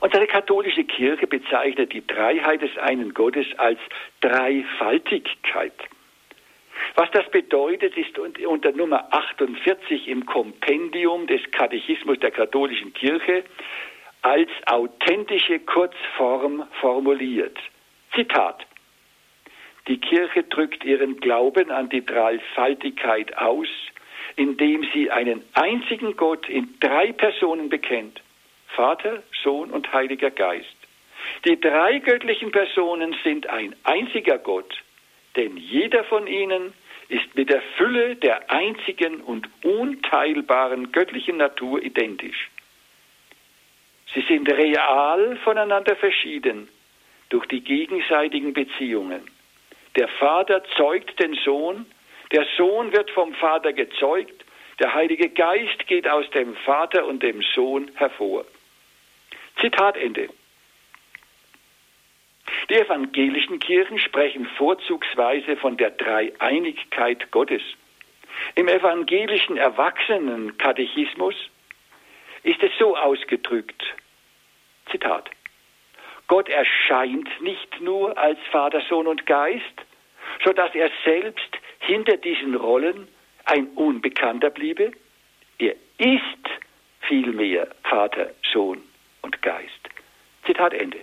Unsere 0.00 0.26
katholische 0.26 0.84
Kirche 0.84 1.26
bezeichnet 1.26 1.92
die 1.92 2.06
Dreiheit 2.06 2.60
des 2.62 2.76
einen 2.76 3.14
Gottes 3.14 3.46
als 3.56 3.78
Dreifaltigkeit. 4.20 5.72
Was 6.94 7.10
das 7.12 7.28
bedeutet, 7.30 7.96
ist 7.96 8.18
unter 8.18 8.72
Nummer 8.72 9.12
48 9.12 10.08
im 10.08 10.26
Kompendium 10.26 11.26
des 11.26 11.40
Katechismus 11.50 12.18
der 12.20 12.30
katholischen 12.30 12.92
Kirche 12.92 13.44
als 14.26 14.50
authentische 14.66 15.60
Kurzform 15.60 16.66
formuliert. 16.80 17.56
Zitat. 18.12 18.66
Die 19.86 19.98
Kirche 19.98 20.42
drückt 20.42 20.84
ihren 20.84 21.20
Glauben 21.20 21.70
an 21.70 21.88
die 21.90 22.04
Dreifaltigkeit 22.04 23.38
aus, 23.38 23.68
indem 24.34 24.84
sie 24.92 25.12
einen 25.12 25.44
einzigen 25.54 26.16
Gott 26.16 26.48
in 26.48 26.74
drei 26.80 27.12
Personen 27.12 27.68
bekennt. 27.68 28.20
Vater, 28.74 29.22
Sohn 29.44 29.70
und 29.70 29.92
Heiliger 29.92 30.32
Geist. 30.32 30.76
Die 31.44 31.60
drei 31.60 32.00
göttlichen 32.00 32.50
Personen 32.50 33.14
sind 33.22 33.48
ein 33.48 33.76
einziger 33.84 34.38
Gott, 34.38 34.82
denn 35.36 35.56
jeder 35.56 36.02
von 36.02 36.26
ihnen 36.26 36.72
ist 37.08 37.32
mit 37.36 37.48
der 37.48 37.62
Fülle 37.76 38.16
der 38.16 38.50
einzigen 38.50 39.20
und 39.20 39.48
unteilbaren 39.62 40.90
göttlichen 40.90 41.36
Natur 41.36 41.80
identisch. 41.80 42.50
Sie 44.14 44.22
sind 44.22 44.50
real 44.50 45.36
voneinander 45.44 45.96
verschieden 45.96 46.68
durch 47.28 47.46
die 47.46 47.62
gegenseitigen 47.62 48.52
Beziehungen. 48.52 49.22
Der 49.96 50.08
Vater 50.08 50.62
zeugt 50.76 51.18
den 51.20 51.34
Sohn, 51.44 51.86
der 52.32 52.46
Sohn 52.56 52.92
wird 52.92 53.10
vom 53.10 53.34
Vater 53.34 53.72
gezeugt, 53.72 54.44
der 54.78 54.92
Heilige 54.94 55.30
Geist 55.30 55.86
geht 55.86 56.06
aus 56.08 56.28
dem 56.30 56.54
Vater 56.56 57.06
und 57.06 57.22
dem 57.22 57.42
Sohn 57.54 57.90
hervor. 57.94 58.44
Zitat 59.60 59.96
Ende. 59.96 60.28
Die 62.68 62.74
evangelischen 62.74 63.58
Kirchen 63.58 63.98
sprechen 63.98 64.46
vorzugsweise 64.56 65.56
von 65.56 65.76
der 65.76 65.90
Dreieinigkeit 65.90 67.30
Gottes. 67.30 67.62
Im 68.54 68.68
evangelischen 68.68 69.56
Erwachsenenkatechismus 69.56 71.34
ist 72.46 72.62
es 72.62 72.70
so 72.78 72.96
ausgedrückt. 72.96 73.82
Zitat. 74.90 75.28
Gott 76.28 76.48
erscheint 76.48 77.28
nicht 77.40 77.80
nur 77.80 78.16
als 78.16 78.38
Vater, 78.52 78.80
Sohn 78.88 79.08
und 79.08 79.26
Geist, 79.26 79.84
so 80.44 80.52
dass 80.52 80.72
er 80.74 80.90
selbst 81.04 81.58
hinter 81.80 82.16
diesen 82.16 82.54
Rollen 82.54 83.08
ein 83.46 83.66
Unbekannter 83.74 84.50
bliebe. 84.50 84.92
Er 85.58 85.74
ist 85.98 86.44
vielmehr 87.00 87.68
Vater, 87.82 88.30
Sohn 88.52 88.80
und 89.22 89.42
Geist. 89.42 89.90
Zitat 90.44 90.72
Ende. 90.72 91.00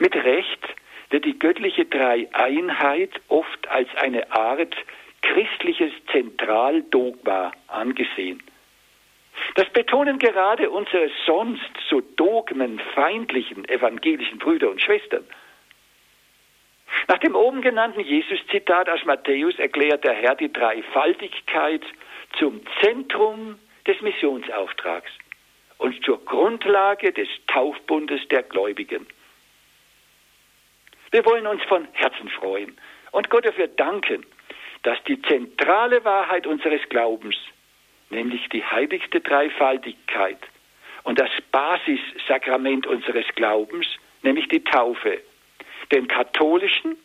Mit 0.00 0.14
Recht 0.16 0.74
wird 1.10 1.24
die 1.24 1.38
göttliche 1.38 1.84
Dreieinheit 1.84 3.12
oft 3.28 3.68
als 3.68 3.88
eine 3.96 4.30
Art 4.32 4.74
christliches 5.22 5.92
Zentraldogma 6.10 7.52
angesehen. 7.68 8.42
Das 9.54 9.68
betonen 9.70 10.18
gerade 10.18 10.70
unsere 10.70 11.10
sonst 11.26 11.70
so 11.88 12.00
dogmenfeindlichen 12.00 13.68
evangelischen 13.68 14.38
Brüder 14.38 14.70
und 14.70 14.80
Schwestern. 14.80 15.24
Nach 17.06 17.18
dem 17.18 17.34
oben 17.34 17.62
genannten 17.62 18.00
Jesus-Zitat 18.00 18.88
aus 18.88 19.04
Matthäus 19.04 19.58
erklärt 19.58 20.04
der 20.04 20.14
Herr 20.14 20.34
die 20.34 20.52
Dreifaltigkeit 20.52 21.82
zum 22.38 22.60
Zentrum 22.80 23.58
des 23.86 24.00
Missionsauftrags 24.00 25.10
und 25.78 26.04
zur 26.04 26.24
Grundlage 26.24 27.12
des 27.12 27.28
Taufbundes 27.46 28.26
der 28.28 28.42
Gläubigen. 28.42 29.06
Wir 31.10 31.24
wollen 31.24 31.46
uns 31.46 31.62
von 31.64 31.88
Herzen 31.92 32.28
freuen 32.28 32.76
und 33.12 33.30
Gott 33.30 33.46
dafür 33.46 33.68
danken, 33.68 34.26
dass 34.82 35.02
die 35.04 35.20
zentrale 35.22 36.04
Wahrheit 36.04 36.46
unseres 36.46 36.86
Glaubens, 36.88 37.36
nämlich 38.10 38.48
die 38.48 38.64
heiligste 38.64 39.20
Dreifaltigkeit 39.20 40.38
und 41.04 41.18
das 41.18 41.30
Basissakrament 41.52 42.86
unseres 42.86 43.26
Glaubens, 43.34 43.86
nämlich 44.22 44.48
die 44.48 44.64
Taufe, 44.64 45.20
den 45.92 46.08
katholischen, 46.08 46.96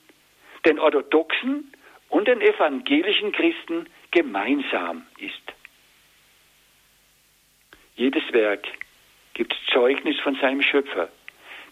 den 0.66 0.80
orthodoxen 0.80 1.72
und 2.10 2.28
den 2.28 2.42
evangelischen 2.42 3.32
Christen 3.32 3.88
gemeinsam 4.12 5.06
ist. 5.18 5.42
Jedes 7.96 8.24
Werk 8.34 8.68
gibt 9.34 9.56
Zeugnis 9.72 10.20
von 10.20 10.36
seinem 10.36 10.62
Schöpfer. 10.62 11.10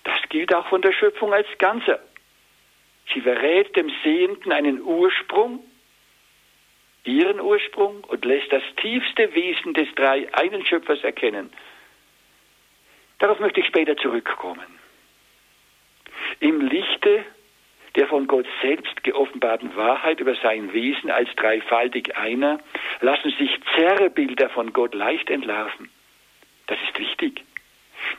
Das 0.04 0.20
gilt 0.30 0.54
auch 0.54 0.68
von 0.68 0.82
der 0.82 0.94
Schöpfung 0.94 1.34
als 1.34 1.48
Ganzer. 1.58 2.00
Sie 3.14 3.22
verrät 3.22 3.76
dem 3.76 3.92
Sehenden 4.04 4.52
einen 4.52 4.82
Ursprung, 4.82 5.64
ihren 7.04 7.40
Ursprung 7.40 8.04
und 8.04 8.26
lässt 8.26 8.52
das 8.52 8.64
tiefste 8.78 9.34
Wesen 9.34 9.74
des 9.74 9.88
drei 9.96 10.28
einen 10.34 10.66
Schöpfers 10.66 11.04
erkennen. 11.04 11.52
Darauf 13.20 13.40
möchte 13.40 13.60
ich 13.60 13.68
später 13.68 13.96
zurückkommen. 13.98 14.66
Im 16.40 16.62
Lichte 16.62 17.24
der 17.96 18.08
von 18.08 18.28
Gott 18.28 18.46
selbst 18.62 19.04
geoffenbarten 19.04 19.76
Wahrheit 19.76 20.20
über 20.20 20.36
sein 20.36 20.72
Wesen 20.74 21.12
als 21.12 21.30
dreifaltig 21.36 22.16
einer 22.16 22.60
lassen 23.02 23.32
sich 23.38 23.52
Zerrbilder 23.76 24.50
von 24.50 24.72
Gott 24.72 24.94
leicht 24.96 25.30
entlarven. 25.30 25.90
Das 26.68 26.78
ist 26.88 26.98
wichtig. 26.98 27.44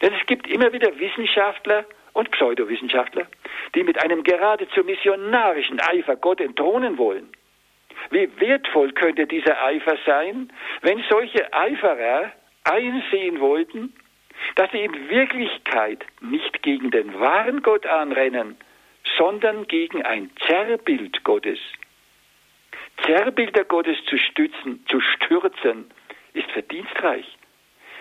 Denn 0.02 0.12
es 0.12 0.26
gibt 0.26 0.46
immer 0.46 0.72
wieder 0.72 0.98
Wissenschaftler 0.98 1.86
und 2.12 2.30
Pseudowissenschaftler, 2.32 3.26
die 3.74 3.82
mit 3.82 4.02
einem 4.02 4.22
geradezu 4.22 4.84
missionarischen 4.84 5.80
Eifer 5.80 6.16
Gott 6.16 6.40
entthronen 6.40 6.98
wollen. 6.98 7.32
Wie 8.10 8.28
wertvoll 8.40 8.92
könnte 8.92 9.26
dieser 9.26 9.62
Eifer 9.62 9.96
sein, 10.04 10.52
wenn 10.82 11.02
solche 11.08 11.52
Eiferer 11.52 12.32
einsehen 12.64 13.40
wollten, 13.40 13.94
dass 14.56 14.70
sie 14.72 14.80
in 14.80 15.08
Wirklichkeit 15.08 16.04
nicht 16.20 16.62
gegen 16.62 16.90
den 16.90 17.18
wahren 17.18 17.62
Gott 17.62 17.86
anrennen, 17.86 18.56
sondern 19.16 19.66
gegen 19.66 20.02
ein 20.02 20.30
Zerrbild 20.46 21.24
Gottes. 21.24 21.58
Zerrbilder 23.04 23.64
Gottes 23.64 23.96
zu 24.06 24.16
stützen, 24.18 24.84
zu 24.88 25.00
stürzen, 25.00 25.90
ist 26.34 26.50
verdienstreich, 26.52 27.26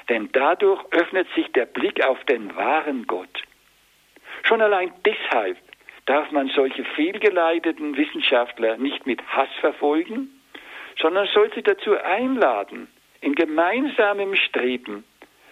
denn 0.10 0.30
dadurch 0.32 0.84
öffnet 0.92 1.28
sich 1.36 1.52
der 1.54 1.66
Blick 1.66 2.04
auf 2.04 2.24
den 2.26 2.56
wahren 2.56 3.08
Gott. 3.08 3.42
Schon 4.44 4.62
allein 4.62 4.94
deshalb 5.06 5.58
darf 6.06 6.32
man 6.32 6.50
solche 6.50 6.84
fehlgeleiteten 6.84 7.96
Wissenschaftler 7.96 8.78
nicht 8.78 9.06
mit 9.06 9.22
Hass 9.28 9.50
verfolgen, 9.60 10.30
sondern 11.00 11.28
soll 11.28 11.52
sie 11.54 11.64
dazu 11.64 11.98
einladen, 11.98 12.88
in 13.22 13.36
gemeinsamem 13.36 14.36
Streben 14.36 15.04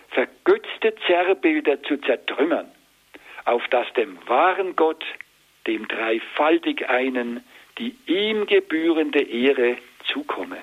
vergötzte 0.09 0.95
Zerrbilder 1.07 1.81
zu 1.83 1.97
zertrümmern, 1.97 2.71
auf 3.45 3.67
das 3.69 3.91
dem 3.93 4.17
wahren 4.27 4.75
Gott, 4.75 5.05
dem 5.67 5.87
dreifaltig 5.87 6.89
einen, 6.89 7.43
die 7.77 7.95
ihm 8.07 8.45
gebührende 8.47 9.21
Ehre 9.21 9.77
zukomme. 10.11 10.57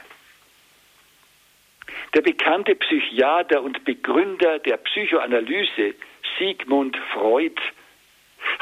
Der 2.14 2.22
bekannte 2.22 2.74
Psychiater 2.74 3.62
und 3.62 3.84
Begründer 3.84 4.58
der 4.58 4.78
Psychoanalyse 4.78 5.94
Sigmund 6.38 6.96
Freud 7.12 7.60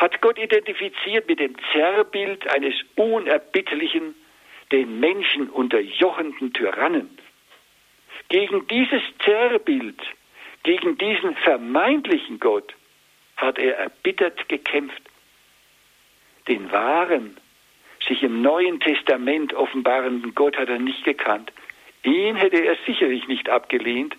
hat 0.04 0.20
Gott 0.20 0.38
identifiziert 0.38 1.26
mit 1.28 1.40
dem 1.40 1.56
Zerrbild 1.72 2.46
eines 2.54 2.74
unerbittlichen, 2.94 4.14
den 4.70 5.00
Menschen 5.00 5.48
unterjochenden 5.48 6.52
Tyrannen. 6.52 7.18
Gegen 8.28 8.68
dieses 8.68 9.00
Zerrbild, 9.24 9.98
gegen 10.62 10.98
diesen 10.98 11.34
vermeintlichen 11.36 12.38
Gott 12.38 12.74
hat 13.38 13.58
er 13.58 13.78
erbittert 13.78 14.46
gekämpft. 14.50 15.02
Den 16.48 16.70
wahren, 16.70 17.38
sich 18.06 18.22
im 18.22 18.42
Neuen 18.42 18.80
Testament 18.80 19.54
offenbarenden 19.54 20.34
Gott 20.34 20.58
hat 20.58 20.68
er 20.68 20.80
nicht 20.80 21.04
gekannt. 21.04 21.50
Ihn 22.02 22.36
hätte 22.36 22.62
er 22.62 22.76
sicherlich 22.84 23.26
nicht 23.26 23.48
abgelehnt, 23.48 24.14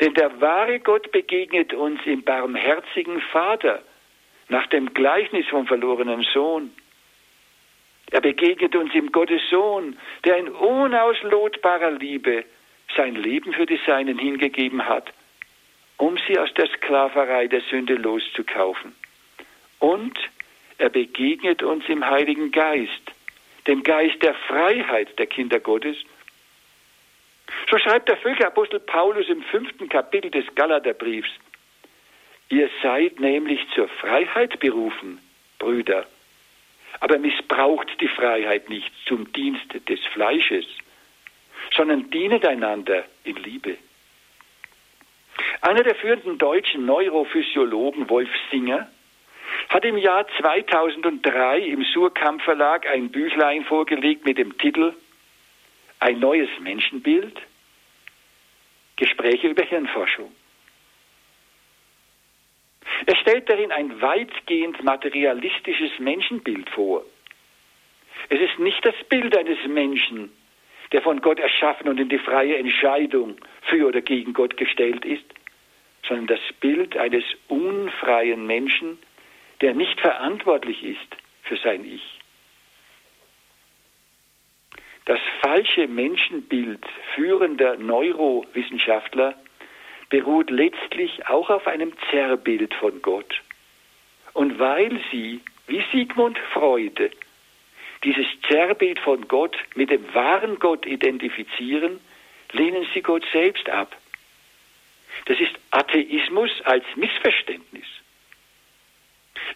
denn 0.00 0.14
der 0.14 0.40
wahre 0.40 0.80
Gott 0.80 1.12
begegnet 1.12 1.74
uns 1.74 2.00
im 2.06 2.22
barmherzigen 2.22 3.20
Vater, 3.20 3.82
nach 4.48 4.66
dem 4.68 4.92
Gleichnis 4.94 5.46
vom 5.48 5.66
verlorenen 5.66 6.22
Sohn. 6.32 6.72
Er 8.10 8.20
begegnet 8.20 8.76
uns 8.76 8.94
im 8.94 9.10
Gottes 9.10 9.42
Sohn, 9.50 9.98
der 10.24 10.38
in 10.38 10.48
unauslotbarer 10.48 11.92
Liebe 11.92 12.44
sein 12.96 13.16
Leben 13.16 13.52
für 13.52 13.66
die 13.66 13.80
Seinen 13.86 14.18
hingegeben 14.18 14.86
hat, 14.86 15.12
um 15.96 16.16
sie 16.26 16.38
aus 16.38 16.52
der 16.54 16.68
Sklaverei 16.68 17.48
der 17.48 17.62
Sünde 17.62 17.94
loszukaufen. 17.94 18.94
Und 19.80 20.18
er 20.78 20.90
begegnet 20.90 21.62
uns 21.62 21.88
im 21.88 22.06
Heiligen 22.06 22.52
Geist, 22.52 23.12
dem 23.66 23.82
Geist 23.82 24.22
der 24.22 24.34
Freiheit 24.34 25.18
der 25.18 25.26
Kinder 25.26 25.58
Gottes. 25.58 25.96
So 27.70 27.78
schreibt 27.78 28.08
der 28.08 28.16
Völkerapostel 28.18 28.80
Paulus 28.80 29.28
im 29.28 29.42
fünften 29.42 29.88
Kapitel 29.88 30.30
des 30.30 30.44
Galaterbriefs. 30.54 31.30
Ihr 32.48 32.70
seid 32.82 33.18
nämlich 33.18 33.60
zur 33.74 33.88
Freiheit 33.88 34.60
berufen, 34.60 35.20
Brüder, 35.58 36.06
aber 37.00 37.18
missbraucht 37.18 38.00
die 38.00 38.08
Freiheit 38.08 38.68
nicht 38.68 38.92
zum 39.06 39.32
Dienst 39.32 39.66
des 39.88 40.00
Fleisches, 40.12 40.66
sondern 41.76 42.10
dienet 42.10 42.44
einander 42.46 43.04
in 43.24 43.36
Liebe. 43.36 43.76
Einer 45.60 45.82
der 45.82 45.96
führenden 45.96 46.38
deutschen 46.38 46.86
Neurophysiologen, 46.86 48.08
Wolf 48.08 48.30
Singer, 48.50 48.88
hat 49.68 49.84
im 49.84 49.98
Jahr 49.98 50.26
2003 50.38 51.58
im 51.58 51.84
Surkamp 51.84 52.42
Verlag 52.42 52.86
ein 52.86 53.10
Büchlein 53.10 53.64
vorgelegt 53.64 54.24
mit 54.24 54.38
dem 54.38 54.56
Titel 54.58 54.94
Ein 55.98 56.20
neues 56.20 56.48
Menschenbild, 56.60 57.40
Gespräche 58.96 59.48
über 59.48 59.64
Hirnforschung. 59.64 60.32
Er 63.04 63.16
stellt 63.16 63.48
darin 63.48 63.72
ein 63.72 64.00
weitgehend 64.00 64.82
materialistisches 64.82 65.98
Menschenbild 65.98 66.70
vor. 66.70 67.04
Es 68.28 68.40
ist 68.40 68.58
nicht 68.58 68.84
das 68.84 68.94
Bild 69.08 69.36
eines 69.36 69.58
Menschen, 69.66 70.32
der 70.92 71.02
von 71.02 71.20
Gott 71.20 71.38
erschaffen 71.38 71.88
und 71.88 72.00
in 72.00 72.08
die 72.08 72.18
freie 72.18 72.56
Entscheidung 72.56 73.36
für 73.62 73.86
oder 73.88 74.00
gegen 74.00 74.32
Gott 74.32 74.56
gestellt 74.56 75.04
ist, 75.04 75.24
sondern 76.08 76.28
das 76.28 76.40
Bild 76.60 76.96
eines 76.96 77.24
unfreien 77.48 78.46
Menschen, 78.46 78.98
der 79.60 79.74
nicht 79.74 80.00
verantwortlich 80.00 80.82
ist 80.82 81.16
für 81.42 81.56
sein 81.56 81.84
Ich. 81.84 82.18
Das 85.04 85.20
falsche 85.40 85.86
Menschenbild 85.86 86.84
führender 87.14 87.76
Neurowissenschaftler 87.76 89.34
beruht 90.10 90.50
letztlich 90.50 91.26
auch 91.26 91.50
auf 91.50 91.66
einem 91.66 91.92
Zerrbild 92.10 92.74
von 92.74 93.02
Gott. 93.02 93.42
Und 94.32 94.58
weil 94.58 95.00
sie, 95.10 95.40
wie 95.66 95.82
Sigmund 95.92 96.38
Freude, 96.52 97.10
dieses 98.04 98.26
Zerrbild 98.48 98.98
von 99.00 99.26
Gott 99.26 99.56
mit 99.74 99.90
dem 99.90 100.14
wahren 100.14 100.58
Gott 100.58 100.86
identifizieren, 100.86 102.00
lehnen 102.52 102.86
sie 102.94 103.02
Gott 103.02 103.24
selbst 103.32 103.68
ab. 103.68 103.96
Das 105.24 105.40
ist 105.40 105.52
Atheismus 105.70 106.50
als 106.64 106.84
Missverständnis. 106.94 107.86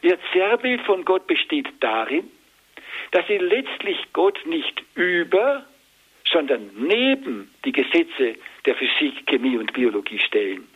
Ihr 0.03 0.19
Zerrbild 0.33 0.81
von 0.83 1.05
Gott 1.05 1.27
besteht 1.27 1.69
darin, 1.81 2.31
dass 3.13 3.27
sie 3.27 3.39
letztlich 3.39 3.99
Gott 4.13 4.39
nicht 4.47 4.83
über, 4.95 5.65
sondern 6.25 6.71
neben 6.77 7.53
die 7.65 7.73
Gesetze 7.73 8.37
der 8.67 8.75
Physik, 8.75 9.27
Chemie 9.27 9.57
und 9.57 9.73
Biologie 9.73 10.19
stellen. 10.19 10.69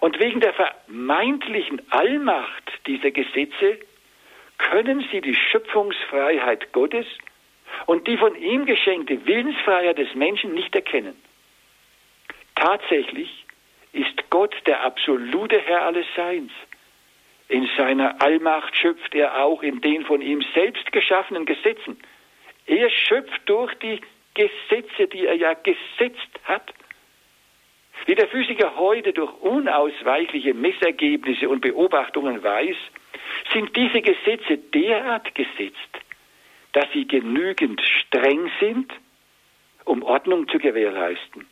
Und 0.00 0.18
wegen 0.18 0.40
der 0.40 0.54
vermeintlichen 0.54 1.80
Allmacht 1.90 2.72
dieser 2.86 3.10
Gesetze 3.10 3.78
können 4.58 5.06
sie 5.10 5.20
die 5.20 5.34
Schöpfungsfreiheit 5.34 6.72
Gottes 6.72 7.06
und 7.86 8.06
die 8.06 8.16
von 8.16 8.34
ihm 8.36 8.66
geschenkte 8.66 9.26
Willensfreiheit 9.26 9.98
des 9.98 10.14
Menschen 10.14 10.54
nicht 10.54 10.74
erkennen. 10.74 11.16
Tatsächlich 12.54 13.44
ist 13.92 14.30
Gott 14.30 14.54
der 14.66 14.82
absolute 14.82 15.60
Herr 15.60 15.82
alles 15.82 16.06
Seins. 16.16 16.52
In 17.48 17.68
seiner 17.76 18.20
Allmacht 18.22 18.76
schöpft 18.76 19.14
er 19.14 19.42
auch 19.42 19.62
in 19.62 19.80
den 19.80 20.04
von 20.04 20.22
ihm 20.22 20.42
selbst 20.54 20.90
geschaffenen 20.92 21.44
Gesetzen. 21.44 21.98
Er 22.66 22.88
schöpft 22.90 23.42
durch 23.46 23.74
die 23.76 24.00
Gesetze, 24.34 25.06
die 25.06 25.26
er 25.26 25.34
ja 25.34 25.54
gesetzt 25.54 26.40
hat. 26.44 26.74
Wie 28.06 28.14
der 28.14 28.28
Physiker 28.28 28.76
heute 28.76 29.12
durch 29.12 29.32
unausweichliche 29.40 30.52
Messergebnisse 30.52 31.48
und 31.48 31.60
Beobachtungen 31.60 32.42
weiß, 32.42 32.76
sind 33.52 33.74
diese 33.76 34.02
Gesetze 34.02 34.58
derart 34.58 35.34
gesetzt, 35.34 35.78
dass 36.72 36.86
sie 36.92 37.06
genügend 37.06 37.80
streng 37.80 38.50
sind, 38.60 38.92
um 39.84 40.02
Ordnung 40.02 40.48
zu 40.48 40.58
gewährleisten 40.58 41.46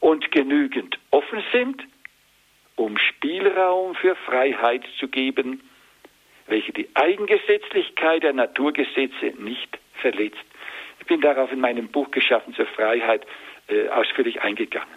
und 0.00 0.30
genügend 0.30 0.98
offen 1.10 1.42
sind, 1.52 1.82
um 2.76 2.96
Spielraum 2.98 3.94
für 3.96 4.14
Freiheit 4.14 4.84
zu 4.98 5.08
geben, 5.08 5.68
welche 6.46 6.72
die 6.72 6.88
Eigengesetzlichkeit 6.94 8.22
der 8.22 8.32
Naturgesetze 8.32 9.34
nicht 9.38 9.78
verletzt 9.94 10.44
bin 11.08 11.20
darauf 11.20 11.50
in 11.50 11.60
meinem 11.60 11.88
Buch 11.88 12.10
Geschaffen 12.12 12.54
zur 12.54 12.66
Freiheit 12.66 13.26
äh, 13.68 13.88
ausführlich 13.88 14.40
eingegangen. 14.40 14.88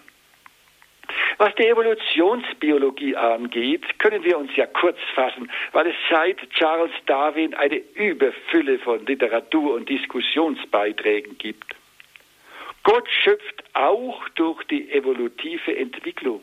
Was 1.38 1.54
die 1.56 1.66
Evolutionsbiologie 1.66 3.16
angeht, 3.16 3.98
können 3.98 4.22
wir 4.22 4.38
uns 4.38 4.54
ja 4.54 4.66
kurz 4.66 4.98
fassen, 5.14 5.50
weil 5.72 5.88
es 5.88 5.96
seit 6.08 6.38
Charles 6.50 6.92
Darwin 7.06 7.54
eine 7.54 7.76
Überfülle 7.76 8.78
von 8.78 9.04
Literatur 9.04 9.74
und 9.74 9.88
Diskussionsbeiträgen 9.88 11.36
gibt. 11.38 11.74
Gott 12.84 13.08
schöpft 13.10 13.64
auch 13.74 14.28
durch 14.30 14.62
die 14.64 14.90
evolutive 14.92 15.76
Entwicklung. 15.76 16.40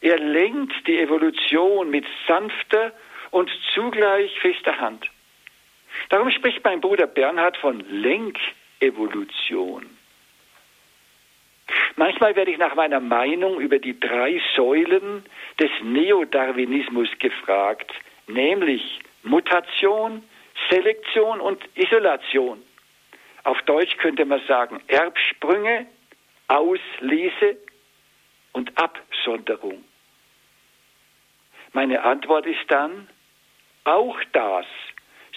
Er 0.00 0.18
lenkt 0.18 0.86
die 0.86 0.98
Evolution 0.98 1.90
mit 1.90 2.04
sanfter 2.26 2.92
und 3.30 3.50
zugleich 3.74 4.38
fester 4.40 4.78
Hand. 4.78 5.08
Darum 6.08 6.30
spricht 6.30 6.62
mein 6.64 6.80
Bruder 6.80 7.06
Bernhard 7.06 7.56
von 7.56 7.80
Lenk 7.88 8.38
Evolution. 8.84 9.86
Manchmal 11.96 12.36
werde 12.36 12.50
ich 12.50 12.58
nach 12.58 12.74
meiner 12.74 13.00
Meinung 13.00 13.60
über 13.60 13.78
die 13.78 13.98
drei 13.98 14.40
Säulen 14.56 15.24
des 15.58 15.70
Neodarwinismus 15.82 17.08
gefragt, 17.18 17.90
nämlich 18.26 19.00
Mutation, 19.22 20.22
Selektion 20.68 21.40
und 21.40 21.62
Isolation. 21.74 22.62
Auf 23.44 23.60
Deutsch 23.62 23.96
könnte 23.98 24.24
man 24.24 24.40
sagen 24.46 24.82
Erbsprünge, 24.88 25.86
Auslese 26.48 27.56
und 28.52 28.76
Absonderung. 28.76 29.84
Meine 31.72 32.02
Antwort 32.02 32.46
ist 32.46 32.68
dann, 32.68 33.08
auch 33.84 34.18
das 34.32 34.66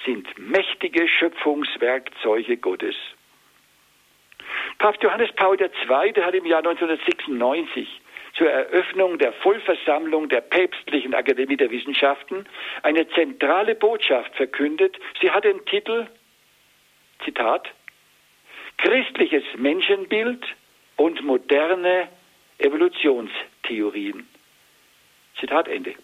sind 0.05 0.37
mächtige 0.37 1.07
Schöpfungswerkzeuge 1.07 2.57
Gottes. 2.57 2.95
Papst 4.79 5.01
Johannes 5.01 5.31
Paul 5.35 5.59
II. 5.59 6.21
hat 6.21 6.35
im 6.35 6.45
Jahr 6.45 6.59
1996 6.59 7.87
zur 8.37 8.49
Eröffnung 8.49 9.17
der 9.17 9.33
Vollversammlung 9.33 10.29
der 10.29 10.41
Päpstlichen 10.41 11.15
Akademie 11.15 11.57
der 11.57 11.71
Wissenschaften 11.71 12.45
eine 12.83 13.07
zentrale 13.09 13.73
Botschaft 13.73 14.35
verkündet. 14.35 14.97
Sie 15.19 15.31
hat 15.31 15.43
den 15.43 15.65
Titel, 15.65 16.07
Zitat, 17.25 17.69
Christliches 18.77 19.43
Menschenbild 19.57 20.45
und 20.97 21.23
moderne 21.23 22.07
Evolutionstheorien. 22.59 24.27
Zitat 25.39 25.67
Ende. 25.67 25.95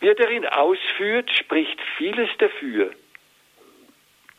Wie 0.00 0.08
er 0.08 0.14
darin 0.14 0.46
ausführt, 0.46 1.30
spricht 1.30 1.80
vieles 1.96 2.28
dafür, 2.38 2.90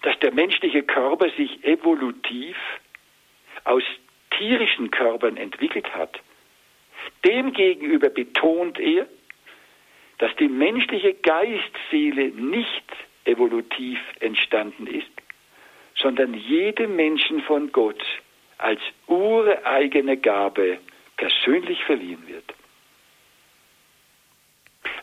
dass 0.04 0.18
der 0.20 0.34
menschliche 0.34 0.84
Körper 0.84 1.30
sich 1.32 1.64
evolutiv 1.64 2.56
aus 3.63 3.84
tierischen 4.38 4.91
Körpern 4.91 5.38
entwickelt 5.38 5.93
hat. 5.93 6.19
Demgegenüber 7.26 8.10
betont 8.10 8.80
er, 8.80 9.08
dass 10.17 10.36
die 10.36 10.50
menschliche 10.50 11.13
Geistseele 11.13 12.30
nicht 12.30 12.84
evolutiv 13.26 14.00
entstanden 14.19 14.88
ist, 14.88 15.12
sondern 15.95 16.34
jedem 16.34 16.95
Menschen 16.95 17.41
von 17.41 17.72
Gott 17.72 18.04
als 18.58 18.82
ureigene 19.08 20.17
Gabe 20.17 20.80
persönlich 21.17 21.84
verliehen 21.84 22.28
wird. 22.28 22.54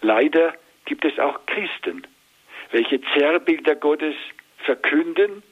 Leider 0.00 0.54
gibt 0.84 1.04
es 1.04 1.18
auch 1.18 1.44
Christen, 1.46 2.06
welche 2.70 3.00
Zerrbilder 3.14 3.76
Gottes 3.76 4.14
verkünden 4.58 5.42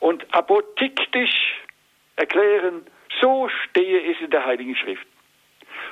und 0.00 0.24
apodiktisch 0.34 1.60
erklären, 2.16 2.84
so 3.20 3.48
stehe 3.48 4.10
es 4.10 4.20
in 4.20 4.30
der 4.30 4.44
Heiligen 4.44 4.74
Schrift. 4.76 5.06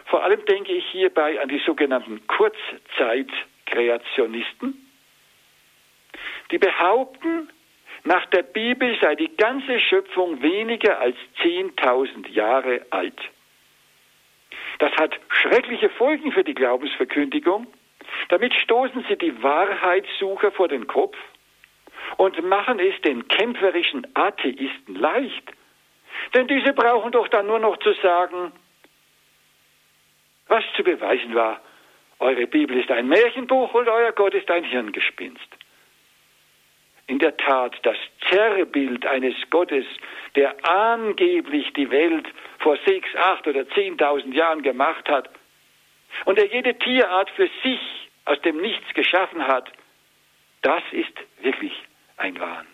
Vor 0.06 0.22
allem 0.22 0.44
denke 0.46 0.72
ich 0.72 0.86
hierbei 0.86 1.38
an 1.40 1.48
die 1.48 1.62
sogenannten 1.64 2.26
Kurzzeitkreationisten, 2.26 4.86
die 6.50 6.58
behaupten, 6.58 7.48
nach 8.04 8.26
der 8.26 8.42
Bibel 8.42 8.98
sei 9.00 9.14
die 9.14 9.34
ganze 9.36 9.78
Schöpfung 9.78 10.42
weniger 10.42 10.98
als 10.98 11.16
10.000 11.42 12.28
Jahre 12.28 12.84
alt. 12.90 13.20
Das 14.78 14.90
hat 14.92 15.20
schreckliche 15.28 15.90
Folgen 15.90 16.32
für 16.32 16.42
die 16.42 16.54
Glaubensverkündigung. 16.54 17.66
Damit 18.30 18.54
stoßen 18.54 19.04
sie 19.08 19.16
die 19.16 19.42
Wahrheitssucher 19.42 20.50
vor 20.52 20.68
den 20.68 20.86
Kopf 20.86 21.16
und 22.16 22.42
machen 22.42 22.80
es 22.80 22.98
den 23.02 23.28
kämpferischen 23.28 24.06
Atheisten 24.14 24.94
leicht. 24.94 25.52
Denn 26.34 26.46
diese 26.46 26.72
brauchen 26.72 27.12
doch 27.12 27.28
dann 27.28 27.46
nur 27.46 27.58
noch 27.58 27.76
zu 27.78 27.92
sagen, 27.94 28.52
was 30.48 30.64
zu 30.76 30.82
beweisen 30.82 31.34
war, 31.34 31.60
eure 32.18 32.46
Bibel 32.46 32.78
ist 32.78 32.90
ein 32.90 33.08
Märchenbuch 33.08 33.72
und 33.72 33.88
euer 33.88 34.12
Gott 34.12 34.34
ist 34.34 34.50
ein 34.50 34.64
Hirngespinst. 34.64 35.48
In 37.06 37.18
der 37.18 37.36
Tat, 37.36 37.76
das 37.82 37.96
Zerrbild 38.28 39.06
eines 39.06 39.34
Gottes, 39.48 39.86
der 40.36 40.54
angeblich 40.68 41.72
die 41.72 41.90
Welt 41.90 42.28
vor 42.58 42.76
sechs, 42.86 43.08
acht 43.16 43.46
oder 43.46 43.68
zehntausend 43.70 44.34
Jahren 44.34 44.62
gemacht 44.62 45.08
hat 45.08 45.30
und 46.24 46.38
der 46.38 46.46
jede 46.46 46.78
Tierart 46.78 47.30
für 47.30 47.48
sich 47.62 47.80
aus 48.26 48.40
dem 48.42 48.60
Nichts 48.60 48.92
geschaffen 48.94 49.46
hat, 49.46 49.72
das 50.62 50.82
ist 50.92 51.14
wirklich 51.42 51.72
ein 52.16 52.38
Wahn. 52.38 52.66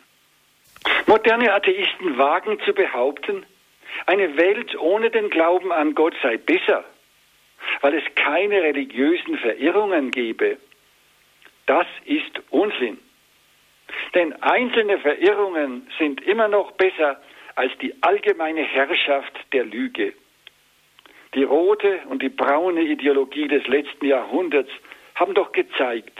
Moderne 1.06 1.52
Atheisten 1.52 2.18
wagen 2.18 2.58
zu 2.64 2.72
behaupten, 2.72 3.46
eine 4.06 4.36
Welt 4.36 4.76
ohne 4.78 5.10
den 5.10 5.30
Glauben 5.30 5.72
an 5.72 5.94
Gott 5.94 6.14
sei 6.22 6.36
besser, 6.36 6.84
weil 7.80 7.94
es 7.94 8.04
keine 8.14 8.62
religiösen 8.62 9.38
Verirrungen 9.38 10.10
gebe. 10.10 10.58
Das 11.66 11.86
ist 12.04 12.40
Unsinn. 12.50 12.98
Denn 14.14 14.32
einzelne 14.42 14.98
Verirrungen 14.98 15.88
sind 15.98 16.20
immer 16.22 16.48
noch 16.48 16.72
besser 16.72 17.20
als 17.54 17.72
die 17.78 17.94
allgemeine 18.02 18.62
Herrschaft 18.62 19.32
der 19.52 19.64
Lüge. 19.64 20.12
Die 21.34 21.44
rote 21.44 22.00
und 22.08 22.22
die 22.22 22.28
braune 22.28 22.82
Ideologie 22.82 23.48
des 23.48 23.66
letzten 23.66 24.06
Jahrhunderts 24.06 24.70
haben 25.14 25.34
doch 25.34 25.52
gezeigt, 25.52 26.18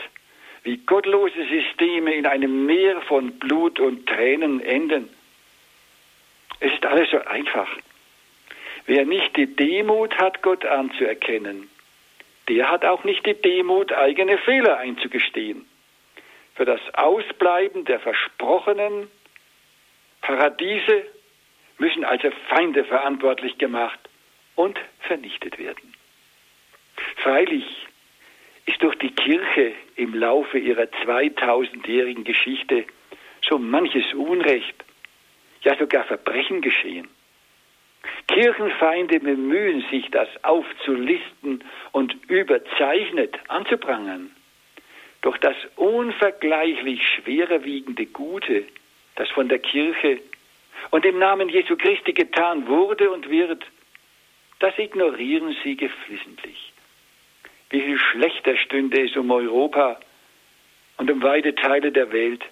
wie 0.67 0.79
gottlose 0.79 1.47
Systeme 1.47 2.13
in 2.13 2.27
einem 2.27 2.67
Meer 2.67 3.01
von 3.03 3.39
Blut 3.39 3.79
und 3.79 4.09
Tränen 4.09 4.61
enden. 4.61 5.09
Es 6.59 6.73
ist 6.73 6.85
alles 6.85 7.09
so 7.09 7.19
einfach. 7.25 7.69
Wer 8.85 9.07
nicht 9.07 9.37
die 9.37 9.47
Demut 9.47 10.19
hat, 10.19 10.43
Gott 10.43 10.65
anzuerkennen, 10.65 11.71
der 12.49 12.69
hat 12.69 12.85
auch 12.85 13.05
nicht 13.05 13.25
die 13.27 13.35
Demut, 13.35 13.93
eigene 13.93 14.39
Fehler 14.39 14.79
einzugestehen. 14.79 15.69
Für 16.57 16.65
das 16.65 16.81
Ausbleiben 16.95 17.85
der 17.85 18.01
versprochenen 18.01 19.09
Paradiese 20.21 21.05
müssen 21.79 22.05
also 22.05 22.33
Feinde 22.49 22.85
verantwortlich 22.85 23.57
gemacht 23.59 24.01
und 24.57 24.81
vernichtet 24.99 25.61
werden. 25.61 25.95
Freilich 27.19 27.87
ist 28.67 28.83
durch 28.83 28.97
die 28.97 29.13
Kirche 29.13 29.73
im 29.97 30.15
Laufe 30.15 30.59
ihrer 30.59 30.85
2000-jährigen 31.05 32.25
Geschichte 32.25 32.85
so 33.49 33.59
manches 33.59 34.13
Unrecht, 34.15 34.85
ja 35.63 35.77
sogar 35.77 36.05
Verbrechen 36.05 36.61
geschehen. 36.61 37.09
Kirchenfeinde 38.29 39.21
bemühen 39.21 39.85
sich, 39.91 40.11
das 40.11 40.29
aufzulisten 40.43 41.65
und 41.93 42.17
überzeichnet 42.29 43.37
anzuprangern. 43.49 44.31
Doch 45.23 45.37
das 45.39 45.57
unvergleichlich 45.77 47.03
schwerwiegende 47.09 48.07
Gute, 48.07 48.65
das 49.17 49.29
von 49.31 49.49
der 49.49 49.59
Kirche 49.59 50.21
und 50.91 51.05
im 51.05 51.19
Namen 51.19 51.49
Jesu 51.49 51.77
Christi 51.77 52.13
getan 52.13 52.69
wurde 52.69 53.11
und 53.11 53.29
wird, 53.31 53.65
das 54.59 54.79
ignorieren 54.79 55.57
sie 55.63 55.77
geflissentlich. 55.77 56.73
Wie 57.71 57.81
viel 57.81 57.99
schlechter 57.99 58.57
stünde 58.57 59.05
es 59.05 59.17
um 59.17 59.31
Europa 59.31 59.99
und 60.99 61.11
um 61.11 61.23
weite 61.23 61.55
Teile 61.55 61.93
der 61.93 62.13
Welt 62.13 62.45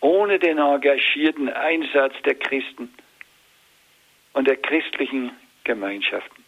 ohne 0.00 0.38
den 0.38 0.58
engagierten 0.58 1.48
Einsatz 1.48 2.14
der 2.24 2.36
Christen 2.36 2.92
und 4.32 4.46
der 4.46 4.56
christlichen 4.56 5.32
Gemeinschaften. 5.64 6.44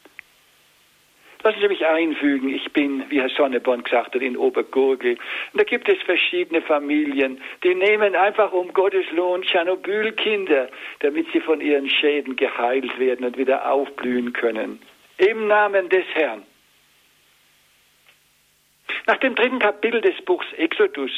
Lassen 1.42 1.60
Sie 1.60 1.68
mich 1.68 1.86
einfügen, 1.86 2.54
ich 2.54 2.70
bin, 2.72 3.04
wie 3.08 3.20
Herr 3.20 3.30
Sonneborn 3.30 3.82
gesagt 3.82 4.14
hat, 4.14 4.20
in 4.20 4.36
Obergurgel. 4.36 5.12
Und 5.52 5.60
da 5.60 5.64
gibt 5.64 5.88
es 5.88 6.00
verschiedene 6.02 6.60
Familien, 6.60 7.40
die 7.64 7.74
nehmen 7.74 8.14
einfach 8.14 8.52
um 8.52 8.72
Gottes 8.74 9.10
Lohn 9.12 9.40
Tschernobyl-Kinder, 9.42 10.68
damit 10.98 11.26
sie 11.32 11.40
von 11.40 11.62
ihren 11.62 11.88
Schäden 11.88 12.36
geheilt 12.36 12.98
werden 12.98 13.24
und 13.24 13.38
wieder 13.38 13.70
aufblühen 13.72 14.34
können. 14.34 14.82
Im 15.16 15.46
Namen 15.46 15.88
des 15.88 16.04
Herrn. 16.12 16.42
Nach 19.06 19.16
dem 19.18 19.34
dritten 19.34 19.58
Kapitel 19.58 20.00
des 20.00 20.20
Buchs 20.24 20.46
Exodus 20.56 21.10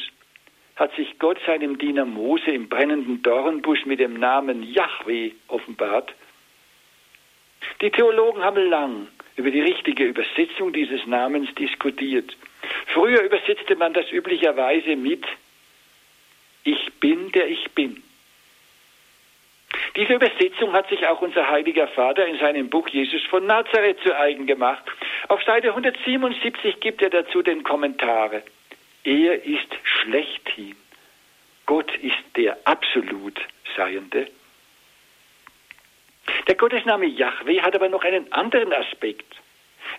hat 0.76 0.94
sich 0.96 1.18
Gott 1.18 1.38
seinem 1.46 1.78
Diener 1.78 2.04
Mose 2.04 2.50
im 2.50 2.68
brennenden 2.68 3.22
Dornbusch 3.22 3.85
mit 3.87 4.00
dem 4.00 4.14
Namen 4.14 4.62
Yahweh 4.62 5.32
offenbart. 5.48 6.12
Die 7.80 7.90
Theologen 7.90 8.42
haben 8.42 8.68
lang 8.68 9.08
über 9.37 9.50
die 9.50 9.61
richtige 9.61 10.04
Übersetzung 10.04 10.72
dieses 10.72 11.06
Namens 11.06 11.54
diskutiert. 11.54 12.37
Früher 12.87 13.22
übersetzte 13.22 13.76
man 13.76 13.92
das 13.92 14.11
üblicherweise 14.11 14.96
mit 14.96 15.24
Ich 16.64 16.92
bin, 17.00 17.32
der 17.32 17.48
ich 17.48 17.70
bin. 17.72 18.02
Diese 19.96 20.14
Übersetzung 20.14 20.73
hat 20.73 20.88
sich 20.88 21.06
auch 21.06 21.20
unser 21.20 21.48
heiliger 21.48 21.88
Vater 21.88 22.27
in 22.27 22.38
seinem 22.38 22.70
Buch 22.70 22.88
Jesus 22.88 23.23
von 23.25 23.46
Nazareth 23.46 24.00
zu 24.02 24.16
eigen 24.16 24.46
gemacht. 24.46 24.85
Auf 25.29 25.42
Seite 25.44 25.68
177 25.68 26.81
gibt 26.81 27.02
er 27.02 27.10
dazu 27.10 27.42
den 27.42 27.62
Kommentare. 27.62 28.42
Er 29.04 29.44
ist 29.44 29.68
schlechthin. 29.83 30.77
Gott 31.66 31.94
ist 31.96 32.18
der 32.37 32.58
absolut 32.64 33.40
Seiende. 33.77 34.29
Der 36.46 36.54
Gottesname 36.54 37.06
Yahweh 37.06 37.62
hat 37.62 37.75
aber 37.75 37.88
noch 37.88 38.04
einen 38.04 38.33
anderen 38.33 38.73
Aspekt, 38.73 39.35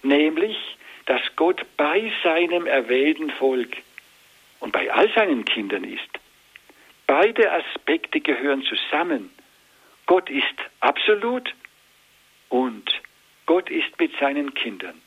nämlich, 0.02 0.58
dass 1.06 1.22
Gott 1.36 1.62
bei 1.78 2.12
seinem 2.24 2.66
erwählten 2.66 3.32
Volk 3.32 3.78
und 4.60 4.72
bei 4.72 4.92
all 4.92 5.12
seinen 5.14 5.46
Kindern 5.46 5.84
ist. 5.84 6.02
Beide 7.08 7.52
Aspekte 7.52 8.22
gehören 8.22 8.64
zusammen. 8.64 9.30
Gott 10.06 10.30
ist 10.30 10.56
absolut 10.80 11.54
und 12.50 12.90
Gott 13.46 13.70
ist 13.70 14.00
mit 14.00 14.18
seinen 14.20 14.54
Kindern. 14.54 15.02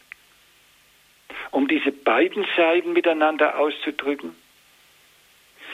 Um 1.50 1.68
diese 1.68 1.92
beiden 1.92 2.46
Seiten 2.56 2.92
miteinander 2.92 3.58
auszudrücken? 3.58 4.34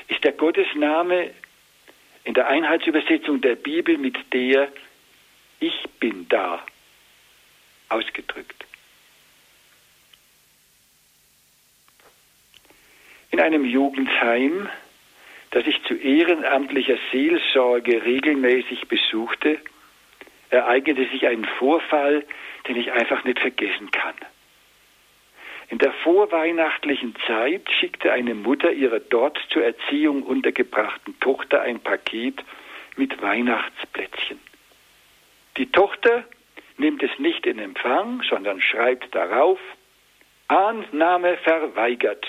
Ist 0.08 0.24
der 0.24 0.32
Gottesname 0.32 1.30
in 2.24 2.34
der 2.34 2.48
Einheitsübersetzung 2.48 3.40
der 3.40 3.56
Bibel 3.56 3.98
mit 3.98 4.16
der 4.32 4.72
Ich 5.60 5.84
bin 6.00 6.28
da 6.28 6.64
ausgedrückt? 7.88 8.66
In 13.30 13.40
einem 13.40 13.64
Jugendheim, 13.64 14.68
das 15.50 15.66
ich 15.66 15.82
zu 15.84 15.94
ehrenamtlicher 15.94 16.98
Seelsorge 17.10 18.04
regelmäßig 18.04 18.88
besuchte, 18.88 19.58
ereignete 20.50 21.10
sich 21.10 21.26
ein 21.26 21.46
Vorfall, 21.58 22.24
den 22.68 22.76
ich 22.76 22.92
einfach 22.92 23.24
nicht 23.24 23.40
vergessen 23.40 23.90
kann. 23.90 24.14
In 25.72 25.78
der 25.78 25.94
vorweihnachtlichen 26.04 27.16
Zeit 27.26 27.62
schickte 27.70 28.12
eine 28.12 28.34
Mutter 28.34 28.72
ihrer 28.72 29.00
dort 29.00 29.38
zur 29.48 29.64
Erziehung 29.64 30.22
untergebrachten 30.22 31.18
Tochter 31.18 31.62
ein 31.62 31.80
Paket 31.80 32.44
mit 32.96 33.22
Weihnachtsplätzchen. 33.22 34.38
Die 35.56 35.72
Tochter 35.72 36.26
nimmt 36.76 37.02
es 37.02 37.18
nicht 37.18 37.46
in 37.46 37.58
Empfang, 37.58 38.22
sondern 38.28 38.60
schreibt 38.60 39.14
darauf 39.14 39.58
Annahme 40.48 41.38
verweigert. 41.38 42.26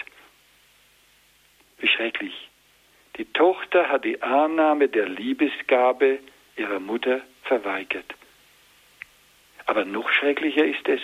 Wie 1.80 1.89
schrecklich. 1.89 2.48
Die 3.18 3.26
Tochter 3.26 3.89
hat 3.89 4.06
die 4.06 4.22
Annahme 4.22 4.88
der 4.88 5.10
Liebesgabe 5.10 6.20
ihrer 6.56 6.80
Mutter 6.80 7.20
verweigert. 7.44 8.16
Aber 9.66 9.84
noch 9.84 10.10
schrecklicher 10.14 10.64
ist 10.64 10.88
es, 10.88 11.02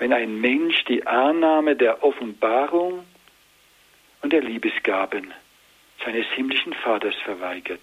wenn 0.00 0.12
ein 0.12 0.40
Mensch 0.40 0.84
die 0.86 1.06
Annahme 1.06 1.76
der 1.76 2.02
Offenbarung 2.02 3.06
und 4.22 4.32
der 4.32 4.40
Liebesgaben 4.40 5.32
seines 6.04 6.26
himmlischen 6.34 6.72
Vaters 6.72 7.14
verweigert. 7.22 7.82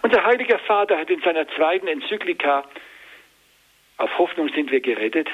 Unser 0.00 0.24
heiliger 0.24 0.58
Vater 0.58 0.98
hat 0.98 1.10
in 1.10 1.20
seiner 1.20 1.46
zweiten 1.48 1.86
Enzyklika 1.86 2.64
Auf 3.98 4.18
Hoffnung 4.18 4.48
sind 4.48 4.70
wir 4.70 4.80
gerettet 4.80 5.28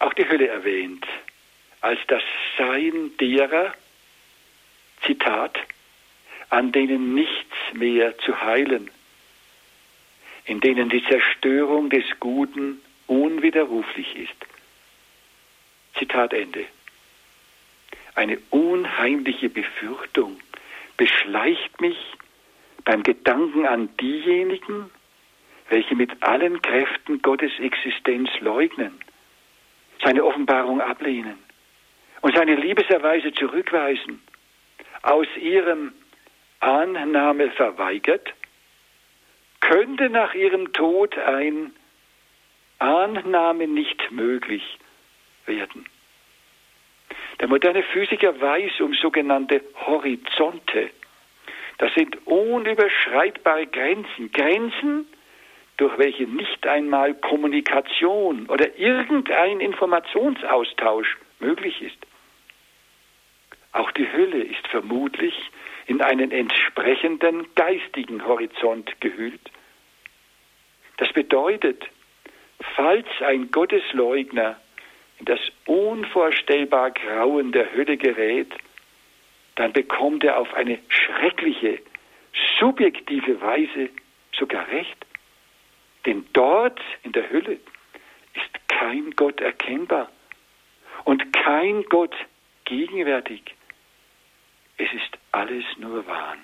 auch 0.00 0.12
die 0.12 0.28
Hölle 0.28 0.48
erwähnt 0.48 1.06
als 1.80 2.00
das 2.08 2.22
Sein 2.58 3.12
derer, 3.20 3.74
Zitat, 5.06 5.58
an 6.50 6.72
denen 6.72 7.14
nichts 7.14 7.56
mehr 7.72 8.18
zu 8.18 8.40
heilen, 8.40 8.90
in 10.46 10.60
denen 10.60 10.88
die 10.88 11.04
Zerstörung 11.04 11.90
des 11.90 12.04
Guten 12.20 12.80
unwiderruflich 13.06 14.16
ist. 14.16 14.34
Zitat 15.98 16.32
Ende. 16.32 16.66
Eine 18.14 18.38
unheimliche 18.50 19.48
Befürchtung 19.48 20.40
beschleicht 20.96 21.80
mich 21.80 21.98
beim 22.84 23.02
Gedanken 23.02 23.66
an 23.66 23.88
diejenigen, 23.96 24.90
welche 25.68 25.94
mit 25.96 26.22
allen 26.22 26.60
Kräften 26.62 27.22
Gottes 27.22 27.52
Existenz 27.58 28.28
leugnen, 28.40 29.00
seine 30.02 30.24
Offenbarung 30.24 30.80
ablehnen 30.80 31.38
und 32.20 32.36
seine 32.36 32.54
Liebeserweise 32.54 33.32
zurückweisen, 33.32 34.22
aus 35.02 35.26
ihrem 35.36 35.92
Annahme 36.60 37.50
verweigert, 37.50 38.32
könnte 39.60 40.10
nach 40.10 40.34
ihrem 40.34 40.72
Tod 40.72 41.16
ein 41.18 41.72
Annahme 42.78 43.66
nicht 43.66 44.10
möglich 44.10 44.78
werden. 45.46 45.86
Der 47.40 47.48
moderne 47.48 47.82
Physiker 47.82 48.40
weiß 48.40 48.80
um 48.80 48.94
sogenannte 48.94 49.62
Horizonte. 49.86 50.90
Das 51.78 51.92
sind 51.94 52.26
unüberschreitbare 52.26 53.66
Grenzen, 53.66 54.32
Grenzen, 54.32 55.06
durch 55.76 55.98
welche 55.98 56.24
nicht 56.24 56.66
einmal 56.66 57.14
Kommunikation 57.14 58.46
oder 58.46 58.78
irgendein 58.78 59.60
Informationsaustausch 59.60 61.16
möglich 61.40 61.82
ist. 61.82 61.98
Auch 63.72 63.90
die 63.90 64.10
Hölle 64.10 64.42
ist 64.44 64.66
vermutlich 64.68 65.34
in 65.86 66.00
einen 66.00 66.30
entsprechenden 66.30 67.52
geistigen 67.56 68.24
Horizont 68.24 69.00
gehüllt. 69.00 69.50
Das 70.96 71.12
bedeutet, 71.12 71.84
falls 72.60 73.06
ein 73.20 73.50
Gottesleugner 73.50 74.56
in 75.18 75.26
das 75.26 75.40
unvorstellbar 75.66 76.90
Grauen 76.90 77.52
der 77.52 77.72
Hölle 77.72 77.96
gerät, 77.96 78.52
dann 79.56 79.72
bekommt 79.72 80.24
er 80.24 80.38
auf 80.38 80.52
eine 80.54 80.78
schreckliche, 80.88 81.80
subjektive 82.58 83.40
Weise 83.40 83.90
sogar 84.32 84.66
recht. 84.68 85.06
Denn 86.06 86.26
dort 86.32 86.80
in 87.02 87.12
der 87.12 87.30
Hölle 87.30 87.58
ist 88.34 88.68
kein 88.68 89.12
Gott 89.12 89.40
erkennbar 89.40 90.10
und 91.04 91.32
kein 91.32 91.84
Gott 91.84 92.14
gegenwärtig. 92.64 93.42
Es 94.76 94.92
ist 94.92 95.18
alles 95.32 95.64
nur 95.78 96.06
Wahn. 96.06 96.38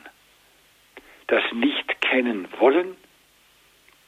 Das 1.26 1.42
Nicht-Kennen 1.52 2.48
wollen 2.58 2.96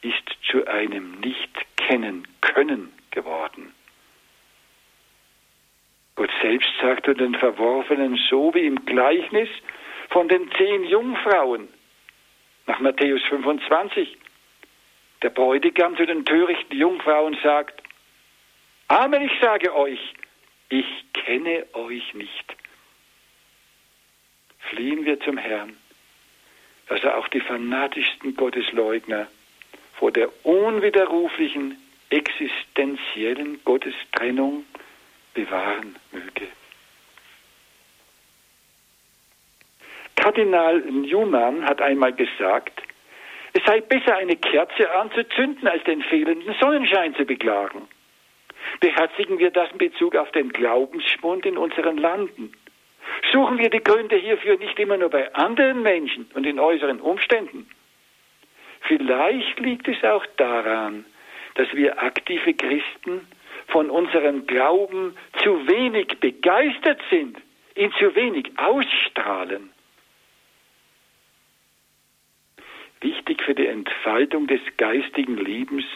ist 0.02 0.36
zu 0.50 0.66
einem 0.66 1.20
Nicht-Kennen 1.20 2.26
können 2.40 2.92
geworden. 3.10 3.72
Gott 6.14 6.30
selbst 6.42 6.70
sagte 6.80 7.14
den 7.14 7.34
Verworfenen 7.34 8.16
so 8.28 8.52
wie 8.54 8.66
im 8.66 8.84
Gleichnis 8.84 9.48
von 10.10 10.28
den 10.28 10.50
zehn 10.52 10.84
Jungfrauen 10.84 11.68
nach 12.66 12.80
Matthäus 12.80 13.22
25. 13.28 14.18
Der 15.22 15.30
Bräutigam 15.30 15.96
zu 15.96 16.04
den 16.04 16.24
törichten 16.24 16.76
Jungfrauen 16.76 17.36
sagt, 17.42 17.82
Amen, 18.88 19.22
ich 19.22 19.32
sage 19.40 19.74
euch, 19.74 20.00
ich 20.68 20.86
kenne 21.12 21.64
euch 21.72 22.12
nicht. 22.14 22.56
Fliehen 24.70 25.04
wir 25.04 25.18
zum 25.20 25.38
Herrn, 25.38 25.76
dass 26.88 27.02
er 27.02 27.16
auch 27.16 27.28
die 27.28 27.40
fanatischsten 27.40 28.36
Gottesleugner 28.36 29.28
vor 30.02 30.10
der 30.10 30.28
unwiderruflichen 30.44 31.76
existenziellen 32.10 33.60
Gottestrennung 33.64 34.64
bewahren 35.32 35.94
möge. 36.10 36.48
Kardinal 40.16 40.80
Newman 40.80 41.64
hat 41.64 41.80
einmal 41.80 42.12
gesagt, 42.14 42.82
es 43.52 43.62
sei 43.64 43.80
besser, 43.80 44.16
eine 44.16 44.34
Kerze 44.34 44.92
anzuzünden, 44.92 45.68
als 45.68 45.84
den 45.84 46.02
fehlenden 46.02 46.52
Sonnenschein 46.60 47.14
zu 47.14 47.24
beklagen. 47.24 47.82
Beherzigen 48.80 49.38
wir 49.38 49.52
das 49.52 49.70
in 49.70 49.78
Bezug 49.78 50.16
auf 50.16 50.32
den 50.32 50.48
Glaubensschwund 50.48 51.46
in 51.46 51.56
unseren 51.56 51.96
Landen. 51.96 52.52
Suchen 53.30 53.56
wir 53.58 53.70
die 53.70 53.84
Gründe 53.84 54.16
hierfür 54.16 54.58
nicht 54.58 54.80
immer 54.80 54.96
nur 54.96 55.10
bei 55.10 55.32
anderen 55.36 55.82
Menschen 55.82 56.28
und 56.34 56.44
in 56.44 56.58
äußeren 56.58 57.00
Umständen. 57.00 57.68
Vielleicht 58.92 59.58
liegt 59.58 59.88
es 59.88 60.04
auch 60.04 60.26
daran, 60.36 61.06
dass 61.54 61.72
wir 61.72 62.02
aktive 62.02 62.52
Christen 62.52 63.26
von 63.68 63.88
unserem 63.88 64.46
Glauben 64.46 65.16
zu 65.42 65.66
wenig 65.66 66.08
begeistert 66.20 67.00
sind, 67.08 67.38
ihn 67.74 67.90
zu 67.98 68.14
wenig 68.14 68.50
ausstrahlen. 68.58 69.70
Wichtig 73.00 73.42
für 73.42 73.54
die 73.54 73.66
Entfaltung 73.66 74.46
des 74.46 74.60
geistigen 74.76 75.38
Lebens 75.38 75.86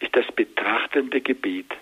ist 0.00 0.14
das 0.14 0.26
betrachtende 0.32 1.22
Gebet. 1.22 1.72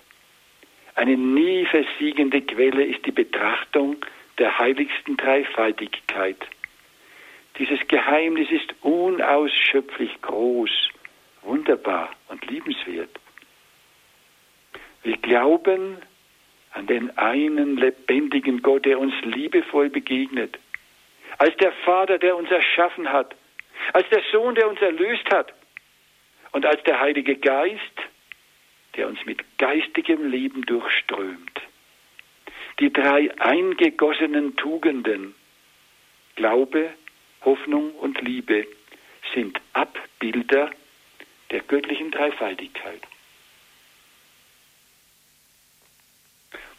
Eine 0.95 1.17
nie 1.17 1.65
versiegende 1.65 2.39
Quelle 2.39 2.85
ist 2.85 3.05
die 3.05 3.11
Betrachtung 3.11 3.97
der 4.37 4.57
heiligsten 4.57 5.17
Dreifaltigkeit. 5.17 6.37
Dieses 7.57 7.85
Geheimnis 7.87 8.49
ist 8.49 8.73
unausschöpflich 8.81 10.21
groß, 10.21 10.71
wunderbar 11.41 12.09
und 12.29 12.45
liebenswert. 12.47 13.09
Wir 15.03 15.17
glauben 15.17 15.97
an 16.71 16.87
den 16.87 17.17
einen 17.17 17.77
lebendigen 17.77 18.61
Gott, 18.61 18.85
der 18.85 18.99
uns 18.99 19.13
liebevoll 19.23 19.89
begegnet, 19.89 20.57
als 21.37 21.55
der 21.57 21.71
Vater, 21.85 22.17
der 22.17 22.35
uns 22.35 22.49
erschaffen 22.49 23.11
hat, 23.11 23.35
als 23.93 24.07
der 24.09 24.21
Sohn, 24.31 24.55
der 24.55 24.69
uns 24.69 24.79
erlöst 24.79 25.29
hat 25.31 25.53
und 26.51 26.65
als 26.65 26.81
der 26.83 26.99
Heilige 26.99 27.35
Geist, 27.35 27.81
der 28.95 29.07
uns 29.07 29.25
mit 29.25 29.57
geistigem 29.57 30.29
Leben 30.29 30.61
durchströmt. 30.63 31.61
Die 32.79 32.91
drei 32.91 33.31
eingegossenen 33.39 34.55
Tugenden, 34.55 35.35
Glaube, 36.35 36.89
Hoffnung 37.43 37.91
und 37.95 38.21
Liebe, 38.21 38.67
sind 39.33 39.59
Abbilder 39.73 40.71
der 41.51 41.61
göttlichen 41.61 42.11
Dreifaltigkeit. 42.11 43.01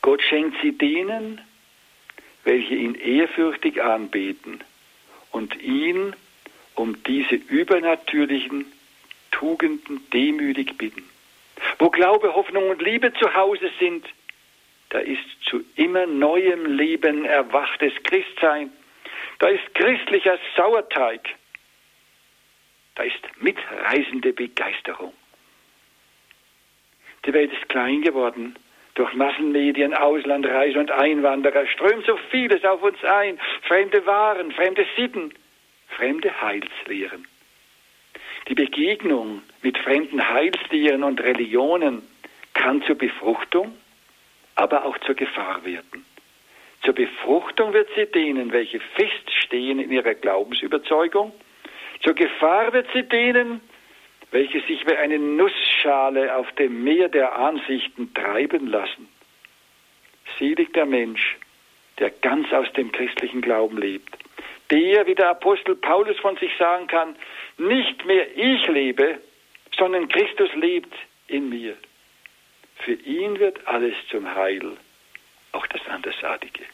Gott 0.00 0.22
schenkt 0.22 0.56
sie 0.62 0.72
denen, 0.72 1.40
welche 2.44 2.74
ihn 2.74 2.94
ehrfürchtig 2.96 3.82
anbeten 3.82 4.60
und 5.30 5.60
ihn 5.62 6.14
um 6.74 7.02
diese 7.04 7.36
übernatürlichen 7.36 8.66
Tugenden 9.30 10.00
demütig 10.10 10.76
bitten. 10.76 11.04
Wo 11.78 11.90
Glaube, 11.90 12.34
Hoffnung 12.34 12.70
und 12.70 12.82
Liebe 12.82 13.12
zu 13.14 13.34
Hause 13.34 13.70
sind, 13.78 14.04
da 14.90 14.98
ist 14.98 15.24
zu 15.44 15.64
immer 15.76 16.06
neuem 16.06 16.66
Leben 16.76 17.24
erwachtes 17.24 17.92
Christsein. 18.02 18.70
Da 19.42 19.48
ist 19.48 19.74
christlicher 19.74 20.38
Sauerteig. 20.56 21.34
Da 22.94 23.02
ist 23.02 23.18
mitreisende 23.40 24.32
Begeisterung. 24.32 25.12
Die 27.24 27.32
Welt 27.32 27.52
ist 27.52 27.68
klein 27.68 28.02
geworden. 28.02 28.54
Durch 28.94 29.12
Massenmedien, 29.14 29.94
Auslandreise 29.94 30.78
und 30.78 30.92
Einwanderer 30.92 31.66
strömt 31.66 32.06
so 32.06 32.16
vieles 32.30 32.64
auf 32.64 32.84
uns 32.84 33.02
ein. 33.02 33.40
Fremde 33.62 34.06
Waren, 34.06 34.52
fremde 34.52 34.86
Sitten, 34.96 35.34
fremde 35.88 36.40
Heilslehren. 36.40 37.26
Die 38.46 38.54
Begegnung 38.54 39.42
mit 39.60 39.76
fremden 39.76 40.28
Heilslehren 40.28 41.02
und 41.02 41.20
Religionen 41.20 42.08
kann 42.54 42.80
zur 42.82 42.94
Befruchtung, 42.94 43.76
aber 44.54 44.84
auch 44.84 44.98
zur 44.98 45.16
Gefahr 45.16 45.64
werden. 45.64 46.04
Zur 46.84 46.94
Befruchtung 46.94 47.72
wird 47.72 47.88
sie 47.94 48.06
denen, 48.06 48.52
welche 48.52 48.80
feststehen 48.80 49.78
in 49.78 49.92
ihrer 49.92 50.14
Glaubensüberzeugung. 50.14 51.32
Zur 52.02 52.14
Gefahr 52.14 52.72
wird 52.72 52.88
sie 52.92 53.04
denen, 53.04 53.60
welche 54.32 54.60
sich 54.62 54.84
wie 54.86 54.96
eine 54.96 55.18
Nussschale 55.18 56.34
auf 56.34 56.50
dem 56.52 56.82
Meer 56.82 57.08
der 57.08 57.38
Ansichten 57.38 58.12
treiben 58.14 58.66
lassen. 58.66 59.08
Selig 60.38 60.72
der 60.72 60.86
Mensch, 60.86 61.36
der 61.98 62.10
ganz 62.10 62.52
aus 62.52 62.72
dem 62.72 62.90
christlichen 62.90 63.42
Glauben 63.42 63.78
lebt. 63.78 64.16
Der, 64.70 65.06
wie 65.06 65.14
der 65.14 65.28
Apostel 65.30 65.76
Paulus 65.76 66.18
von 66.18 66.36
sich 66.38 66.50
sagen 66.58 66.86
kann, 66.86 67.14
nicht 67.58 68.04
mehr 68.06 68.26
ich 68.36 68.66
lebe, 68.66 69.20
sondern 69.76 70.08
Christus 70.08 70.52
lebt 70.54 70.92
in 71.28 71.50
mir. 71.50 71.76
Für 72.76 72.94
ihn 72.94 73.38
wird 73.38 73.66
alles 73.68 73.94
zum 74.10 74.34
Heil, 74.34 74.76
auch 75.52 75.66
das 75.66 75.86
Andersartige. 75.86 76.64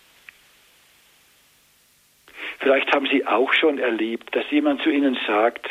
Vielleicht 2.59 2.93
haben 2.93 3.07
Sie 3.07 3.26
auch 3.26 3.53
schon 3.53 3.78
erlebt, 3.78 4.34
dass 4.34 4.51
jemand 4.51 4.82
zu 4.82 4.91
Ihnen 4.91 5.18
sagt, 5.26 5.68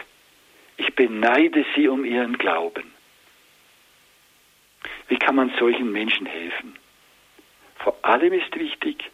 ich 0.77 0.93
beneide 0.95 1.65
Sie 1.75 1.87
um 1.87 2.05
Ihren 2.05 2.37
Glauben. 2.37 2.93
Wie 5.07 5.17
kann 5.17 5.35
man 5.35 5.51
solchen 5.59 5.91
Menschen 5.91 6.25
helfen? 6.25 6.77
Vor 7.79 7.97
allem 8.01 8.33
ist 8.33 8.55
wichtig, 8.57 9.09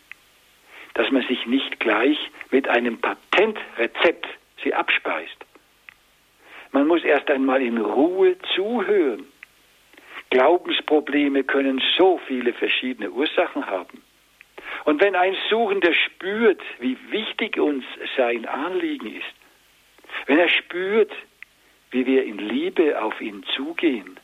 dass 0.94 1.10
man 1.12 1.26
sich 1.28 1.46
nicht 1.46 1.80
gleich 1.80 2.18
mit 2.52 2.68
einem 2.68 3.00
Patentrezept 3.00 4.28
sie 4.64 4.74
abspeist. 4.74 5.38
Man 6.72 6.88
muss 6.88 7.04
erst 7.04 7.30
einmal 7.30 7.62
in 7.62 7.78
Ruhe 7.78 8.38
zuhören. 8.56 9.26
Glaubensprobleme 10.30 11.44
können 11.44 11.82
so 11.98 12.20
viele 12.28 12.54
verschiedene 12.54 13.12
Ursachen 13.12 13.68
haben. 13.68 14.03
Und 14.86 15.02
wenn 15.02 15.16
ein 15.16 15.36
Suchender 15.50 15.94
spürt, 15.94 16.62
wie 16.80 16.98
wichtig 17.12 17.58
uns 17.58 17.86
sein 18.18 18.46
Anliegen 18.46 19.16
ist, 19.16 19.34
wenn 20.28 20.40
er 20.40 20.50
spürt, 20.50 21.12
wie 21.92 22.06
wir 22.06 22.24
in 22.24 22.38
Liebe 22.38 23.02
auf 23.02 23.20
ihn 23.22 23.44
zugehen, 23.56 24.20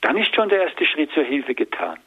dann 0.00 0.16
ist 0.16 0.34
schon 0.34 0.48
der 0.48 0.62
erste 0.62 0.86
Schritt 0.86 1.10
zur 1.12 1.24
Hilfe 1.24 1.54
getan. 1.54 1.98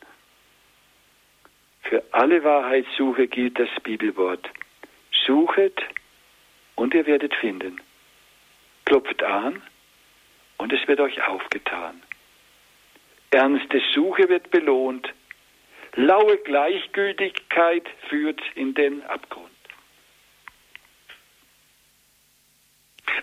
Für 1.82 2.04
alle 2.12 2.44
Wahrheitssuche 2.44 3.28
gilt 3.28 3.60
das 3.60 3.70
Bibelwort. 3.84 4.48
Suchet 5.26 5.82
und 6.76 6.94
ihr 6.94 7.06
werdet 7.06 7.34
finden. 7.36 7.82
Klopft 8.86 9.24
an 9.24 9.62
und 10.58 10.72
es 10.72 10.88
wird 10.88 11.00
euch 11.00 11.22
aufgetan. 11.28 12.02
Ernste 13.32 13.82
Suche 13.94 14.30
wird 14.30 14.50
belohnt. 14.52 15.14
Laue 15.96 16.38
Gleichgültigkeit 16.38 17.88
führt 18.08 18.42
in 18.56 18.74
den 18.74 19.04
Abgrund. 19.04 19.50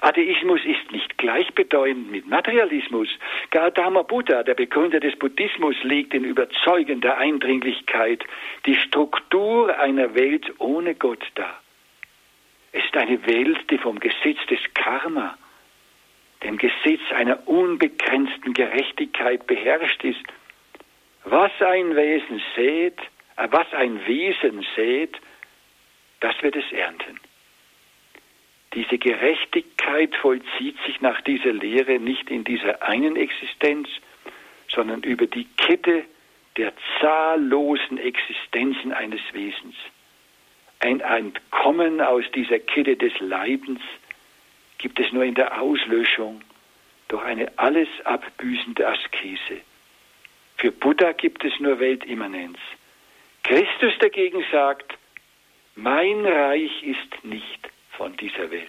Atheismus 0.01 0.61
ist 0.65 0.93
nicht 0.93 1.17
gleichbedeutend 1.19 2.11
mit 2.11 2.27
Materialismus. 2.27 3.09
Gautama 3.51 4.03
Buddha, 4.03 4.43
der 4.43 4.55
Begründer 4.55 5.01
des 5.01 5.17
Buddhismus, 5.17 5.77
legt 5.83 6.15
in 6.15 6.25
überzeugender 6.25 7.17
Eindringlichkeit 7.19 8.25
die 8.67 8.77
Struktur 8.77 9.79
einer 9.79 10.15
Welt 10.15 10.53
ohne 10.59 10.95
Gott 10.95 11.25
dar. 11.35 11.61
Es 12.73 12.85
ist 12.85 12.97
eine 12.97 13.27
Welt, 13.27 13.71
die 13.71 13.79
vom 13.79 13.99
Gesetz 13.99 14.39
des 14.51 14.61
Karma, 14.75 15.39
dem 16.43 16.59
Gesetz 16.59 17.01
einer 17.15 17.49
unbegrenzten 17.49 18.53
Gerechtigkeit 18.53 19.47
beherrscht 19.47 20.05
ist. 20.05 20.25
Was 21.29 21.51
ein 21.61 21.97
Wesen 21.97 22.41
sät, 22.55 22.99
äh, 23.37 23.49
was 23.51 23.73
ein 23.75 24.07
Wesen 24.07 24.65
sät, 24.77 25.17
das 26.21 26.41
wird 26.41 26.55
es 26.55 26.71
ernten. 26.71 27.19
Diese 28.75 28.97
Gerechtigkeit 28.97 30.15
vollzieht 30.15 30.77
sich 30.87 31.01
nach 31.01 31.21
dieser 31.23 31.53
Lehre 31.53 31.99
nicht 31.99 32.31
in 32.31 32.45
dieser 32.45 32.81
einen 32.83 33.17
Existenz, 33.17 33.89
sondern 34.69 35.03
über 35.03 35.27
die 35.27 35.47
Kette 35.57 36.05
der 36.57 36.73
zahllosen 37.01 37.99
Existenzen 37.99 38.93
eines 38.93 39.21
Wesens. 39.33 39.75
Ein 40.79 41.01
Entkommen 41.01 42.01
aus 42.01 42.25
dieser 42.37 42.61
Kette 42.61 42.97
des 42.97 43.19
Leidens 43.19 43.81
gibt 44.79 45.01
es 45.01 45.11
nur 45.11 45.25
in 45.25 45.35
der 45.35 45.61
Auslöschung 45.61 46.41
durch 47.09 47.25
eine 47.25 47.51
alles 47.59 47.89
abbüßende 48.05 48.87
Askese. 48.87 49.61
Für 50.57 50.73
Buddha 50.73 51.13
gibt 51.13 51.45
es 51.45 51.59
nur 51.61 51.79
Weltimmanenz. 51.81 52.59
Christus 53.43 53.93
dagegen 54.01 54.45
sagt, 54.51 54.97
mein 55.75 56.25
Reich 56.25 56.83
ist 56.83 57.25
nicht 57.25 57.69
von 57.93 58.17
dieser 58.17 58.51
Welt. 58.51 58.67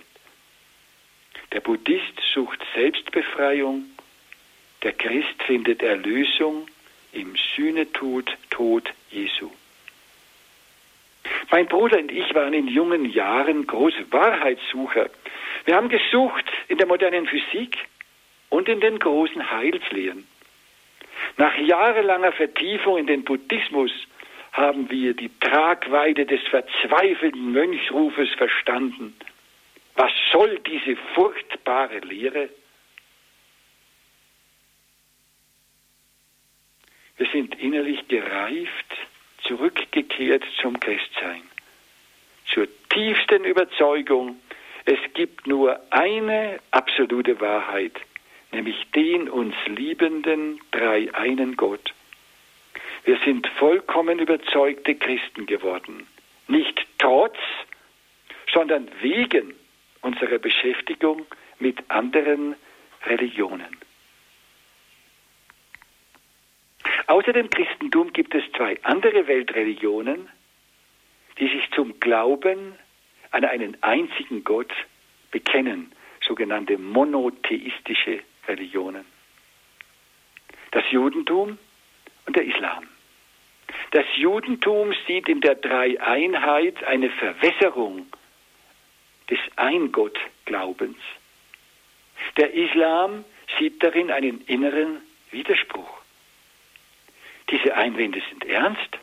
Der 1.54 1.62
Buddhist 1.62 2.20
sucht 2.34 2.60
Selbstbefreiung, 2.76 3.86
der 4.84 4.92
Christ 4.94 5.42
findet 5.46 5.82
Erlösung 5.82 6.68
im 7.14 7.36
Sühnetod, 7.56 8.38
Tod 8.50 8.94
Jesu. 9.10 9.50
Mein 11.50 11.68
Bruder 11.68 11.98
und 12.00 12.12
ich 12.12 12.34
waren 12.36 12.54
in 12.54 12.68
jungen 12.68 13.06
Jahren 13.06 13.66
große 13.66 14.12
Wahrheitssucher. 14.12 15.10
Wir 15.66 15.76
haben 15.76 15.90
gesucht 15.90 16.46
in 16.68 16.78
der 16.78 16.88
modernen 16.88 17.26
Physik 17.26 17.78
und 18.50 18.68
in 18.68 18.82
den 18.82 19.00
großen 19.00 19.50
Heilslehren. 19.50 20.28
Nach 21.36 21.56
jahrelanger 21.58 22.32
Vertiefung 22.32 22.98
in 22.98 23.08
den 23.08 23.24
Buddhismus 23.24 23.92
haben 24.54 24.90
wir 24.90 25.14
die 25.14 25.30
Tragweite 25.40 26.26
des 26.26 26.42
verzweifelten 26.50 27.52
Mönchsrufes 27.52 28.30
verstanden. 28.36 29.16
Was 29.96 30.12
soll 30.32 30.60
diese 30.60 30.96
furchtbare 31.14 32.00
Lehre? 32.00 32.50
Wir 37.18 37.28
sind 37.32 37.60
innerlich 37.60 38.08
gereift, 38.08 38.96
zurückgekehrt 39.44 40.44
zum 40.62 40.80
Christsein, 40.80 41.42
zur 42.46 42.68
tiefsten 42.90 43.44
Überzeugung, 43.44 44.40
es 44.86 45.00
gibt 45.14 45.48
nur 45.48 45.80
eine 45.90 46.60
absolute 46.72 47.42
Wahrheit, 47.42 47.92
nämlich 48.52 48.76
den 48.96 49.30
uns 49.30 49.56
liebenden 49.66 50.60
drei 50.72 51.14
einen 51.14 51.56
Gott. 51.58 51.94
Wir 53.04 53.18
sind 53.26 53.48
vollkommen 53.58 54.20
überzeugte 54.20 54.96
Christen 54.96 55.46
geworden. 55.46 56.08
Nicht 56.48 56.86
trotz, 56.98 57.38
sondern 58.52 58.90
wegen 59.02 59.54
unserer 60.02 60.40
Beschäftigung 60.40 61.26
mit 61.60 61.78
anderen 61.90 62.56
Religionen. 63.06 63.78
Außer 67.08 67.34
dem 67.34 67.50
Christentum 67.50 68.12
gibt 68.12 68.36
es 68.36 68.44
zwei 68.56 68.78
andere 68.84 69.28
Weltreligionen, 69.28 70.30
die 71.40 71.48
sich 71.48 71.70
zum 71.72 72.00
Glauben 72.00 72.76
an 73.32 73.46
einen 73.46 73.82
einzigen 73.82 74.44
Gott 74.44 74.72
bekennen, 75.32 75.92
sogenannte 76.22 76.78
monotheistische 76.78 78.20
Religionen. 78.48 79.06
Das 80.72 80.84
Judentum 80.92 81.58
und 82.26 82.36
der 82.36 82.46
Islam. 82.46 82.88
Das 83.92 84.06
Judentum 84.16 84.94
sieht 85.06 85.30
in 85.30 85.42
der 85.42 85.56
Dreieinheit 85.56 86.84
eine 86.84 87.10
Verwässerung 87.10 88.08
des 89.30 89.40
Eingottglaubens. 89.56 90.98
Der 92.38 92.54
Islam 92.54 93.24
sieht 93.58 93.82
darin 93.82 94.12
einen 94.12 94.42
inneren 94.42 95.02
Widerspruch. 95.32 96.02
Diese 97.50 97.76
Einwände 97.76 98.22
sind 98.30 98.46
ernst 98.46 98.98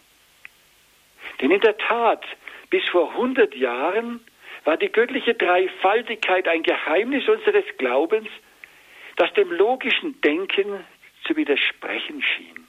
Denn 1.40 1.50
in 1.50 1.60
der 1.60 1.76
Tat, 1.78 2.24
bis 2.70 2.84
vor 2.88 3.10
100 3.12 3.54
Jahren 3.54 4.20
war 4.64 4.76
die 4.76 4.90
göttliche 4.90 5.34
Dreifaltigkeit 5.34 6.48
ein 6.48 6.62
Geheimnis 6.62 7.28
unseres 7.28 7.64
Glaubens, 7.78 8.28
das 9.16 9.32
dem 9.34 9.50
logischen 9.50 10.20
Denken 10.20 10.84
zu 11.24 11.36
widersprechen 11.36 12.22
schien. 12.22 12.66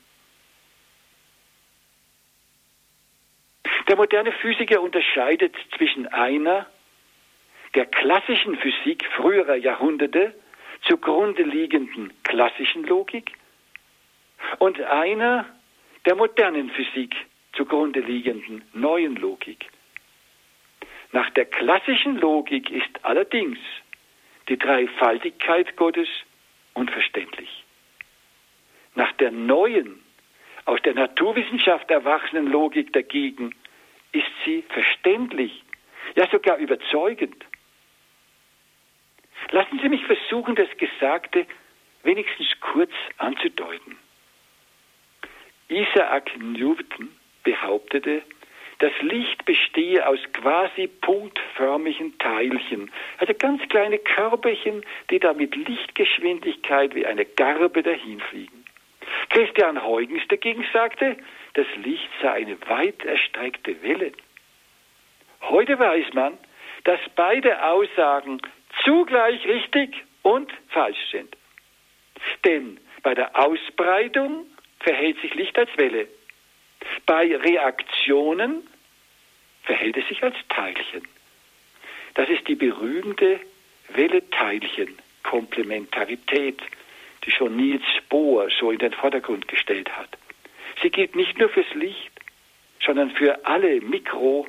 Der 3.88 3.96
moderne 3.96 4.32
Physiker 4.32 4.82
unterscheidet 4.82 5.56
zwischen 5.76 6.08
einer 6.08 6.66
der 7.76 7.86
klassischen 7.86 8.58
Physik 8.58 9.06
früherer 9.16 9.56
Jahrhunderte 9.56 10.34
zugrunde 10.82 11.44
liegenden 11.44 12.14
klassischen 12.24 12.84
Logik 12.84 13.32
und 14.60 14.80
einer 14.82 15.46
der 16.06 16.16
modernen 16.16 16.70
Physik 16.72 17.16
zugrunde 17.54 18.00
liegenden 18.00 18.64
neuen 18.74 19.16
Logik. 19.16 19.70
Nach 21.12 21.30
der 21.32 21.46
klassischen 21.46 22.18
Logik 22.18 22.70
ist 22.70 23.04
allerdings 23.04 23.58
die 24.50 24.58
Dreifaltigkeit 24.58 25.76
Gottes 25.76 26.08
unverständlich. 26.76 27.64
Nach 28.94 29.12
der 29.14 29.32
neuen, 29.32 30.04
aus 30.66 30.82
der 30.84 30.94
Naturwissenschaft 30.94 31.90
erwachsenen 31.90 32.48
Logik 32.48 32.94
dagegen 32.94 33.56
ist 34.12 34.32
sie 34.46 34.64
verständlich, 34.70 35.64
ja 36.16 36.28
sogar 36.30 36.58
überzeugend. 36.58 37.44
Lassen 39.52 39.80
Sie 39.82 39.90
mich 39.90 40.04
versuchen, 40.06 40.56
das 40.56 40.70
Gesagte 40.78 41.46
wenigstens 42.04 42.48
kurz 42.62 42.92
anzudeuten. 43.18 43.98
Isaac 45.68 46.38
Newton 46.38 47.10
behauptete, 47.44 48.24
das 48.80 48.92
Licht 49.02 49.46
bestehe 49.46 50.06
aus 50.08 50.20
quasi 50.34 50.88
punktförmigen 50.88 52.18
Teilchen, 52.20 52.92
also 53.18 53.34
ganz 53.34 53.62
kleine 53.70 54.00
Körperchen, 54.00 54.86
die 55.10 55.20
da 55.20 55.34
mit 55.34 55.56
Lichtgeschwindigkeit 55.56 56.94
wie 56.94 57.06
eine 57.06 57.26
Garbe 57.26 57.84
dahinfliegen. 57.84 58.66
Christian 59.30 59.84
Huygens 59.84 60.28
dagegen 60.28 60.66
sagte, 60.74 61.18
das 61.54 61.68
Licht 61.84 62.10
sei 62.22 62.32
eine 62.32 62.58
weit 62.68 63.04
erstreckte 63.06 63.82
Welle. 63.82 64.12
Heute 65.42 65.78
weiß 65.80 66.14
man, 66.14 66.38
dass 66.84 67.00
beide 67.16 67.64
Aussagen 67.64 68.42
zugleich 68.84 69.46
richtig 69.46 70.04
und 70.22 70.52
falsch 70.70 71.12
sind. 71.12 71.36
Denn 72.44 72.80
bei 73.04 73.14
der 73.14 73.36
Ausbreitung 73.38 74.46
verhält 74.80 75.20
sich 75.22 75.34
Licht 75.36 75.58
als 75.58 75.70
Welle. 75.78 76.08
Bei 77.06 77.36
Reaktionen 77.36 78.66
verhält 79.64 79.98
es 79.98 80.08
sich 80.08 80.24
als 80.24 80.36
Teilchen. 80.50 81.08
Das 82.16 82.28
ist 82.30 82.48
die 82.48 82.56
berühmte 82.56 83.40
Welle-Teilchen-Komplementarität, 83.90 86.60
die 87.24 87.32
schon 87.32 87.56
Niels 87.56 87.86
Bohr 88.10 88.50
so 88.60 88.72
in 88.72 88.80
den 88.80 88.94
Vordergrund 88.94 89.48
gestellt 89.48 89.96
hat. 89.96 90.10
Sie 90.82 90.90
gilt 90.90 91.16
nicht 91.16 91.38
nur 91.38 91.50
fürs 91.50 91.72
Licht, 91.74 92.12
sondern 92.86 93.12
für 93.12 93.46
alle 93.46 93.82
Mikro, 93.82 94.48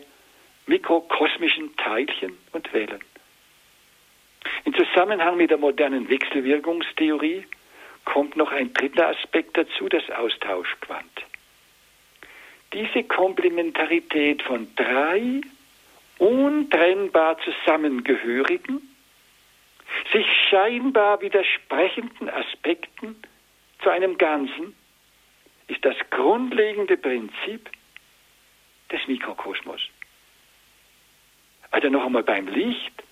mikrokosmischen 0.66 1.76
Teilchen 1.76 2.36
und 2.52 2.72
Wellen. 2.72 3.00
Im 4.64 4.74
Zusammenhang 4.74 5.36
mit 5.36 5.50
der 5.50 5.58
modernen 5.58 6.08
Wechselwirkungstheorie 6.08 7.44
kommt 8.04 8.36
noch 8.36 8.52
ein 8.52 8.72
dritter 8.72 9.08
Aspekt 9.08 9.56
dazu, 9.56 9.88
das 9.88 10.08
Austauschquant. 10.10 11.10
Diese 12.72 13.04
Komplementarität 13.04 14.42
von 14.42 14.68
drei 14.74 15.40
untrennbar 16.18 17.38
zusammengehörigen, 17.40 18.82
sich 20.12 20.26
scheinbar 20.50 21.20
widersprechenden 21.20 22.28
Aspekten 22.28 23.16
zu 23.82 23.90
einem 23.90 24.18
Ganzen 24.18 24.74
ist 25.68 25.84
das 25.84 25.96
grundlegende 26.10 26.96
Prinzip 26.96 27.70
des 28.90 29.06
Mikrokosmos. 29.06 29.80
Also 31.70 31.88
noch 31.88 32.06
einmal 32.06 32.22
beim 32.22 32.46
Licht. 32.48 33.02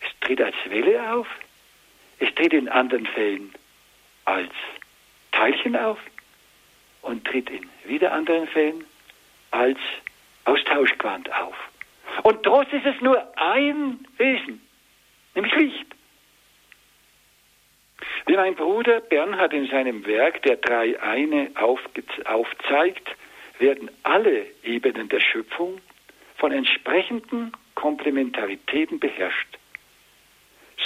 Es 0.00 0.08
tritt 0.20 0.40
als 0.40 0.56
Welle 0.66 1.14
auf, 1.14 1.28
es 2.18 2.34
tritt 2.34 2.52
in 2.52 2.68
anderen 2.68 3.06
Fällen 3.06 3.54
als 4.24 4.52
Teilchen 5.30 5.76
auf 5.76 5.98
und 7.02 7.24
tritt 7.24 7.50
in 7.50 7.68
wieder 7.84 8.12
anderen 8.12 8.46
Fällen 8.48 8.84
als 9.50 9.78
Austauschquant 10.44 11.32
auf. 11.32 11.54
Und 12.22 12.42
trotz 12.42 12.72
ist 12.72 12.86
es 12.86 13.00
nur 13.00 13.26
ein 13.36 14.06
Wesen, 14.16 14.60
nämlich 15.34 15.54
Licht. 15.54 15.86
Wie 18.26 18.36
mein 18.36 18.54
Bruder 18.54 19.00
Bernhard 19.00 19.52
in 19.52 19.66
seinem 19.68 20.06
Werk 20.06 20.42
Der 20.42 20.56
Drei 20.56 21.00
Eine 21.00 21.50
aufzeigt, 21.56 23.08
werden 23.58 23.90
alle 24.02 24.46
Ebenen 24.62 25.08
der 25.08 25.20
Schöpfung 25.20 25.80
von 26.36 26.52
entsprechenden 26.52 27.52
Komplementaritäten 27.74 28.98
beherrscht. 28.98 29.58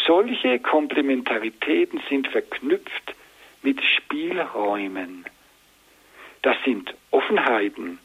Solche 0.07 0.59
Komplementaritäten 0.61 2.01
sind 2.09 2.29
verknüpft 2.29 3.15
mit 3.63 3.83
Spielräumen. 3.83 5.25
Das 6.47 6.57
sind 6.65 6.95
Offenheiten, 7.11 7.99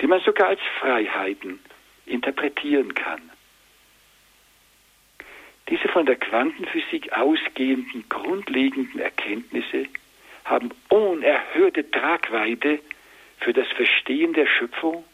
die 0.00 0.06
man 0.06 0.22
sogar 0.22 0.48
als 0.48 0.62
Freiheiten 0.78 1.58
interpretieren 2.06 2.94
kann. 2.94 3.20
Diese 5.68 5.86
von 5.88 6.06
der 6.06 6.16
Quantenphysik 6.16 7.12
ausgehenden 7.12 8.08
grundlegenden 8.08 8.98
Erkenntnisse 8.98 9.88
haben 10.46 10.70
unerhörte 10.88 11.90
Tragweite 11.90 12.78
für 13.40 13.52
das 13.52 13.68
Verstehen 13.72 14.32
der 14.32 14.46
Schöpfung 14.46 15.04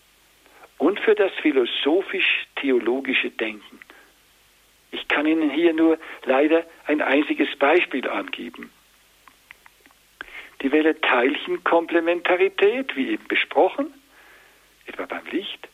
und 0.79 1.01
für 1.01 1.17
das 1.17 1.33
philosophisch-theologische 1.43 3.31
Denken. 3.31 3.81
Ich 4.93 5.09
kann 5.09 5.27
Ihnen 5.27 5.51
hier 5.51 5.73
nur 5.75 5.99
leider 6.25 6.65
ein 6.87 7.03
einziges 7.03 7.57
Beispiel 7.57 8.09
angeben. 8.09 8.71
Die 10.63 10.73
Welle 10.73 11.01
Teilchenkomplementarität, 11.01 12.97
wie 12.97 13.11
eben 13.11 13.27
besprochen, 13.29 13.93
etwa 14.87 15.07
beim 15.07 15.27
Licht, 15.31 15.69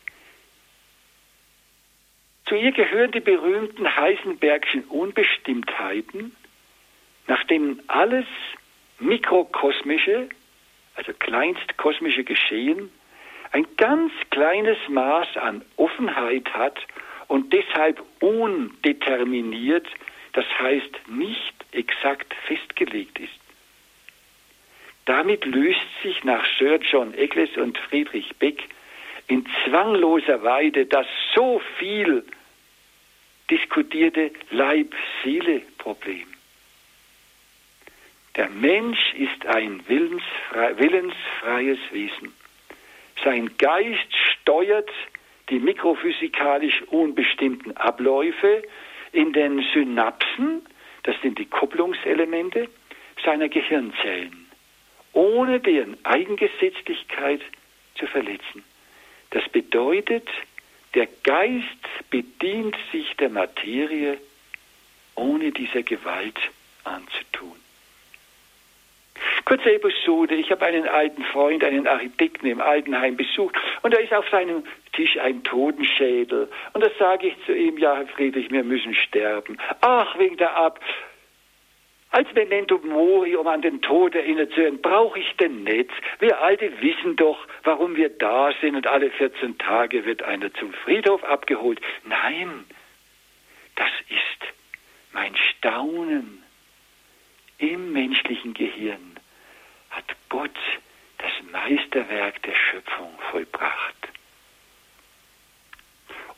zu 2.47 2.57
ihr 2.57 2.73
gehören 2.73 3.13
die 3.13 3.21
berühmten 3.21 3.97
Heisenbergschen 3.97 4.85
Unbestimmtheiten, 4.85 6.37
nach 7.27 7.45
denen 7.45 7.83
alles 7.89 8.27
mikrokosmische, 8.99 10.29
also 10.95 11.13
kleinstkosmische 11.15 12.25
Geschehen, 12.25 12.91
ein 13.53 13.67
ganz 13.77 14.13
kleines 14.31 14.77
Maß 14.89 15.37
an 15.37 15.65
Offenheit 15.77 16.53
hat 16.53 16.79
und 17.29 17.53
deshalb 17.53 18.03
undeterminiert, 18.21 19.87
das 20.33 20.45
heißt 20.59 21.09
nicht 21.09 21.55
exakt 21.73 22.35
festgelegt 22.47 23.19
ist. 23.19 23.42
Damit 25.05 25.45
löst 25.45 25.81
sich 26.03 26.23
nach 26.25 26.45
Sir 26.59 26.79
John 26.81 27.15
Eccles 27.15 27.57
und 27.57 27.77
Friedrich 27.79 28.37
Beck 28.37 28.63
in 29.27 29.47
zwangloser 29.65 30.43
Weise 30.43 30.87
das 30.87 31.07
so 31.35 31.61
viel 31.79 32.25
diskutierte 33.51 34.31
Leib-Seele-Problem. 34.51 36.27
Der 38.37 38.49
Mensch 38.49 39.13
ist 39.15 39.45
ein 39.47 39.83
willensfreies 39.89 41.79
Wesen. 41.91 42.33
Sein 43.23 43.51
Geist 43.59 44.17
steuert 44.41 44.91
die 45.51 45.59
mikrophysikalisch 45.59 46.83
unbestimmten 46.89 47.77
Abläufe 47.77 48.63
in 49.13 49.33
den 49.35 49.63
Synapsen, 49.75 50.67
das 51.03 51.15
sind 51.21 51.39
die 51.39 51.47
Kupplungselemente, 51.47 52.69
seiner 53.23 53.49
Gehirnzellen, 53.49 54.42
ohne 55.13 55.61
deren 55.61 55.97
Eigengesetzlichkeit 56.05 57.41
zu 57.99 58.07
verletzen. 58.07 58.65
Das 59.31 59.49
bedeutet, 59.49 60.29
der 60.95 61.09
Geist 61.23 61.65
bedient 62.11 62.77
sich 62.91 63.17
der 63.17 63.31
Materie, 63.31 64.19
ohne 65.15 65.53
dieser 65.53 65.83
Gewalt 65.83 66.39
anzutun. 66.85 67.57
Kurze 69.45 69.75
Episode. 69.75 70.35
Ich 70.35 70.51
habe 70.51 70.65
einen 70.65 70.87
alten 70.87 71.25
Freund, 71.25 71.65
einen 71.65 71.87
Architekten 71.87 72.47
im 72.47 72.61
Altenheim 72.61 73.17
besucht 73.17 73.57
und 73.83 73.93
da 73.93 73.99
ist 73.99 74.13
auf 74.13 74.29
seinem 74.31 74.65
Tisch 74.93 75.19
ein 75.19 75.43
Totenschädel. 75.45 76.49
Und 76.73 76.83
da 76.83 76.89
sage 76.99 77.29
ich 77.29 77.47
zu 77.47 77.55
ihm, 77.55 77.79
ja, 77.79 77.97
Herr 77.97 78.07
Friedrich, 78.07 78.51
wir 78.51 78.65
müssen 78.65 78.95
sterben. 78.95 79.59
Ach, 79.81 80.19
wegen 80.19 80.37
der 80.37 80.57
Ab. 80.57 80.81
Als 82.13 82.31
Memento 82.35 82.79
Mori, 82.79 83.35
um 83.37 83.47
an 83.47 83.63
den 83.63 83.81
Tod 83.81 84.15
erinnert 84.15 84.53
zu 84.53 84.59
werden, 84.59 84.83
brauche 84.83 85.19
ich 85.19 85.35
denn 85.37 85.65
nicht. 85.65 85.91
Wir 86.19 86.43
Alte 86.43 86.71
wissen 86.83 87.17
doch, 87.17 87.39
warum 87.65 87.97
wir 87.97 88.11
da 88.11 88.53
sind 88.61 88.77
und 88.77 88.87
alle 88.87 89.11
14 89.11 89.57
Tage 89.57 90.05
wird 90.05 90.23
einer 90.23 90.53
zum 90.53 90.75
Friedhof 90.75 91.25
abgeholt. 91.25 91.81
Nein, 92.05 92.67
das 93.77 93.91
ist 94.11 94.53
mein 95.13 95.35
Staunen 95.37 96.43
im 97.57 97.93
menschlichen 97.93 98.53
Gehirn 98.55 99.19
hat 99.89 100.05
Gott 100.29 100.51
das 101.19 101.33
Meisterwerk 101.51 102.43
der 102.43 102.55
Schöpfung 102.55 103.17
vollbracht. 103.31 104.09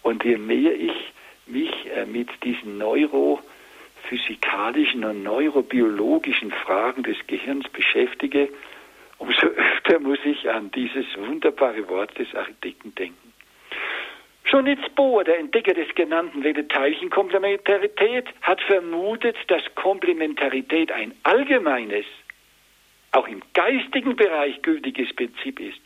Und 0.03 0.23
je 0.23 0.37
mehr 0.37 0.75
ich 0.75 1.13
mich 1.47 1.73
äh, 1.87 2.05
mit 2.05 2.29
diesen 2.45 2.79
neurophysikalischen 4.05 5.05
und 5.05 5.23
neurobiologischen 5.23 6.51
Fragen 6.51 7.03
des 7.03 7.17
Gehirns 7.27 7.69
beschäftige, 7.69 8.49
umso 9.19 9.47
öfter 9.57 9.99
muss 10.01 10.19
ich 10.25 10.49
an 10.51 10.71
dieses 10.71 11.07
wunderbare 11.17 11.89
Wort 11.89 12.19
des 12.19 12.35
Architekten 12.35 12.95
denken. 12.95 13.33
Schon 14.45 14.65
Niels 14.65 14.89
Bohr, 14.95 15.25
der 15.25 15.39
Entdecker 15.39 15.73
des 15.73 15.93
genannten 15.95 16.45
Welle-Teilchen-Komplementarität, 16.45 18.27
hat 18.43 18.61
vermutet, 18.63 19.37
dass 19.49 19.63
Komplementarität 19.75 20.93
ein 20.93 21.15
allgemeines, 21.23 22.05
auch 23.13 23.27
im 23.27 23.43
geistigen 23.55 24.17
Bereich 24.17 24.61
gültiges 24.61 25.15
Prinzip 25.17 25.61
ist. 25.61 25.81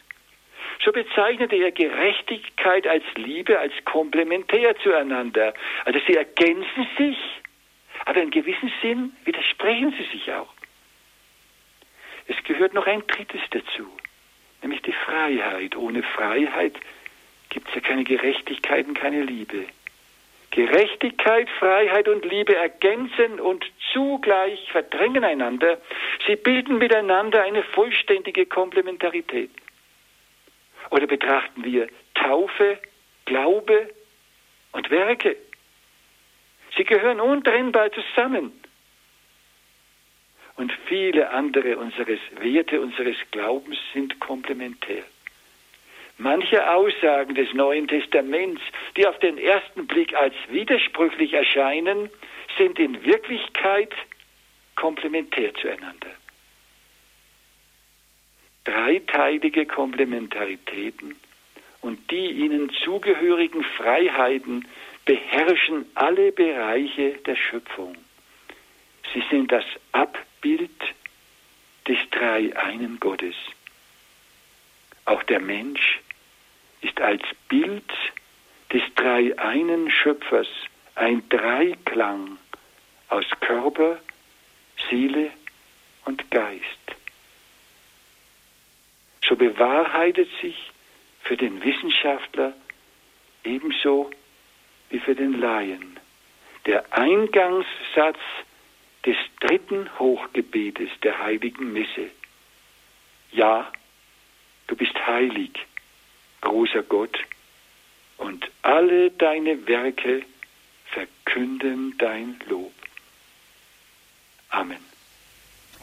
So 0.85 0.93
bezeichnete 0.93 1.57
er 1.57 1.71
Gerechtigkeit 1.71 2.87
als 2.87 3.05
Liebe 3.15 3.59
als 3.59 3.73
komplementär 3.85 4.77
zueinander. 4.83 5.55
Also 5.85 6.01
sie 6.07 6.15
ergänzen 6.15 6.87
sich, 6.97 7.17
aber 8.09 8.23
in 8.23 8.31
gewissem 8.31 8.73
Sinn 8.81 9.13
widersprechen 9.27 9.95
sie 9.99 10.19
sich 10.19 10.33
auch. 10.33 10.49
Es 12.27 12.43
gehört 12.45 12.73
noch 12.73 12.87
ein 12.87 13.07
drittes 13.07 13.43
dazu, 13.51 13.87
nämlich 14.63 14.81
die 14.81 14.95
Freiheit. 14.95 15.77
Ohne 15.77 16.03
Freiheit 16.03 16.75
gibt 17.51 17.69
es 17.69 17.75
ja 17.75 17.81
keine 17.83 18.05
Gerechtigkeit 18.05 18.89
und 18.89 18.99
keine 18.99 19.25
Liebe. 19.25 19.67
Gerechtigkeit, 20.53 21.51
Freiheit 21.59 22.09
und 22.09 22.25
Liebe 22.25 22.57
ergänzen 22.57 23.41
und 23.41 23.67
zugleich 23.93 24.73
verdrängen 24.73 25.23
einander. 25.23 25.79
Sie 26.27 26.37
bilden 26.37 26.79
miteinander 26.79 27.43
eine 27.43 27.63
vollständige 27.63 28.47
Komplementarität. 28.47 29.51
Oder 30.89 31.07
betrachten 31.07 31.63
wir 31.63 31.89
Taufe, 32.15 32.79
Glaube 33.27 33.91
und 34.73 34.91
Werke. 34.91 35.37
Sie 36.79 36.85
gehören 36.85 37.21
untrennbar 37.21 37.91
zusammen. 37.93 38.53
Und 40.55 40.73
viele 40.87 41.31
andere 41.31 41.77
unseres 41.77 42.21
Werte, 42.41 42.81
unseres 42.81 43.17
Glaubens 43.33 43.79
sind 43.93 44.19
komplementär. 44.21 45.03
Manche 46.19 46.69
Aussagen 46.73 47.35
des 47.35 47.53
Neuen 47.53 47.87
Testaments, 47.87 48.63
die 48.97 49.07
auf 49.07 49.19
den 49.19 49.39
ersten 49.39 49.87
Blick 49.87 50.15
als 50.15 50.35
widersprüchlich 50.51 51.33
erscheinen, 51.33 52.11
sind 52.57 52.79
in 52.79 53.05
Wirklichkeit 53.05 53.93
komplementär 54.75 55.55
zueinander. 55.55 56.11
Dreiteilige 58.65 59.67
Komplementaritäten 59.67 61.17
und 61.81 62.11
die 62.11 62.31
ihnen 62.31 62.71
zugehörigen 62.85 63.65
Freiheiten 63.65 64.67
beherrschen 65.09 65.87
alle 65.95 66.33
Bereiche 66.33 67.13
der 67.25 67.35
Schöpfung. 67.35 67.97
Sie 69.15 69.25
sind 69.31 69.51
das 69.51 69.65
Abbild 69.93 70.83
des 71.89 71.97
Dreieinen 72.11 73.01
Gottes. 73.01 73.35
Auch 75.07 75.23
der 75.23 75.41
Mensch 75.41 76.01
ist 76.83 77.01
als 77.01 77.23
Bild 77.49 77.91
des 78.71 78.83
dreieinen 78.97 79.91
Schöpfers 79.91 80.49
ein 80.95 81.27
Dreiklang 81.31 82.37
aus 83.09 83.25
Körper, 83.41 83.99
Seele 84.91 85.31
und 86.05 86.31
Geist. 86.31 86.63
So 89.27 89.37
bewahrheitet 89.37 90.29
sich 90.43 90.71
für 91.23 91.39
den 91.39 91.65
Wissenschaftler 91.65 92.53
ebenso 93.43 94.11
wie 94.91 94.99
für 94.99 95.15
den 95.15 95.35
Laien 95.41 95.99
der 96.67 96.85
Eingangssatz 96.93 98.19
des 99.07 99.17
dritten 99.41 99.89
Hochgebetes 99.99 100.91
der 101.03 101.19
heiligen 101.19 101.73
Messe. 101.73 102.11
Ja, 103.33 103.71
du 104.67 104.77
bist 104.77 104.95
heilig, 105.07 105.51
großer 106.43 106.83
Gott, 106.83 107.17
und 108.19 108.51
alle 108.63 109.11
deine 109.13 109.67
Werke 109.67 110.23
verkünden 110.87 111.95
dein 111.99 112.41
Lob. 112.49 112.73
Amen. 114.51 114.79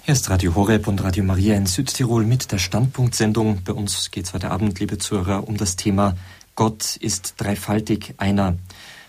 Hier 0.04 0.14
ist 0.14 0.30
Radio 0.30 0.54
Horeb 0.54 0.88
und 0.88 1.04
Radio 1.04 1.24
Maria 1.24 1.56
in 1.56 1.66
Südtirol 1.66 2.26
mit 2.26 2.52
der 2.52 2.60
Standpunktsendung. 2.60 3.64
Bei 3.64 3.74
uns 3.74 4.12
geht 4.12 4.26
es 4.26 4.34
heute 4.34 4.52
Abend, 4.52 4.80
liebe 4.80 5.00
Zuhörer, 5.00 5.48
um 5.48 5.58
das 5.58 5.78
Thema 5.78 6.16
Gott 6.56 6.96
ist 6.98 7.36
dreifaltig 7.38 8.14
einer. 8.18 8.58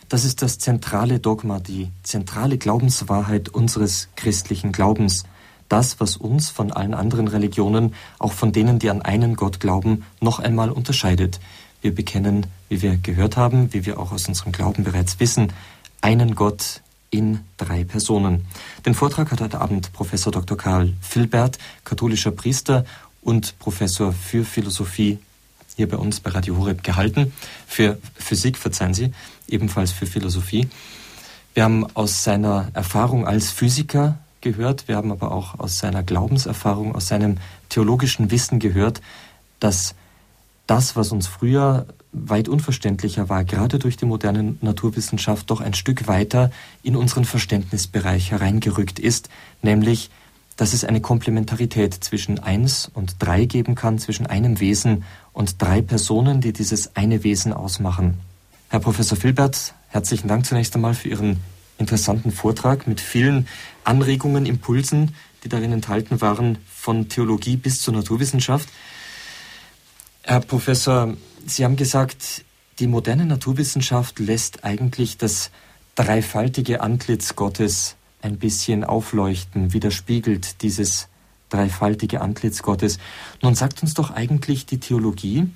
Das 0.08 0.24
ist 0.24 0.40
das 0.40 0.58
zentrale 0.58 1.18
Dogma, 1.18 1.58
die 1.58 1.88
zentrale 2.04 2.58
Glaubenswahrheit 2.58 3.48
unseres 3.48 4.08
christlichen 4.14 4.70
Glaubens. 4.70 5.24
Das, 5.68 5.98
was 5.98 6.16
uns 6.16 6.48
von 6.48 6.70
allen 6.70 6.94
anderen 6.94 7.26
Religionen, 7.26 7.92
auch 8.20 8.32
von 8.32 8.52
denen, 8.52 8.78
die 8.78 8.88
an 8.88 9.02
einen 9.02 9.34
Gott 9.34 9.58
glauben, 9.58 10.04
noch 10.20 10.38
einmal 10.38 10.70
unterscheidet. 10.70 11.40
Wir 11.82 11.92
bekennen, 11.92 12.46
wie 12.68 12.82
wir 12.82 12.96
gehört 12.98 13.36
haben, 13.36 13.72
wie 13.74 13.84
wir 13.84 13.98
auch 13.98 14.12
aus 14.12 14.28
unserem 14.28 14.52
Glauben 14.52 14.84
bereits 14.84 15.18
wissen, 15.18 15.52
einen 16.00 16.36
Gott 16.36 16.82
in 17.10 17.40
drei 17.56 17.82
Personen. 17.82 18.46
Den 18.84 18.94
Vortrag 18.94 19.32
hat 19.32 19.40
heute 19.40 19.60
Abend 19.60 19.92
Professor 19.92 20.30
Dr. 20.30 20.56
Karl 20.56 20.92
Filbert, 21.00 21.58
katholischer 21.84 22.30
Priester 22.30 22.84
und 23.22 23.58
Professor 23.58 24.12
für 24.12 24.44
Philosophie 24.44 25.18
hier 25.76 25.88
bei 25.88 25.98
uns 25.98 26.20
bei 26.20 26.30
Radio 26.30 26.56
Horeb 26.56 26.82
gehalten. 26.82 27.32
Für 27.66 27.98
Physik, 28.14 28.56
verzeihen 28.56 28.94
Sie, 28.94 29.12
ebenfalls 29.48 29.92
für 29.92 30.06
Philosophie. 30.06 30.68
Wir 31.54 31.64
haben 31.64 31.86
aus 31.94 32.22
seiner 32.22 32.68
Erfahrung 32.74 33.26
als 33.26 33.50
Physiker 33.50 34.18
gehört, 34.40 34.88
wir 34.88 34.96
haben 34.96 35.10
aber 35.10 35.32
auch 35.32 35.58
aus 35.58 35.78
seiner 35.78 36.02
Glaubenserfahrung, 36.02 36.94
aus 36.94 37.08
seinem 37.08 37.38
theologischen 37.68 38.30
Wissen 38.30 38.58
gehört, 38.58 39.00
dass 39.58 39.94
das, 40.66 40.96
was 40.96 41.12
uns 41.12 41.26
früher 41.26 41.86
weit 42.12 42.48
unverständlicher 42.48 43.28
war, 43.28 43.44
gerade 43.44 43.78
durch 43.78 43.96
die 43.96 44.06
moderne 44.06 44.56
Naturwissenschaft 44.60 45.50
doch 45.50 45.60
ein 45.60 45.74
Stück 45.74 46.08
weiter 46.08 46.50
in 46.82 46.96
unseren 46.96 47.24
Verständnisbereich 47.24 48.30
hereingerückt 48.30 48.98
ist, 48.98 49.28
nämlich, 49.62 50.10
dass 50.56 50.72
es 50.72 50.84
eine 50.84 51.00
Komplementarität 51.00 51.92
zwischen 51.92 52.38
eins 52.38 52.90
und 52.92 53.16
drei 53.18 53.44
geben 53.44 53.74
kann, 53.74 53.98
zwischen 53.98 54.26
einem 54.26 54.60
Wesen 54.60 55.04
und 55.32 55.60
drei 55.60 55.82
Personen, 55.82 56.40
die 56.40 56.52
dieses 56.52 56.96
eine 56.96 57.22
Wesen 57.22 57.52
ausmachen. 57.52 58.18
Herr 58.76 58.82
Professor 58.82 59.16
Filbert, 59.16 59.72
herzlichen 59.88 60.28
Dank 60.28 60.44
zunächst 60.44 60.74
einmal 60.74 60.92
für 60.92 61.08
Ihren 61.08 61.38
interessanten 61.78 62.30
Vortrag 62.30 62.86
mit 62.86 63.00
vielen 63.00 63.48
Anregungen, 63.84 64.44
Impulsen, 64.44 65.14
die 65.42 65.48
darin 65.48 65.72
enthalten 65.72 66.20
waren, 66.20 66.58
von 66.70 67.08
Theologie 67.08 67.56
bis 67.56 67.80
zur 67.80 67.94
Naturwissenschaft. 67.94 68.68
Herr 70.24 70.40
Professor, 70.40 71.14
Sie 71.46 71.64
haben 71.64 71.76
gesagt, 71.76 72.44
die 72.78 72.86
moderne 72.86 73.24
Naturwissenschaft 73.24 74.18
lässt 74.18 74.62
eigentlich 74.62 75.16
das 75.16 75.50
dreifaltige 75.94 76.82
Antlitz 76.82 77.34
Gottes 77.34 77.96
ein 78.20 78.36
bisschen 78.36 78.84
aufleuchten, 78.84 79.72
widerspiegelt 79.72 80.60
dieses 80.60 81.08
dreifaltige 81.48 82.20
Antlitz 82.20 82.60
Gottes. 82.60 82.98
Nun 83.40 83.54
sagt 83.54 83.82
uns 83.82 83.94
doch 83.94 84.10
eigentlich 84.10 84.66
die 84.66 84.80
Theologie, 84.80 85.48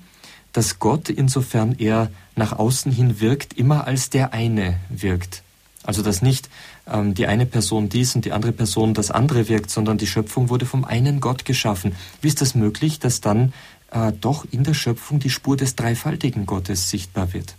dass 0.53 0.79
Gott, 0.79 1.09
insofern 1.09 1.75
er 1.77 2.11
nach 2.35 2.53
außen 2.53 2.91
hin 2.91 3.19
wirkt, 3.19 3.53
immer 3.53 3.87
als 3.87 4.09
der 4.09 4.33
eine 4.33 4.79
wirkt. 4.89 5.43
Also 5.83 6.03
dass 6.03 6.21
nicht 6.21 6.49
ähm, 6.91 7.13
die 7.13 7.25
eine 7.25 7.45
Person 7.45 7.89
dies 7.89 8.15
und 8.15 8.25
die 8.25 8.31
andere 8.31 8.51
Person 8.51 8.93
das 8.93 9.09
andere 9.11 9.49
wirkt, 9.49 9.71
sondern 9.71 9.97
die 9.97 10.07
Schöpfung 10.07 10.49
wurde 10.49 10.65
vom 10.65 10.85
einen 10.85 11.19
Gott 11.19 11.45
geschaffen. 11.45 11.95
Wie 12.21 12.27
ist 12.27 12.41
das 12.41 12.53
möglich, 12.53 12.99
dass 12.99 13.21
dann 13.21 13.53
äh, 13.91 14.11
doch 14.13 14.45
in 14.51 14.63
der 14.63 14.73
Schöpfung 14.73 15.19
die 15.19 15.29
Spur 15.29 15.57
des 15.57 15.75
dreifaltigen 15.75 16.45
Gottes 16.45 16.89
sichtbar 16.89 17.33
wird. 17.33 17.55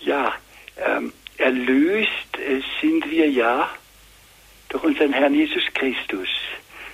Ja, 0.00 0.32
ähm, 0.78 1.12
erlöst 1.36 2.10
äh, 2.38 2.60
sind 2.80 3.10
wir 3.10 3.28
ja 3.28 3.68
durch 4.70 4.84
unseren 4.84 5.12
Herrn 5.12 5.34
Jesus 5.34 5.64
Christus, 5.74 6.28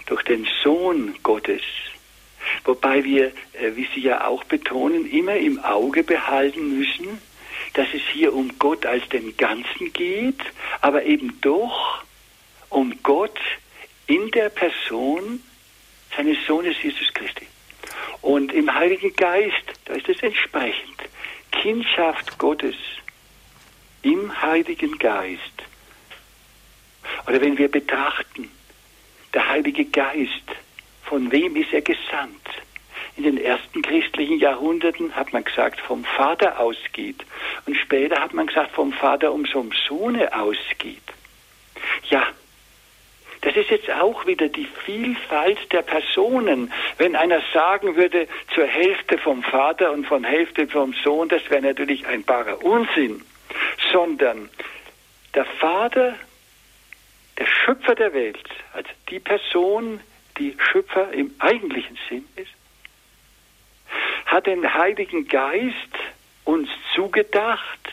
durch 0.06 0.22
den 0.24 0.46
Sohn 0.64 1.14
Gottes. 1.22 1.62
Wobei 2.64 3.04
wir, 3.04 3.26
äh, 3.52 3.74
wie 3.74 3.88
Sie 3.94 4.00
ja 4.00 4.26
auch 4.26 4.44
betonen, 4.44 5.10
immer 5.10 5.36
im 5.36 5.58
Auge 5.60 6.02
behalten 6.02 6.78
müssen, 6.78 7.20
dass 7.74 7.88
es 7.92 8.02
hier 8.12 8.34
um 8.34 8.58
Gott 8.58 8.86
als 8.86 9.08
den 9.08 9.36
Ganzen 9.36 9.92
geht, 9.92 10.40
aber 10.80 11.04
eben 11.04 11.40
doch 11.40 12.02
um 12.68 13.02
Gott 13.02 13.38
in 14.06 14.30
der 14.30 14.48
Person 14.48 15.42
seines 16.16 16.38
Sohnes 16.46 16.76
Jesus 16.82 17.12
Christi. 17.12 17.46
Und 18.22 18.52
im 18.52 18.72
Heiligen 18.72 19.14
Geist, 19.14 19.64
da 19.84 19.94
ist 19.94 20.08
es 20.08 20.22
entsprechend. 20.22 20.96
Kindschaft 21.50 22.38
Gottes 22.38 22.76
im 24.02 24.42
Heiligen 24.42 24.98
Geist. 24.98 25.40
Oder 27.26 27.40
wenn 27.40 27.58
wir 27.58 27.70
betrachten, 27.70 28.50
der 29.34 29.48
Heilige 29.48 29.84
Geist, 29.84 30.44
von 31.06 31.32
wem 31.32 31.56
ist 31.56 31.72
er 31.72 31.82
gesandt? 31.82 32.48
In 33.16 33.22
den 33.22 33.38
ersten 33.38 33.80
christlichen 33.80 34.38
Jahrhunderten 34.38 35.16
hat 35.16 35.32
man 35.32 35.42
gesagt, 35.42 35.80
vom 35.80 36.04
Vater 36.04 36.60
ausgeht. 36.60 37.24
Und 37.66 37.76
später 37.76 38.20
hat 38.20 38.34
man 38.34 38.46
gesagt, 38.46 38.72
vom 38.72 38.92
Vater 38.92 39.32
um 39.32 39.46
zum 39.46 39.72
Sohne 39.88 40.34
ausgeht. 40.34 41.02
Ja, 42.10 42.26
das 43.40 43.56
ist 43.56 43.70
jetzt 43.70 43.90
auch 43.90 44.26
wieder 44.26 44.48
die 44.48 44.66
Vielfalt 44.84 45.72
der 45.72 45.82
Personen. 45.82 46.72
Wenn 46.98 47.16
einer 47.16 47.40
sagen 47.54 47.96
würde, 47.96 48.28
zur 48.54 48.66
Hälfte 48.66 49.18
vom 49.18 49.42
Vater 49.42 49.92
und 49.92 50.06
von 50.06 50.24
Hälfte 50.24 50.66
vom 50.66 50.92
Sohn, 51.04 51.28
das 51.28 51.48
wäre 51.48 51.62
natürlich 51.62 52.06
ein 52.06 52.24
barer 52.24 52.62
Unsinn. 52.62 53.22
Sondern 53.92 54.50
der 55.34 55.44
Vater, 55.44 56.16
der 57.38 57.46
Schöpfer 57.46 57.94
der 57.94 58.12
Welt, 58.12 58.48
also 58.74 58.88
die 59.08 59.20
Person, 59.20 60.00
die 60.38 60.56
Schöpfer 60.58 61.12
im 61.12 61.34
eigentlichen 61.38 61.98
Sinn 62.08 62.26
ist, 62.36 62.50
hat 64.26 64.46
den 64.46 64.74
Heiligen 64.74 65.28
Geist 65.28 65.74
uns 66.44 66.68
zugedacht, 66.94 67.92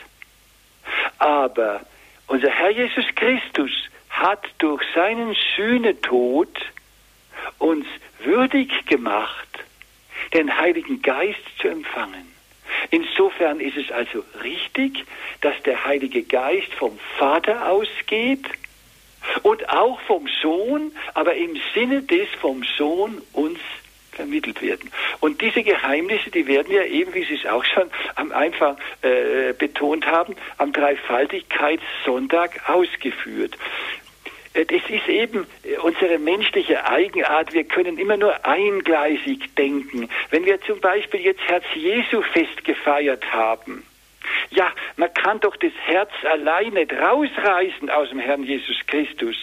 aber 1.18 1.86
unser 2.26 2.50
Herr 2.50 2.70
Jesus 2.70 3.06
Christus 3.14 3.70
hat 4.10 4.44
durch 4.58 4.82
seinen 4.94 5.36
Sühnetod 5.56 6.48
uns 7.58 7.86
würdig 8.20 8.86
gemacht, 8.86 9.48
den 10.32 10.56
Heiligen 10.56 11.02
Geist 11.02 11.40
zu 11.60 11.68
empfangen. 11.68 12.32
Insofern 12.90 13.60
ist 13.60 13.76
es 13.76 13.90
also 13.90 14.24
richtig, 14.42 15.04
dass 15.40 15.60
der 15.62 15.84
Heilige 15.84 16.22
Geist 16.22 16.72
vom 16.74 16.98
Vater 17.18 17.68
ausgeht 17.70 18.46
und 19.42 19.68
auch 19.68 20.00
vom 20.02 20.28
Sohn, 20.42 20.92
aber 21.14 21.34
im 21.34 21.56
Sinne 21.74 22.02
des 22.02 22.28
vom 22.40 22.62
Sohn 22.76 23.22
uns 23.32 23.58
vermittelt 24.14 24.62
werden. 24.62 24.90
Und 25.20 25.40
diese 25.40 25.62
Geheimnisse, 25.62 26.30
die 26.30 26.46
werden 26.46 26.72
ja 26.72 26.84
eben, 26.84 27.12
wie 27.14 27.24
Sie 27.24 27.34
es 27.34 27.46
auch 27.46 27.64
schon 27.64 27.90
am 28.14 28.32
Anfang 28.32 28.76
äh, 29.02 29.52
betont 29.52 30.06
haben, 30.06 30.36
am 30.58 30.72
Dreifaltigkeitssonntag 30.72 32.68
ausgeführt. 32.68 33.56
Äh, 34.54 34.64
das 34.64 34.82
ist 34.88 35.08
eben 35.08 35.46
äh, 35.64 35.76
unsere 35.78 36.18
menschliche 36.18 36.86
Eigenart. 36.86 37.52
Wir 37.52 37.64
können 37.64 37.98
immer 37.98 38.16
nur 38.16 38.46
eingleisig 38.46 39.54
denken. 39.56 40.08
Wenn 40.30 40.44
wir 40.44 40.60
zum 40.62 40.80
Beispiel 40.80 41.20
jetzt 41.20 41.42
Herz 41.46 41.64
Jesu 41.74 42.22
Fest 42.22 42.64
gefeiert 42.64 43.32
haben, 43.32 43.84
ja, 44.50 44.72
man 44.96 45.12
kann 45.14 45.40
doch 45.40 45.56
das 45.56 45.72
Herz 45.86 46.10
alleine 46.24 46.74
nicht 46.74 46.92
rausreißen 46.92 47.90
aus 47.90 48.10
dem 48.10 48.18
Herrn 48.18 48.42
Jesus 48.44 48.76
Christus. 48.86 49.36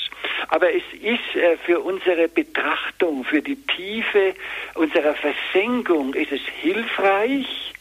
Aber 0.50 0.74
es 0.74 0.84
ist 1.02 1.36
äh, 1.36 1.58
für 1.58 1.80
unsere 1.80 2.28
Betrachtung, 2.28 3.24
für 3.24 3.42
die 3.42 3.56
Tiefe 3.56 4.36
unserer 4.76 5.14
Versenkung, 5.16 6.14
ist 6.14 6.32
es 6.32 6.42
hilfreich, 6.62 7.74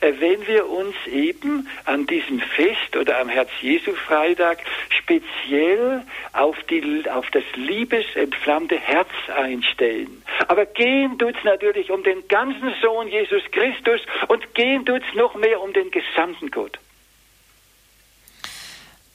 wenn 0.00 0.46
wir 0.46 0.68
uns 0.68 0.94
eben 1.06 1.68
an 1.84 2.06
diesem 2.06 2.40
Fest 2.40 2.96
oder 2.98 3.20
am 3.20 3.28
Herz-Jesu-Freitag 3.28 4.58
speziell 4.88 6.02
auf, 6.32 6.56
die, 6.70 7.04
auf 7.10 7.30
das 7.30 7.44
liebesentflammte 7.54 8.78
Herz 8.78 9.08
einstellen. 9.34 10.22
Aber 10.48 10.66
gehen 10.66 11.18
tut's 11.18 11.38
natürlich 11.44 11.90
um 11.90 12.02
den 12.02 12.26
ganzen 12.28 12.72
Sohn 12.82 13.08
Jesus 13.08 13.42
Christus 13.50 14.00
und 14.28 14.54
gehen 14.54 14.84
tut's 14.84 15.06
noch 15.14 15.34
mehr 15.34 15.60
um 15.60 15.72
den 15.72 15.90
gesamten 15.90 16.50
Gott. 16.50 16.78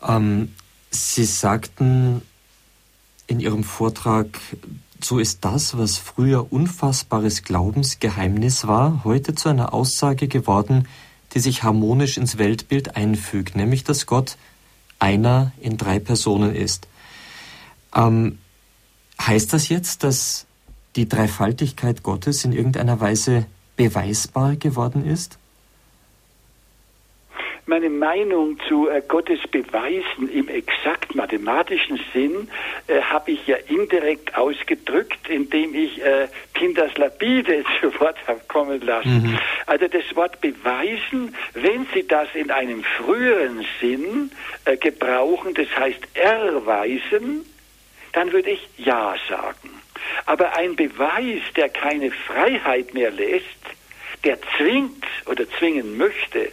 Ähm, 0.07 0.53
Sie 0.91 1.25
sagten 1.25 2.21
in 3.27 3.39
Ihrem 3.39 3.63
Vortrag, 3.63 4.27
so 5.01 5.19
ist 5.19 5.45
das, 5.45 5.77
was 5.77 5.97
früher 5.97 6.51
unfassbares 6.51 7.43
Glaubensgeheimnis 7.43 8.67
war, 8.67 9.03
heute 9.03 9.35
zu 9.35 9.49
einer 9.49 9.73
Aussage 9.73 10.27
geworden, 10.27 10.87
die 11.33 11.39
sich 11.39 11.63
harmonisch 11.63 12.17
ins 12.17 12.37
Weltbild 12.37 12.95
einfügt, 12.95 13.55
nämlich 13.55 13.83
dass 13.83 14.05
Gott 14.05 14.37
einer 14.99 15.51
in 15.59 15.77
drei 15.77 15.99
Personen 15.99 16.53
ist. 16.53 16.87
Ähm, 17.95 18.39
heißt 19.21 19.53
das 19.53 19.69
jetzt, 19.69 20.03
dass 20.03 20.45
die 20.95 21.07
Dreifaltigkeit 21.07 22.03
Gottes 22.03 22.43
in 22.43 22.51
irgendeiner 22.51 22.99
Weise 22.99 23.45
beweisbar 23.75 24.55
geworden 24.55 25.05
ist? 25.05 25.37
Meine 27.69 27.89
Meinung 27.89 28.59
zu 28.67 28.89
äh, 28.89 29.01
Gottes 29.07 29.39
Beweisen 29.49 30.27
im 30.33 30.49
exakt 30.49 31.15
mathematischen 31.15 31.99
Sinn 32.11 32.49
äh, 32.87 32.99
habe 33.01 33.31
ich 33.31 33.45
ja 33.47 33.57
indirekt 33.67 34.35
ausgedrückt, 34.35 35.29
indem 35.29 35.75
ich 35.75 36.03
äh, 36.03 36.27
Pindars 36.53 36.97
Lapide 36.97 37.63
zu 37.81 37.97
Wort 37.99 38.17
habe 38.27 38.41
kommen 38.47 38.81
lassen. 38.81 39.21
Mhm. 39.21 39.39
Also 39.67 39.87
das 39.87 40.03
Wort 40.15 40.41
beweisen, 40.41 41.35
wenn 41.53 41.85
Sie 41.93 42.05
das 42.07 42.27
in 42.33 42.49
einem 42.49 42.83
früheren 42.83 43.63
Sinn 43.79 44.31
äh, 44.65 44.75
gebrauchen, 44.75 45.53
das 45.53 45.67
heißt 45.77 46.01
erweisen, 46.15 47.45
dann 48.13 48.31
würde 48.31 48.49
ich 48.49 48.67
ja 48.77 49.15
sagen. 49.29 49.69
Aber 50.25 50.57
ein 50.57 50.75
Beweis, 50.75 51.41
der 51.55 51.69
keine 51.69 52.09
Freiheit 52.09 52.95
mehr 52.95 53.11
lässt, 53.11 53.45
der 54.23 54.39
zwingt 54.57 55.05
oder 55.27 55.47
zwingen 55.51 55.97
möchte, 55.97 56.51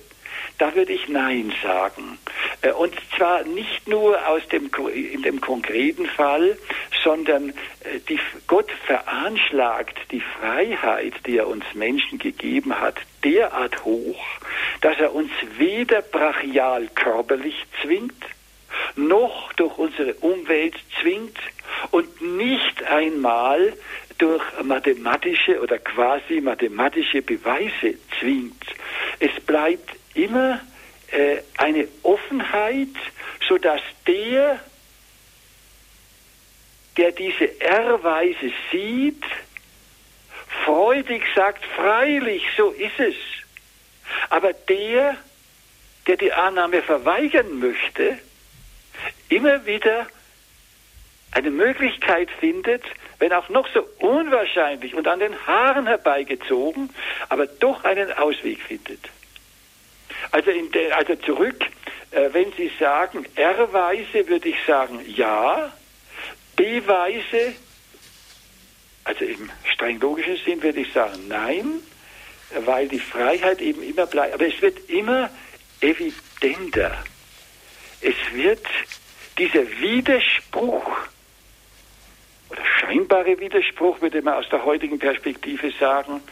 da 0.59 0.75
würde 0.75 0.93
ich 0.93 1.09
Nein 1.09 1.53
sagen. 1.63 2.19
Äh, 2.63 2.73
und 2.73 2.95
zwar 3.17 3.45
nicht 3.45 3.89
nur 3.89 4.27
aus 4.27 4.47
dem, 4.49 4.71
in 4.93 5.23
dem 5.23 5.41
konkreten 5.41 6.07
Fall, 6.07 6.57
sondern 7.03 7.51
äh, 7.51 8.01
die, 8.09 8.19
Gott 8.47 8.71
veranschlagt 8.87 9.99
die 10.11 10.23
Freiheit, 10.39 11.15
die 11.27 11.39
er 11.39 11.49
uns 11.49 11.65
Menschen 11.75 12.19
gegeben 12.19 12.79
hat, 12.79 12.97
derart 13.25 13.85
hoch, 13.85 14.25
dass 14.81 14.99
er 14.99 15.15
uns 15.15 15.31
weder 15.59 16.03
brachial 16.03 16.89
körperlich 16.95 17.57
zwingt, 17.83 18.25
noch 18.95 19.53
durch 19.55 19.77
unsere 19.79 20.15
Umwelt 20.15 20.75
zwingt 21.01 21.39
und 21.91 22.21
nicht 22.21 22.83
einmal 22.85 23.73
durch 24.19 24.43
mathematische 24.63 25.61
oder 25.61 25.79
quasi 25.79 26.41
mathematische 26.41 27.23
Beweise 27.23 27.95
zwingt. 28.19 28.65
Es 29.21 29.31
bleibt 29.45 29.91
immer 30.17 30.61
äh, 31.13 31.39
eine 31.57 31.89
Offenheit, 32.03 32.89
sodass 33.49 33.81
der, 34.07 34.59
der 36.97 37.13
diese 37.13 37.61
Erweise 37.61 38.51
sieht, 38.73 39.23
freudig 40.65 41.23
sagt, 41.35 41.65
freilich, 41.65 42.43
so 42.57 42.71
ist 42.71 42.99
es. 42.99 43.15
Aber 44.31 44.53
der, 44.53 45.17
der 46.07 46.17
die 46.17 46.33
Annahme 46.33 46.83
verweigern 46.83 47.59
möchte, 47.59 48.19
immer 49.29 49.67
wieder 49.67 50.07
eine 51.33 51.51
Möglichkeit 51.51 52.31
findet, 52.41 52.83
wenn 53.19 53.33
auch 53.33 53.49
noch 53.49 53.69
so 53.73 53.87
unwahrscheinlich 53.99 54.95
und 54.95 55.07
an 55.07 55.21
den 55.21 55.47
Haaren 55.47 55.87
herbeigezogen, 55.87 56.91
aber 57.29 57.47
doch 57.47 57.85
einen 57.85 58.13
Ausweg 58.13 58.61
findet. 58.63 59.01
Also, 60.31 60.51
de, 60.51 60.91
also 60.93 61.15
zurück, 61.17 61.65
äh, 62.11 62.29
wenn 62.33 62.53
Sie 62.53 62.71
sagen 62.79 63.27
R-Weise, 63.35 64.29
würde 64.29 64.49
ich 64.49 64.57
sagen 64.67 65.01
ja. 65.07 65.73
B-Weise, 66.57 67.55
also 69.05 69.25
im 69.25 69.51
streng 69.73 70.01
logischen 70.01 70.37
Sinn 70.45 70.63
würde 70.63 70.81
ich 70.81 70.93
sagen 70.93 71.29
nein, 71.29 71.81
weil 72.65 72.89
die 72.89 72.99
Freiheit 72.99 73.61
eben 73.61 73.83
immer 73.83 74.07
bleibt. 74.07 74.35
Aber 74.35 74.47
es 74.47 74.61
wird 74.63 74.89
immer 74.89 75.31
evidenter. 75.81 77.05
Es 78.01 78.15
wird 78.33 78.67
dieser 79.39 79.69
Widerspruch 79.81 80.91
oder 82.49 82.63
scheinbare 82.81 83.39
Widerspruch, 83.39 84.01
würde 84.01 84.23
man 84.23 84.35
aus 84.35 84.49
der 84.49 84.65
heutigen 84.65 84.99
Perspektive 84.99 85.73
sagen, 85.79 86.23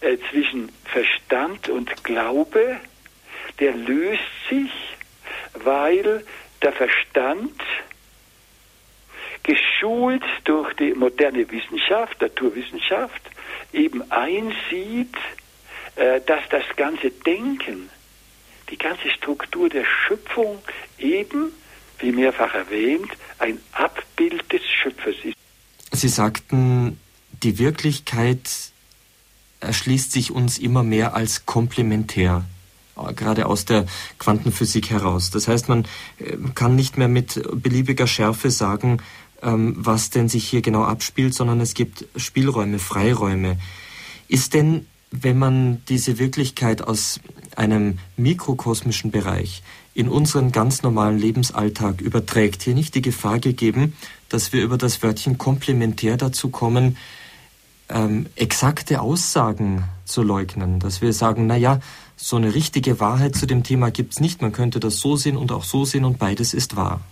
äh, 0.00 0.16
zwischen 0.30 0.70
Verstand 0.84 1.68
und 1.68 2.04
Glaube, 2.04 2.80
der 3.58 3.74
löst 3.74 4.22
sich, 4.48 4.70
weil 5.54 6.24
der 6.62 6.72
Verstand 6.72 7.60
geschult 9.42 10.24
durch 10.44 10.72
die 10.74 10.94
moderne 10.94 11.50
Wissenschaft, 11.50 12.20
Naturwissenschaft, 12.20 13.22
eben 13.72 14.10
einsieht, 14.10 15.14
äh, 15.96 16.20
dass 16.22 16.40
das 16.50 16.64
ganze 16.76 17.10
Denken, 17.10 17.90
die 18.70 18.78
ganze 18.78 19.10
Struktur 19.10 19.68
der 19.68 19.84
Schöpfung 19.84 20.58
eben 20.98 21.52
wie 21.98 22.12
mehrfach 22.12 22.54
erwähnt, 22.54 23.10
ein 23.38 23.60
Abbild 23.72 24.52
des 24.52 24.62
Schöpfers 24.64 25.14
ist. 25.22 25.34
Sie 25.92 26.08
sagten, 26.08 26.98
die 27.42 27.58
Wirklichkeit 27.58 28.40
erschließt 29.60 30.12
sich 30.12 30.30
uns 30.30 30.58
immer 30.58 30.82
mehr 30.82 31.14
als 31.14 31.46
komplementär, 31.46 32.44
gerade 33.16 33.46
aus 33.46 33.64
der 33.64 33.86
Quantenphysik 34.18 34.90
heraus. 34.90 35.30
Das 35.30 35.48
heißt, 35.48 35.68
man 35.68 35.84
äh, 36.18 36.36
kann 36.54 36.76
nicht 36.76 36.96
mehr 36.96 37.08
mit 37.08 37.42
beliebiger 37.62 38.06
Schärfe 38.06 38.50
sagen, 38.50 38.98
ähm, 39.42 39.74
was 39.76 40.10
denn 40.10 40.28
sich 40.28 40.48
hier 40.48 40.62
genau 40.62 40.84
abspielt, 40.84 41.34
sondern 41.34 41.60
es 41.60 41.74
gibt 41.74 42.06
Spielräume, 42.16 42.78
Freiräume. 42.78 43.58
Ist 44.28 44.54
denn, 44.54 44.86
wenn 45.10 45.38
man 45.38 45.82
diese 45.88 46.18
Wirklichkeit 46.18 46.82
aus 46.82 47.20
einem 47.56 47.98
mikrokosmischen 48.16 49.10
Bereich 49.10 49.62
in 49.94 50.08
unseren 50.08 50.50
ganz 50.50 50.82
normalen 50.82 51.18
Lebensalltag 51.18 52.00
überträgt, 52.00 52.62
hier 52.62 52.74
nicht 52.74 52.94
die 52.96 53.02
Gefahr 53.02 53.38
gegeben, 53.38 53.94
dass 54.28 54.52
wir 54.52 54.62
über 54.62 54.76
das 54.76 55.02
Wörtchen 55.02 55.38
komplementär 55.38 56.16
dazu 56.16 56.48
kommen, 56.48 56.96
ähm, 57.88 58.26
exakte 58.34 59.00
Aussagen 59.00 59.84
zu 60.04 60.22
leugnen, 60.22 60.80
dass 60.80 61.00
wir 61.00 61.12
sagen, 61.12 61.46
na 61.46 61.56
ja, 61.56 61.80
so 62.24 62.36
eine 62.36 62.54
richtige 62.54 63.00
Wahrheit 63.00 63.36
zu 63.36 63.46
dem 63.46 63.64
Thema 63.64 63.90
gibt 63.90 64.14
es 64.14 64.20
nicht, 64.20 64.40
man 64.40 64.50
könnte 64.50 64.80
das 64.80 64.96
so 64.96 65.14
sehen 65.14 65.36
und 65.36 65.52
auch 65.52 65.62
so 65.62 65.84
sehen 65.84 66.06
und 66.06 66.18
beides 66.18 66.54
ist 66.54 66.74
wahr. 66.74 67.02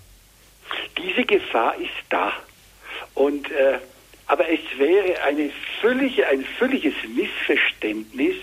Diese 0.97 1.25
Gefahr 1.27 1.77
ist 1.77 1.91
da. 2.09 2.33
Und, 3.13 3.51
äh, 3.51 3.79
aber 4.27 4.49
es 4.49 4.61
wäre 4.79 5.23
eine 5.25 5.51
völlige, 5.83 6.27
ein 6.29 6.43
völliges 6.59 6.95
Missverständnis, 7.15 8.37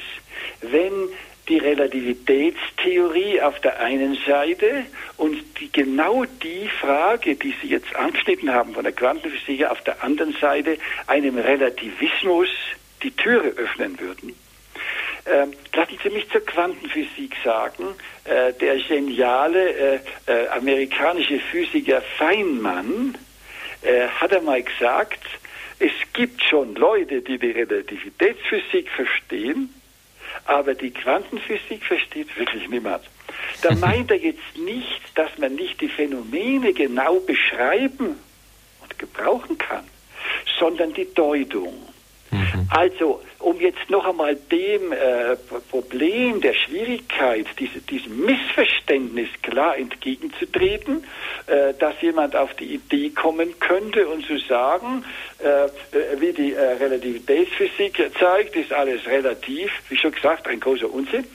wenn 0.62 1.10
die 1.48 1.58
Relativitätstheorie 1.58 3.42
auf 3.42 3.60
der 3.62 3.80
einen 3.80 4.16
Seite 4.28 4.86
und 5.18 5.38
die, 5.60 5.72
genau 5.72 6.24
die 6.44 6.70
Frage, 6.80 7.36
die 7.36 7.56
Sie 7.64 7.70
jetzt 7.70 7.96
angeschnitten 7.96 8.54
haben 8.54 8.76
von 8.76 8.84
der 8.84 8.94
Quantenphysik 8.94 9.66
auf 9.66 9.82
der 9.82 10.04
anderen 10.04 10.36
Seite, 10.40 10.78
einem 11.08 11.40
Relativismus 11.40 12.50
die 13.02 13.10
Türe 13.10 13.48
öffnen 13.58 14.00
würden. 14.00 14.36
Ähm, 15.30 15.54
lassen 15.74 16.00
Sie 16.02 16.10
mich 16.10 16.30
zur 16.30 16.42
Quantenphysik 16.46 17.36
sagen. 17.44 17.96
Äh, 18.24 18.54
der 18.54 18.78
geniale 18.78 19.74
äh, 19.74 20.00
äh, 20.26 20.48
amerikanische 20.50 21.40
Physiker 21.40 22.02
Feynman 22.18 23.18
hat 24.20 24.34
einmal 24.34 24.62
gesagt, 24.62 25.22
es 25.80 25.94
gibt 26.12 26.44
schon 26.44 26.76
Leute, 26.76 27.22
die 27.22 27.38
die 27.38 27.52
Relativitätsphysik 27.52 28.90
verstehen, 28.90 29.74
aber 30.44 30.74
die 30.74 30.92
Quantenphysik 30.92 31.86
versteht 31.86 32.38
wirklich 32.38 32.68
niemand. 32.68 33.06
Da 33.62 33.74
meint 33.76 34.12
er 34.12 34.18
jetzt 34.18 34.58
nicht, 34.58 35.02
dass 35.16 35.30
man 35.38 35.56
nicht 35.56 35.80
die 35.80 35.88
Phänomene 35.88 36.74
genau 36.74 37.22
beschreiben 37.22 38.20
und 38.82 39.00
gebrauchen 39.00 39.58
kann, 39.58 39.86
sondern 40.60 40.92
die 40.92 41.14
Deutung. 41.14 41.74
Mhm. 42.32 42.68
Also, 42.70 43.22
um 43.40 43.60
jetzt 43.60 43.90
noch 43.90 44.06
einmal 44.06 44.36
dem 44.36 44.92
äh, 44.92 45.36
Problem 45.72 46.42
der 46.42 46.54
Schwierigkeit, 46.54 47.48
diese, 47.58 47.80
diesem 47.82 48.26
Missverständnis 48.26 49.30
klar 49.42 49.78
entgegenzutreten, 49.78 51.04
äh, 51.48 51.74
dass 51.74 52.00
jemand 52.02 52.36
auf 52.36 52.54
die 52.56 52.76
Idee 52.76 53.10
kommen 53.10 53.60
könnte 53.60 54.08
und 54.08 54.26
zu 54.26 54.38
sagen, 54.38 55.04
äh, 55.40 55.66
äh 55.66 55.70
wie 56.20 56.34
die 56.34 56.54
äh, 56.54 56.60
Relativitätsphysik 56.60 58.12
zeigt, 58.20 58.56
ist 58.56 58.74
alles 58.74 59.06
relativ, 59.08 59.72
wie 59.90 59.98
schon 59.98 60.12
gesagt, 60.12 60.48
ein 60.48 60.60
großer 60.60 60.92
Unsinn. 60.92 61.26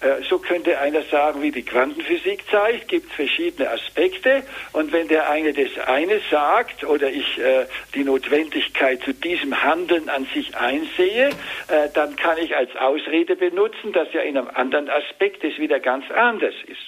Äh, 0.00 0.22
so 0.28 0.38
könnte 0.38 0.78
einer 0.78 1.02
sagen, 1.02 1.42
wie 1.42 1.50
die 1.50 1.62
Quantenphysik 1.62 2.44
zeigt, 2.50 2.88
gibt 2.88 3.10
es 3.10 3.16
verschiedene 3.16 3.70
Aspekte 3.70 4.42
und 4.72 4.92
wenn 4.92 5.08
der 5.08 5.28
eine 5.28 5.52
das 5.52 5.78
eine 5.86 6.20
sagt 6.30 6.84
oder 6.84 7.10
ich 7.10 7.38
äh, 7.38 7.66
die 7.94 8.04
Notwendigkeit 8.04 9.02
zu 9.02 9.12
diesem 9.12 9.62
Handeln 9.62 10.08
an 10.08 10.26
sich 10.32 10.56
einsehe, 10.56 11.28
äh, 11.68 11.88
dann 11.92 12.16
kann 12.16 12.38
ich 12.38 12.56
als 12.56 12.74
Ausrede 12.76 13.36
benutzen, 13.36 13.92
dass 13.92 14.10
ja 14.14 14.22
in 14.22 14.38
einem 14.38 14.48
anderen 14.54 14.88
Aspekt 14.88 15.44
es 15.44 15.58
wieder 15.58 15.80
ganz 15.80 16.10
anders 16.10 16.54
ist. 16.66 16.80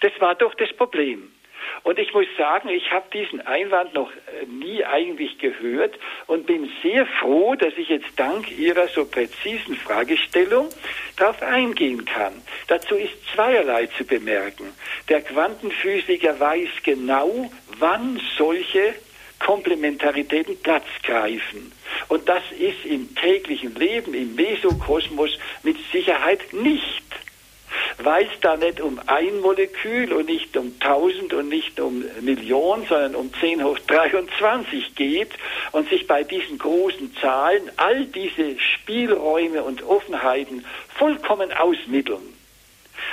Das 0.00 0.12
war 0.20 0.36
doch 0.36 0.54
das 0.54 0.72
Problem. 0.74 1.32
Und 1.82 1.98
ich 1.98 2.12
muss 2.12 2.26
sagen, 2.36 2.68
ich 2.68 2.90
habe 2.90 3.06
diesen 3.12 3.40
Einwand 3.46 3.94
noch 3.94 4.10
äh, 4.10 4.46
nie 4.46 4.84
eigentlich 4.84 5.38
gehört 5.38 5.98
und 6.26 6.46
bin 6.46 6.70
sehr 6.82 7.06
froh, 7.06 7.54
dass 7.54 7.72
ich 7.76 7.88
jetzt 7.88 8.10
dank 8.16 8.50
Ihrer 8.58 8.88
so 8.88 9.04
präzisen 9.04 9.76
Fragestellung 9.76 10.68
darauf 11.16 11.42
eingehen 11.42 12.04
kann. 12.04 12.34
Dazu 12.68 12.94
ist 12.96 13.12
zweierlei 13.34 13.86
zu 13.86 14.04
bemerken. 14.04 14.72
Der 15.08 15.22
Quantenphysiker 15.22 16.38
weiß 16.38 16.68
genau, 16.82 17.50
wann 17.78 18.20
solche 18.36 18.94
Komplementaritäten 19.38 20.60
Platz 20.62 20.86
greifen. 21.02 21.72
Und 22.08 22.28
das 22.28 22.42
ist 22.52 22.84
im 22.84 23.14
täglichen 23.14 23.74
Leben, 23.74 24.14
im 24.14 24.34
Mesokosmos 24.34 25.38
mit 25.62 25.76
Sicherheit 25.90 26.52
nicht 26.52 27.02
weil 27.98 28.26
es 28.26 28.40
da 28.40 28.56
nicht 28.56 28.80
um 28.80 29.00
ein 29.06 29.40
Molekül 29.40 30.12
und 30.12 30.26
nicht 30.26 30.56
um 30.56 30.78
tausend 30.80 31.32
und 31.32 31.48
nicht 31.48 31.80
um 31.80 32.04
Millionen, 32.20 32.86
sondern 32.86 33.14
um 33.14 33.32
10 33.34 33.64
hoch 33.64 33.78
23 33.86 34.94
geht 34.94 35.30
und 35.72 35.88
sich 35.88 36.06
bei 36.06 36.24
diesen 36.24 36.58
großen 36.58 37.14
Zahlen 37.20 37.70
all 37.76 38.06
diese 38.06 38.58
Spielräume 38.58 39.62
und 39.62 39.82
Offenheiten 39.82 40.64
vollkommen 40.96 41.52
ausmitteln. 41.52 42.34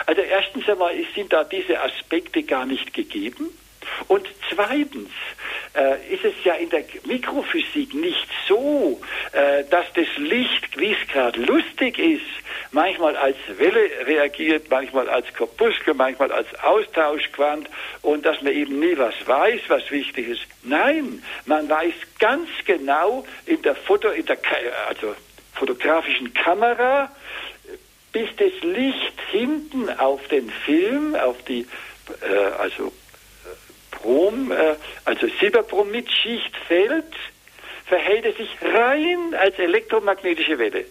Also 0.05 0.22
erstens 0.22 0.68
einmal 0.70 0.93
sind 1.16 1.34
da 1.34 1.43
diese 1.43 1.82
Aspekte 1.82 2.43
gar 2.43 2.66
nicht 2.66 2.93
gegeben. 2.93 3.49
Und 4.08 4.28
zweitens 4.53 5.10
äh, 5.78 6.13
ist 6.13 6.25
es 6.25 6.34
ja 6.43 6.55
in 6.55 6.69
der 6.69 6.84
Mikrophysik 7.05 7.93
nicht 7.93 8.28
so, 8.47 8.99
äh, 9.32 9.63
dass 9.69 9.86
das 9.93 10.07
Licht, 10.17 10.78
wie 10.78 10.93
es 10.93 11.07
gerade 11.07 11.39
lustig 11.39 11.99
ist, 11.99 12.23
manchmal 12.71 13.15
als 13.15 13.38
Welle 13.57 13.89
reagiert, 14.05 14.69
manchmal 14.69 15.07
als 15.07 15.32
Korpuskel, 15.34 15.93
manchmal 15.93 16.32
als 16.32 16.47
Austauschquant 16.63 17.69
und 18.01 18.25
dass 18.25 18.41
man 18.41 18.53
eben 18.53 18.80
nie 18.80 18.97
was 18.97 19.15
weiß, 19.25 19.61
was 19.67 19.89
wichtig 19.91 20.30
ist. 20.30 20.41
Nein, 20.63 21.23
man 21.45 21.69
weiß 21.69 21.93
ganz 22.19 22.49
genau 22.65 23.25
in 23.45 23.61
der 23.61 23.75
Foto, 23.75 24.09
in 24.09 24.25
der 24.25 24.38
also 24.88 25.15
fotografischen 25.53 26.34
Kamera, 26.34 27.11
bis 28.11 28.30
das 28.38 28.53
Licht 28.61 29.21
hinten 29.32 29.89
auf 29.99 30.28
den 30.30 30.49
Film, 30.49 31.15
auf 31.15 31.38
die 31.43 31.67
äh, 32.21 32.36
also 32.57 32.91
Brom, 34.02 34.52
äh, 34.52 34.76
also 35.06 35.28
Silberbromid-Schicht 35.39 36.56
fällt, 36.68 37.16
verhält 37.86 38.26
es 38.26 38.38
sich 38.38 38.50
rein 38.62 39.34
als 39.36 39.58
elektromagnetische 39.60 40.60
Welle. 40.60 40.86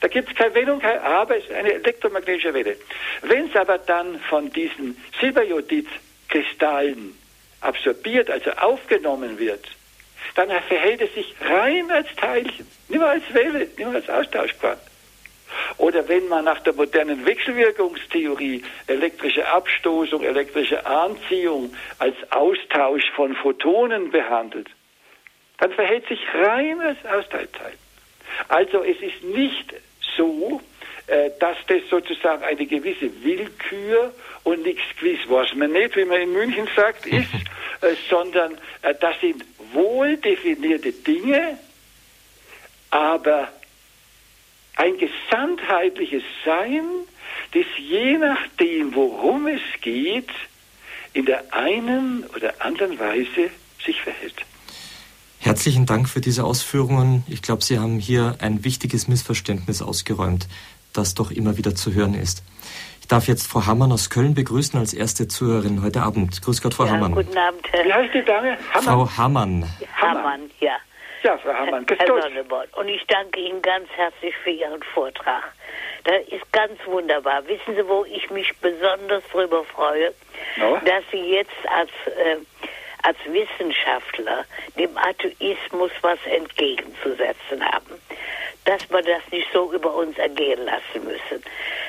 Da 0.00 0.08
gibt 0.08 0.28
es 0.30 0.36
keine 0.36 0.54
Wellung, 0.54 0.82
aber 0.82 1.38
es 1.38 1.44
ist 1.44 1.52
eine 1.52 1.72
elektromagnetische 1.72 2.52
Welle. 2.52 2.76
Wenn 3.22 3.48
es 3.48 3.56
aber 3.56 3.78
dann 3.78 4.20
von 4.20 4.50
diesen 4.50 5.02
Silberjodid-Kristallen 5.20 7.16
absorbiert, 7.60 8.30
also 8.30 8.50
aufgenommen 8.52 9.38
wird, 9.38 9.64
dann 10.34 10.50
verhält 10.62 11.00
es 11.00 11.14
sich 11.14 11.34
rein 11.40 11.90
als 11.90 12.08
Teilchen, 12.16 12.66
nicht 12.88 12.98
mehr 12.98 13.08
als 13.08 13.22
Welle, 13.32 13.60
nicht 13.60 13.78
mehr 13.78 13.88
als 13.88 14.08
Austauschquant. 14.08 14.80
Oder 15.78 16.08
wenn 16.08 16.28
man 16.28 16.44
nach 16.44 16.60
der 16.60 16.72
modernen 16.72 17.24
Wechselwirkungstheorie 17.26 18.62
elektrische 18.86 19.46
Abstoßung, 19.46 20.22
elektrische 20.22 20.84
Anziehung 20.86 21.74
als 21.98 22.16
Austausch 22.30 23.04
von 23.14 23.34
Photonen 23.36 24.10
behandelt, 24.10 24.68
dann 25.58 25.72
verhält 25.72 26.06
sich 26.08 26.20
rein 26.34 26.80
als 26.80 26.98
Austeilzeit. 27.04 27.78
Also 28.48 28.82
es 28.82 29.00
ist 29.00 29.22
nicht 29.22 29.74
so, 30.16 30.60
äh, 31.06 31.30
dass 31.38 31.56
das 31.68 31.82
sozusagen 31.88 32.42
eine 32.42 32.66
gewisse 32.66 33.10
Willkür 33.22 34.12
und 34.44 34.62
nichts 34.62 34.82
gewiss, 34.98 35.20
was 35.28 35.54
man 35.54 35.72
nicht, 35.72 35.96
wie 35.96 36.04
man 36.04 36.20
in 36.20 36.32
München 36.32 36.68
sagt, 36.74 37.06
ist, 37.06 37.32
äh, 37.80 37.94
sondern 38.08 38.58
äh, 38.82 38.94
das 39.00 39.14
sind 39.20 39.44
wohl 39.72 40.16
definierte 40.16 40.92
Dinge, 40.92 41.58
aber 42.90 43.48
ein 44.76 44.94
gesamtheitliches 44.98 46.22
Sein, 46.44 46.84
das 47.52 47.64
je 47.78 48.18
nachdem, 48.18 48.94
worum 48.94 49.46
es 49.46 49.60
geht, 49.80 50.30
in 51.12 51.26
der 51.26 51.52
einen 51.52 52.24
oder 52.36 52.54
anderen 52.60 52.98
Weise 52.98 53.50
sich 53.84 54.00
verhält. 54.00 54.36
Herzlichen 55.38 55.86
Dank 55.86 56.08
für 56.08 56.20
diese 56.20 56.44
Ausführungen. 56.44 57.24
Ich 57.28 57.40
glaube, 57.40 57.64
Sie 57.64 57.78
haben 57.78 57.98
hier 57.98 58.36
ein 58.40 58.64
wichtiges 58.64 59.08
Missverständnis 59.08 59.80
ausgeräumt, 59.80 60.48
das 60.92 61.14
doch 61.14 61.30
immer 61.30 61.56
wieder 61.56 61.74
zu 61.74 61.94
hören 61.94 62.14
ist. 62.14 62.42
Ich 63.00 63.08
darf 63.08 63.28
jetzt 63.28 63.46
Frau 63.46 63.64
Hammann 63.66 63.92
aus 63.92 64.10
Köln 64.10 64.34
begrüßen 64.34 64.78
als 64.78 64.92
erste 64.92 65.28
Zuhörerin 65.28 65.82
heute 65.82 66.02
Abend. 66.02 66.42
Grüß 66.42 66.60
Gott, 66.60 66.74
Frau 66.74 66.86
ja, 66.86 66.92
Hammann. 66.92 67.14
Guten 67.14 67.38
Abend. 67.38 67.62
Wie 67.72 67.92
heißt 67.92 68.12
die 68.12 68.24
Dame? 68.24 68.58
Hammann. 68.74 68.82
Frau 68.82 69.16
Hammann. 69.16 69.64
Hammann, 70.02 70.40
ja. 70.60 70.72
Ja, 71.26 71.36
Frau. 71.38 71.52
Herr 71.52 72.22
Sonneborn. 72.22 72.68
Und 72.76 72.86
ich 72.86 73.04
danke 73.08 73.40
Ihnen 73.40 73.60
ganz 73.60 73.88
herzlich 73.96 74.32
für 74.44 74.50
Ihren 74.50 74.80
Vortrag. 74.94 75.42
Das 76.04 76.22
ist 76.28 76.52
ganz 76.52 76.78
wunderbar. 76.86 77.44
Wissen 77.48 77.74
Sie, 77.74 77.88
wo 77.88 78.04
ich 78.04 78.30
mich 78.30 78.56
besonders 78.58 79.24
darüber 79.32 79.64
freue? 79.64 80.14
No? 80.56 80.78
Dass 80.84 81.02
Sie 81.10 81.34
jetzt 81.34 81.50
als, 81.68 81.90
äh, 82.06 82.36
als 83.06 83.18
Wissenschaftler 83.26 84.44
dem 84.76 84.90
Atheismus 84.98 85.92
was 86.02 86.18
entgegenzusetzen 86.26 87.64
haben. 87.64 88.00
Dass 88.64 88.90
wir 88.90 89.02
das 89.02 89.22
nicht 89.30 89.46
so 89.52 89.72
über 89.72 89.94
uns 89.94 90.18
ergehen 90.18 90.64
lassen 90.64 91.04
müssen. 91.04 91.44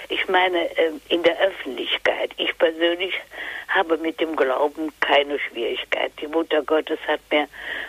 Ich 0.09 0.28
meine, 0.28 0.70
äh, 0.78 0.91
in 1.09 1.24
der 1.24 1.39
Öffentlichkeit, 1.39 2.32
ich 2.38 2.55
persönlich 2.59 3.15
habe 3.68 3.97
mit 3.97 4.20
dem 4.20 4.36
Glauben 4.36 4.93
keine 5.01 5.39
Schwierigkeit. 5.39 6.11
Die 6.22 6.28
Mutter 6.28 6.61
Gottes 6.61 6.99
hat 7.07 7.20
mir 7.32 7.47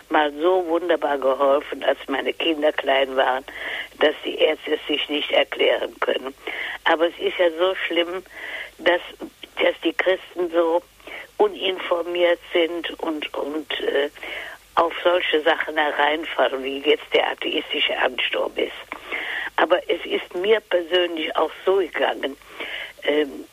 mal 0.09 0.33
so 0.41 0.67
wunderbar 0.67 1.19
geholfen, 1.19 1.85
als 1.85 1.99
meine 2.09 2.33
Kinder 2.33 2.73
klein 2.73 3.15
waren, 3.15 3.45
dass 4.01 4.15
die 4.25 4.39
Ärzte 4.39 4.75
es 4.75 4.87
sich 4.87 5.07
nicht 5.11 5.31
erklären 5.33 5.95
können. 6.01 6.35
Aber 6.85 7.09
es 7.09 7.19
ist 7.19 7.39
ja 7.39 7.51
so 7.59 7.75
schlimm, 7.75 8.23
dass, 8.79 9.03
dass 9.63 9.79
die 9.85 9.93
Christen 9.93 10.51
so 10.51 10.83
uninformiert 11.39 12.41
sind 12.53 12.91
und, 13.01 13.33
und 13.35 13.81
äh, 13.81 14.11
auf 14.75 14.93
solche 15.03 15.41
Sachen 15.43 15.77
hereinfallen, 15.77 16.63
wie 16.63 16.79
jetzt 16.79 17.13
der 17.13 17.31
atheistische 17.31 17.97
Ansturm 17.99 18.53
ist. 18.57 18.73
Aber 19.57 19.79
es 19.89 20.05
ist 20.05 20.35
mir 20.35 20.61
persönlich 20.61 21.35
auch 21.37 21.51
so 21.65 21.77
gegangen, 21.77 22.37
ähm, 23.03 23.45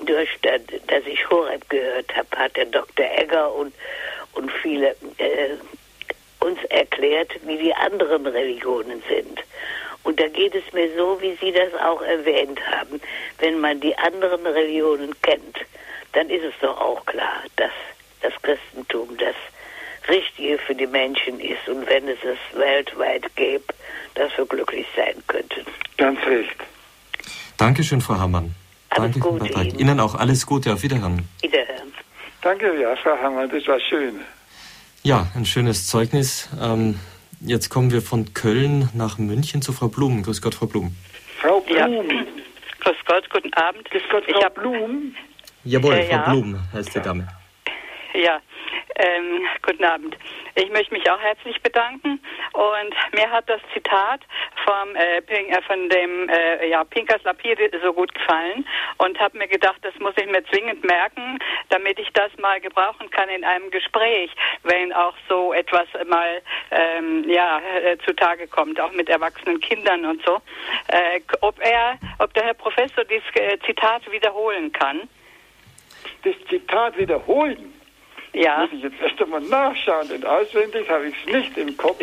durch, 0.00 0.28
dass 0.40 1.06
ich 1.06 1.30
Horeb 1.30 1.68
gehört 1.68 2.14
habe, 2.16 2.36
hat 2.36 2.56
der 2.56 2.66
Dr. 2.66 3.06
Egger 3.16 3.52
und, 3.54 3.72
und 4.32 4.50
viele 4.50 4.96
äh, 5.18 5.56
uns 6.40 6.62
erklärt, 6.64 7.30
wie 7.46 7.58
die 7.58 7.74
anderen 7.74 8.26
Religionen 8.26 9.02
sind. 9.08 9.40
Und 10.02 10.18
da 10.18 10.26
geht 10.26 10.54
es 10.54 10.72
mir 10.72 10.88
so, 10.96 11.20
wie 11.22 11.36
Sie 11.40 11.52
das 11.52 11.72
auch 11.80 12.02
erwähnt 12.02 12.60
haben. 12.66 13.00
Wenn 13.38 13.60
man 13.60 13.80
die 13.80 13.96
anderen 13.96 14.44
Religionen 14.46 15.14
kennt, 15.22 15.58
dann 16.12 16.28
ist 16.30 16.44
es 16.44 16.54
doch 16.60 16.78
auch 16.80 17.04
klar, 17.06 17.42
dass 17.56 17.70
das 18.20 18.32
Christentum 18.42 19.16
das 19.18 19.34
Richtige 20.08 20.58
für 20.58 20.74
die 20.74 20.86
Menschen 20.86 21.38
ist 21.40 21.68
und 21.68 21.86
wenn 21.86 22.08
es 22.08 22.18
es 22.24 22.58
weltweit 22.58 23.34
gäbe, 23.36 23.64
dass 24.14 24.36
wir 24.36 24.46
glücklich 24.46 24.86
sein 24.96 25.14
könnten. 25.26 25.64
Ganz 25.96 26.18
recht. 26.26 26.56
Dankeschön, 27.56 28.00
Frau 28.00 28.18
Hammann. 28.18 28.54
Alles 28.90 29.12
Danke 29.14 29.20
Gute. 29.20 29.46
Ihnen. 29.60 29.78
Ihnen 29.78 30.00
auch 30.00 30.14
alles 30.14 30.44
Gute, 30.46 30.72
auf 30.72 30.82
Wiederhören. 30.82 31.28
Wiederhören. 31.40 31.92
Danke, 32.42 32.80
ja, 32.80 32.94
Frau 32.96 33.16
Hammer, 33.22 33.46
das 33.46 33.66
war 33.68 33.78
schön. 33.80 34.20
Ja, 35.04 35.28
ein 35.36 35.44
schönes 35.46 35.86
Zeugnis. 35.86 36.48
Ähm, 36.60 36.98
jetzt 37.40 37.68
kommen 37.70 37.90
wir 37.92 38.02
von 38.02 38.34
Köln 38.34 38.88
nach 38.94 39.18
München 39.18 39.62
zu 39.62 39.72
Frau 39.72 39.88
Blum. 39.88 40.22
Grüß 40.24 40.42
Gott, 40.42 40.54
Frau 40.56 40.66
Blum. 40.66 40.94
Frau 41.40 41.64
Ja. 41.68 41.86
Blum. 41.86 42.08
Grüß 42.80 42.96
Gott, 43.06 43.30
guten 43.30 43.52
Abend. 43.54 43.88
Grüß 43.90 44.02
Gott, 44.10 44.24
ich 44.26 44.34
Frau 44.34 44.44
hab, 44.44 44.54
Blum. 44.54 45.14
Jawohl, 45.64 45.94
Äh, 45.94 46.04
Frau 46.04 46.16
ja. 46.16 46.22
Blum 46.28 46.58
heißt 46.72 46.94
die 46.94 47.00
Dame. 47.00 47.28
Ja, 48.14 48.40
ähm, 48.96 49.46
guten 49.62 49.84
Abend. 49.84 50.16
Ich 50.54 50.68
möchte 50.70 50.92
mich 50.92 51.10
auch 51.10 51.20
herzlich 51.20 51.62
bedanken 51.62 52.20
und 52.52 52.94
mir 53.14 53.30
hat 53.30 53.48
das 53.48 53.60
Zitat 53.72 54.20
vom 54.66 54.94
äh, 54.94 55.22
Pink, 55.22 55.48
äh, 55.48 55.62
von 55.62 55.88
dem 55.88 56.28
äh, 56.28 56.68
ja, 56.68 56.84
Pinkas 56.84 57.22
Lapide 57.22 57.70
so 57.82 57.92
gut 57.94 58.12
gefallen 58.12 58.66
und 58.98 59.18
habe 59.18 59.38
mir 59.38 59.48
gedacht, 59.48 59.78
das 59.80 59.94
muss 59.98 60.12
ich 60.18 60.26
mir 60.26 60.44
zwingend 60.44 60.84
merken, 60.84 61.38
damit 61.70 61.98
ich 61.98 62.12
das 62.12 62.30
mal 62.38 62.60
gebrauchen 62.60 63.08
kann 63.10 63.30
in 63.30 63.44
einem 63.44 63.70
Gespräch, 63.70 64.30
wenn 64.64 64.92
auch 64.92 65.14
so 65.28 65.54
etwas 65.54 65.86
mal 66.06 66.42
ähm, 66.70 67.24
ja 67.28 67.60
äh, 67.82 67.96
zutage 68.04 68.46
kommt, 68.46 68.78
auch 68.78 68.92
mit 68.92 69.08
erwachsenen 69.08 69.60
Kindern 69.60 70.04
und 70.04 70.22
so. 70.26 70.42
Äh, 70.88 71.20
ob 71.40 71.58
er, 71.60 71.98
ob 72.18 72.34
der 72.34 72.44
Herr 72.44 72.54
Professor 72.54 73.04
dieses 73.04 73.24
äh, 73.36 73.58
Zitat 73.64 74.10
wiederholen 74.12 74.70
kann? 74.72 75.08
Das 76.24 76.34
Zitat 76.48 76.96
wiederholen. 76.98 77.72
Ja. 78.32 78.60
Muss 78.60 78.72
ich 78.72 78.82
jetzt 78.82 79.00
erst 79.02 79.20
einmal 79.22 79.40
nachschauen, 79.40 80.08
denn 80.08 80.24
auswendig 80.24 80.88
habe 80.88 81.08
ich 81.08 81.14
es 81.26 81.32
nicht 81.32 81.58
im 81.58 81.76
Kopf. 81.76 82.02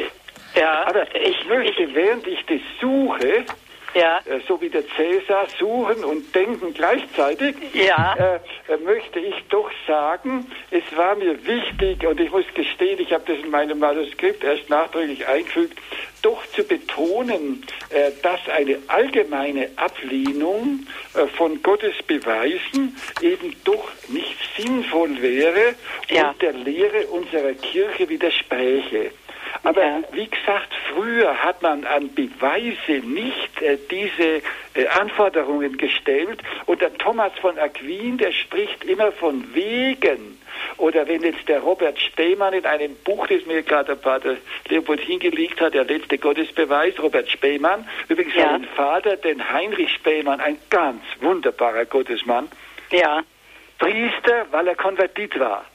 Ja, 0.56 0.86
Aber 0.88 1.04
ich 1.16 1.46
möchte, 1.48 1.94
während 1.94 2.28
ich 2.28 2.44
das 2.46 2.60
suche, 2.82 3.46
ja, 3.94 4.20
äh, 4.26 4.40
so 4.48 4.60
wie 4.62 4.70
der 4.70 4.84
Cäsar, 4.96 5.48
suchen 5.58 6.04
und 6.04 6.34
denken 6.36 6.74
gleichzeitig, 6.74 7.56
Ja. 7.74 8.16
äh, 8.18 8.74
äh, 8.74 8.78
möchte 8.78 9.20
ich 9.20 9.36
doch 9.50 9.70
sagen, 9.88 10.50
es 10.72 10.84
war 10.96 11.16
mir 11.16 11.46
wichtig, 11.46 12.06
und 12.06 12.20
ich 12.20 12.32
muss 12.32 12.46
gestehen, 12.54 13.00
ich 13.00 13.12
habe 13.14 13.24
das 13.28 13.44
in 13.44 13.50
meinem 13.50 13.80
Manuskript 13.80 14.44
erst 14.44 14.70
nachträglich 14.70 15.26
eingefügt, 15.28 15.78
doch 16.22 16.46
zu 16.48 16.64
betonen, 16.64 17.66
äh, 17.90 18.12
dass 18.22 18.40
eine 18.50 18.78
allgemeine 18.88 19.70
Ablehnung 19.78 20.86
äh, 21.16 21.26
von 21.28 21.62
Gottes 21.64 21.96
Beweisen 22.06 22.96
eben 23.22 23.56
doch 23.64 23.90
nicht 24.10 24.38
sinnvoll 24.58 25.22
wäre 25.22 25.76
Ja. 26.10 26.30
und 26.30 26.42
der 26.42 26.54
Lehre 26.54 27.08
unserer 27.08 27.54
Kirche 27.54 28.10
widerspräche. 28.10 29.12
Aber 29.64 29.82
Ja. 29.84 30.02
wie 30.12 30.28
gesagt, 30.28 30.70
früher 30.94 31.36
hat 31.44 31.62
man 31.62 31.86
an 31.86 32.14
Beweise 32.14 33.06
nicht 33.06 33.62
äh, 33.62 33.78
diese 33.90 34.42
äh, 34.76 34.88
Anforderungen 35.00 35.78
gestellt. 35.78 36.42
Und 36.66 36.82
der 36.82 36.94
Thomas 36.98 37.32
von 37.42 37.58
Aquin, 37.58 38.18
der 38.18 38.32
spricht 38.32 38.84
immer 38.86 39.12
von 39.12 39.54
Wegen. 39.54 40.40
Oder 40.78 41.08
wenn 41.08 41.22
jetzt 41.24 41.48
der 41.48 41.60
Robert 41.62 42.00
Spemann 42.00 42.54
in 42.54 42.66
einem 42.66 42.96
Buch, 43.04 43.28
das 43.28 43.46
mir 43.46 43.62
gerade 43.64 43.88
der 43.88 43.96
Pater 43.96 44.36
Leopold 44.68 45.00
hingelegt 45.02 45.60
hat, 45.62 45.74
der 45.74 45.86
letzte 45.86 46.18
Gottesbeweis, 46.18 47.00
Robert 47.02 47.30
Spemann, 47.30 47.88
übrigens 48.08 48.36
Ja. 48.36 48.52
seinen 48.52 48.66
Vater, 48.76 49.18
den 49.18 49.52
Heinrich 49.52 49.92
Spemann, 49.94 50.40
ein 50.40 50.58
ganz 50.70 51.02
wunderbarer 51.22 51.86
Gottesmann, 51.86 52.50
ja, 52.92 53.22
Priester, 53.78 54.46
weil 54.52 54.68
er 54.68 54.76
konvertit 54.76 55.40
war. 55.40 55.66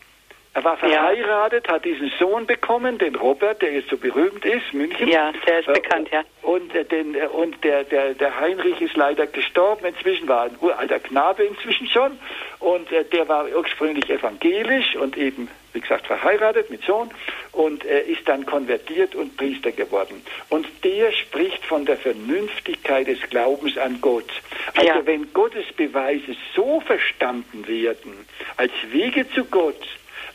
Er 0.56 0.62
war 0.62 0.74
Ja. 0.74 0.88
verheiratet, 0.88 1.68
hat 1.68 1.84
diesen 1.84 2.12
Sohn 2.18 2.46
bekommen, 2.46 2.96
den 2.98 3.16
Robert, 3.16 3.60
der 3.60 3.72
jetzt 3.72 3.90
so 3.90 3.96
berühmt 3.96 4.44
ist, 4.44 4.72
München. 4.72 5.08
ja, 5.08 5.32
der 5.46 5.58
ist 5.58 5.68
Äh, 5.68 5.72
bekannt, 5.72 6.08
ja. 6.12 6.22
Und, 6.42 6.72
äh, 6.74 6.84
den, 6.84 7.16
äh, 7.16 7.26
und 7.26 7.62
der, 7.64 7.82
der, 7.82 8.14
der 8.14 8.38
Heinrich 8.38 8.80
ist 8.80 8.96
leider 8.96 9.26
gestorben. 9.26 9.84
Inzwischen 9.86 10.28
war 10.28 10.44
ein 10.44 10.56
uralter 10.60 11.00
Knabe 11.00 11.42
inzwischen 11.42 11.88
schon. 11.88 12.18
Und 12.60 12.90
äh, 12.92 13.04
der 13.04 13.28
war 13.28 13.46
ursprünglich 13.48 14.08
evangelisch 14.08 14.94
und 14.94 15.16
eben, 15.18 15.48
wie 15.72 15.80
gesagt, 15.80 16.06
verheiratet 16.06 16.70
mit 16.70 16.84
Sohn 16.84 17.10
und 17.50 17.84
äh, 17.84 18.02
ist 18.02 18.28
dann 18.28 18.46
konvertiert 18.46 19.16
und 19.16 19.36
Priester 19.36 19.72
geworden. 19.72 20.22
Und 20.50 20.66
der 20.84 21.10
spricht 21.10 21.64
von 21.64 21.84
der 21.84 21.96
Vernünftigkeit 21.96 23.08
des 23.08 23.20
Glaubens 23.28 23.76
an 23.76 23.98
Gott. 24.00 24.30
Also 24.76 24.86
Ja. 24.88 25.04
wenn 25.06 25.32
Gottes 25.32 25.66
Beweise 25.76 26.36
so 26.54 26.80
verstanden 26.80 27.66
werden, 27.66 28.24
als 28.56 28.70
Wege 28.92 29.28
zu 29.30 29.44
Gott, 29.46 29.82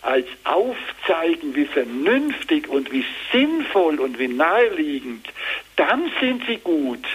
als 0.01 0.27
aufzeigen, 0.43 1.55
wie 1.55 1.65
vernünftig 1.65 2.67
und 2.69 2.91
wie 2.91 3.05
sinnvoll 3.31 3.99
und 3.99 4.17
wie 4.19 4.27
naheliegend, 4.27 5.27
dann 5.75 6.11
sind 6.19 6.45
sie 6.47 6.57
gut. 6.57 7.05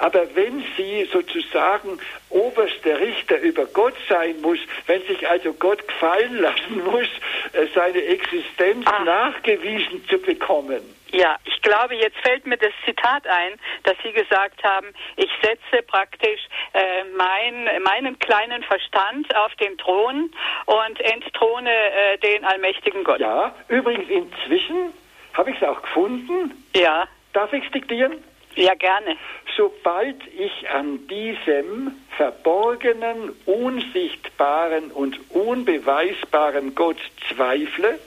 Aber 0.00 0.34
wenn 0.34 0.64
sie 0.76 1.04
sozusagen 1.12 1.98
oberster 2.30 2.98
Richter 3.00 3.38
über 3.40 3.66
Gott 3.66 3.94
sein 4.08 4.40
muss, 4.40 4.58
wenn 4.86 5.02
sich 5.02 5.28
also 5.28 5.52
Gott 5.52 5.86
gefallen 5.86 6.38
lassen 6.40 6.82
muss, 6.90 7.08
äh, 7.52 7.66
seine 7.74 8.02
Existenz 8.02 8.86
Ah. 8.86 9.04
nachgewiesen 9.04 10.06
zu 10.08 10.18
bekommen, 10.18 10.80
Ja, 11.12 11.36
ich 11.44 11.60
glaube, 11.62 11.94
jetzt 11.96 12.16
fällt 12.18 12.46
mir 12.46 12.56
das 12.56 12.72
Zitat 12.86 13.26
ein, 13.26 13.58
dass 13.82 13.96
Sie 14.02 14.12
gesagt 14.12 14.62
haben, 14.64 14.86
ich 15.16 15.30
setze 15.42 15.82
praktisch 15.86 16.40
äh, 16.72 17.04
mein, 17.16 17.68
meinen 17.82 18.18
kleinen 18.20 18.62
Verstand 18.62 19.34
auf 19.36 19.54
den 19.56 19.76
Thron 19.76 20.30
und 20.66 21.00
entthrone 21.00 21.70
äh, 21.70 22.16
den 22.18 22.44
allmächtigen 22.44 23.04
Gott. 23.04 23.20
ja, 23.20 23.54
übrigens 23.68 24.08
inzwischen 24.08 24.92
habe 25.34 25.50
ich 25.50 25.56
es 25.60 25.62
auch 25.68 25.82
gefunden, 25.82 26.64
ja, 26.74 27.06
darf 27.32 27.52
ich 27.52 27.64
es 27.64 27.70
diktieren? 27.72 28.22
Ja, 28.60 28.74
gerne. 28.74 29.16
Sobald 29.56 30.16
ich 30.36 30.70
an 30.70 31.06
diesem 31.08 31.92
verborgenen, 32.16 33.34
unsichtbaren 33.46 34.90
und 34.90 35.18
unbeweisbaren 35.30 36.74
Gott 36.74 36.98
zweifle 37.28 37.98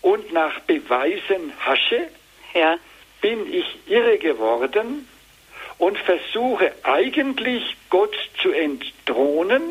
und 0.00 0.32
nach 0.32 0.60
Beweisen 0.60 1.52
hasche, 1.60 2.08
Ja, 2.54 2.78
bin 3.20 3.52
ich 3.52 3.66
irre 3.86 4.18
geworden 4.18 5.06
und 5.78 5.98
versuche 5.98 6.72
eigentlich 6.82 7.76
Gott 7.88 8.16
zu 8.40 8.50
entthronen. 8.50 9.62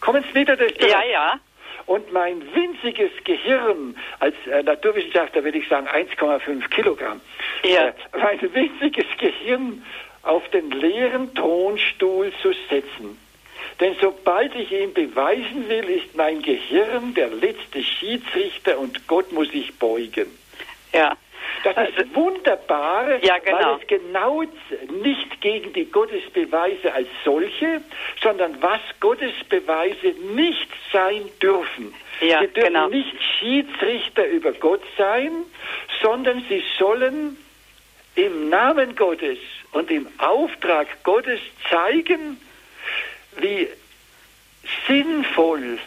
Kommen 0.00 0.24
Sie 0.28 0.34
wieder 0.34 0.56
das 0.56 0.72
ja, 0.80 1.02
ja. 1.04 1.40
Und 1.86 2.12
mein 2.12 2.42
winziges 2.54 3.10
Gehirn, 3.24 3.96
als 4.18 4.34
äh, 4.46 4.62
Naturwissenschaftler 4.62 5.44
würde 5.44 5.58
ich 5.58 5.68
sagen 5.68 5.86
1,5 5.88 6.68
Kilogramm, 6.70 7.20
Ja. 7.62 7.88
äh, 7.88 7.92
mein 8.18 8.40
winziges 8.54 9.06
Gehirn 9.18 9.84
auf 10.22 10.48
den 10.50 10.70
leeren 10.70 11.34
Thronstuhl 11.34 12.32
zu 12.42 12.52
setzen. 12.68 13.18
Denn 13.80 13.96
sobald 14.00 14.54
ich 14.54 14.70
ihm 14.72 14.92
beweisen 14.92 15.68
will, 15.68 15.84
ist 15.88 16.14
mein 16.14 16.42
Gehirn 16.42 17.14
der 17.14 17.28
letzte 17.28 17.82
Schiedsrichter 17.82 18.78
und 18.78 19.06
Gott 19.06 19.32
muss 19.32 19.50
sich 19.50 19.74
beugen. 19.78 20.26
Ja. 20.92 21.16
Das 21.62 21.76
ist 21.88 21.98
Also- 21.98 22.14
wunderbar, 22.14 23.22
Ja, 23.22 23.38
genau. 23.38 23.58
weil 23.58 23.80
es 23.80 23.86
genau 23.86 24.42
nicht 25.02 25.40
gegen 25.40 25.72
die 25.72 25.84
Gottesbeweise 25.86 26.92
als 26.92 27.08
solche, 27.24 27.82
sondern 28.22 28.60
was 28.62 28.80
Gottesbeweise 29.00 30.14
nicht 30.34 30.68
sein 30.92 31.28
dürfen. 31.42 31.94
Ja, 32.20 32.40
sie 32.40 32.48
dürfen 32.48 32.72
genau. 32.74 32.88
nicht 32.88 33.14
Schiedsrichter 33.38 34.26
über 34.26 34.52
Gott 34.52 34.82
sein, 34.96 35.30
sondern 36.02 36.44
sie 36.48 36.62
sollen 36.78 37.36
im 38.14 38.48
Namen 38.48 38.96
Gottes 38.96 39.38
und 39.72 39.90
im 39.90 40.06
Auftrag 40.18 41.02
Gottes 41.04 41.40
zeigen, 41.70 42.40
wie 43.36 43.68
sinnvoll 44.86 45.78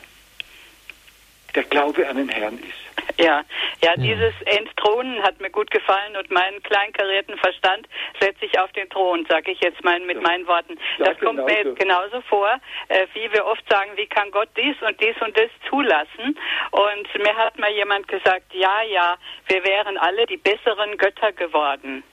der 1.55 1.63
Glaube 1.63 2.07
an 2.07 2.17
den 2.17 2.29
Herrn 2.29 2.57
ist. 2.57 2.82
Ja, 3.17 3.43
ja, 3.83 3.95
dieses 3.95 4.33
Entthronen 4.45 5.21
hat 5.21 5.39
mir 5.39 5.49
gut 5.49 5.69
gefallen 5.69 6.15
und 6.17 6.31
meinen 6.31 6.61
kleinkarierten 6.63 7.37
Verstand 7.37 7.87
setze 8.19 8.45
ich 8.45 8.59
auf 8.59 8.71
den 8.71 8.89
Thron, 8.89 9.25
sage 9.29 9.51
ich 9.51 9.59
jetzt 9.61 9.83
mal 9.83 9.99
mit 9.99 10.21
meinen 10.21 10.47
Worten. 10.47 10.79
Ja, 10.97 11.05
das 11.05 11.19
kommt 11.19 11.45
mir 11.45 11.45
genauso. 11.45 11.69
jetzt 11.69 11.79
genauso 11.79 12.21
vor, 12.21 12.59
äh, 12.87 13.05
wie 13.13 13.31
wir 13.31 13.45
oft 13.45 13.63
sagen, 13.69 13.91
wie 13.95 14.07
kann 14.07 14.31
Gott 14.31 14.49
dies 14.57 14.75
und 14.81 14.99
dies 14.99 15.15
und 15.21 15.37
das 15.37 15.49
zulassen? 15.69 16.37
Und 16.71 17.23
mir 17.23 17.35
hat 17.35 17.57
mal 17.59 17.71
jemand 17.71 18.07
gesagt, 18.07 18.53
ja, 18.53 18.81
ja, 18.83 19.15
wir 19.47 19.63
wären 19.63 19.97
alle 19.97 20.25
die 20.25 20.37
besseren 20.37 20.97
Götter 20.97 21.31
geworden. 21.33 22.03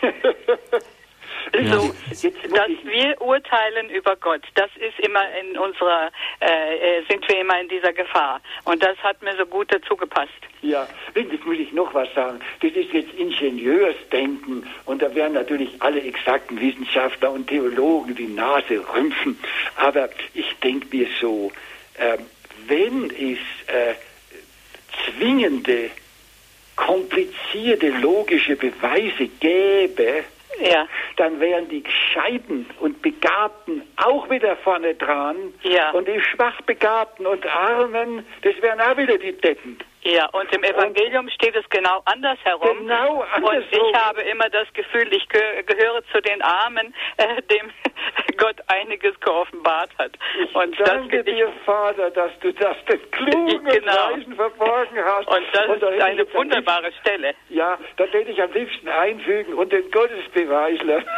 So, 1.52 1.94
muss 2.08 2.22
dass 2.22 2.68
wir 2.84 3.20
urteilen 3.20 3.90
über 3.90 4.16
Gott, 4.16 4.42
das 4.54 4.70
ist 4.76 4.98
immer 5.06 5.22
in 5.40 5.58
unserer, 5.58 6.10
äh, 6.40 6.98
äh, 6.98 7.02
sind 7.08 7.26
wir 7.28 7.40
immer 7.40 7.60
in 7.60 7.68
dieser 7.68 7.92
Gefahr. 7.92 8.40
Und 8.64 8.82
das 8.82 8.96
hat 8.98 9.22
mir 9.22 9.36
so 9.36 9.46
gut 9.46 9.72
dazu 9.72 9.96
gepasst. 9.96 10.32
ja, 10.62 10.86
jetzt 11.14 11.44
muss 11.44 11.58
ich 11.58 11.72
noch 11.72 11.92
was 11.94 12.12
sagen. 12.14 12.40
Das 12.60 12.72
ist 12.72 12.92
jetzt 12.92 13.12
Ingenieursdenken 13.14 14.66
und 14.86 15.02
da 15.02 15.14
werden 15.14 15.34
natürlich 15.34 15.70
alle 15.80 16.02
exakten 16.02 16.60
Wissenschaftler 16.60 17.30
und 17.30 17.46
Theologen 17.48 18.14
die 18.14 18.28
Nase 18.28 18.84
rümpfen. 18.94 19.38
Aber 19.76 20.08
ich 20.32 20.52
denke 20.62 20.96
mir 20.96 21.06
so, 21.20 21.52
ähm, 21.98 22.18
wenn 22.66 23.10
es 23.10 23.38
äh, 23.68 23.94
zwingende, 25.04 25.90
komplizierte, 26.76 27.88
logische 27.88 28.56
Beweise 28.56 29.28
gäbe, 29.40 30.24
Ja, 30.60 30.86
dann 31.16 31.40
wären 31.40 31.68
die 31.68 31.82
Gescheiten 31.82 32.66
und 32.80 33.02
Begabten 33.02 33.82
auch 33.96 34.28
wieder 34.30 34.56
vorne 34.58 34.94
dran. 34.94 35.52
Ja. 35.62 35.90
Und 35.90 36.06
die 36.06 36.20
Schwachbegabten 36.20 37.26
und 37.26 37.46
Armen, 37.46 38.24
das 38.42 38.54
wären 38.62 38.80
auch 38.80 38.96
wieder 38.96 39.18
die 39.18 39.32
Deppen. 39.32 39.78
ja. 40.02 40.26
Und 40.30 40.52
im 40.54 40.62
Evangelium 40.62 41.28
steht 41.30 41.56
es 41.56 41.68
genau 41.70 42.02
andersherum. 42.04 42.78
Genau 42.78 43.20
Und 43.22 43.32
andersrum. 43.32 43.64
ich 43.72 43.94
habe 44.00 44.20
immer 44.22 44.48
das 44.50 44.72
Gefühl, 44.74 45.12
ich 45.12 45.28
geh 45.28 45.62
gehöre 45.66 46.02
zu 46.12 46.20
den 46.20 46.40
Armen, 46.42 46.94
äh, 47.16 47.42
dem 47.42 47.70
Gott 48.34 48.56
einiges 48.68 49.18
geoffenbart 49.20 49.90
hat. 49.98 50.12
Ich 50.42 50.54
und 50.54 50.76
danke 50.80 51.18
ich, 51.20 51.24
dir, 51.24 51.48
Vater, 51.64 52.10
dass 52.10 52.30
du 52.40 52.52
das 52.52 52.76
den 52.88 53.10
Klugen 53.10 53.64
Genau. 53.64 54.12
und 54.12 54.20
Weisen 54.20 54.34
verborgen 54.36 54.98
hast. 55.04 55.28
und 55.28 55.44
das 55.52 55.66
da 55.80 55.88
ist 55.88 55.96
ich 55.96 56.02
eine 56.02 56.34
wunderbare 56.34 56.92
Stelle. 57.00 57.34
Ja, 57.48 57.78
da 57.96 58.04
hätte 58.04 58.30
ich 58.30 58.42
am 58.42 58.52
liebsten 58.52 58.88
einfügen 58.88 59.54
und 59.54 59.72
den 59.72 59.90
Gottesbeweisler. 59.90 61.02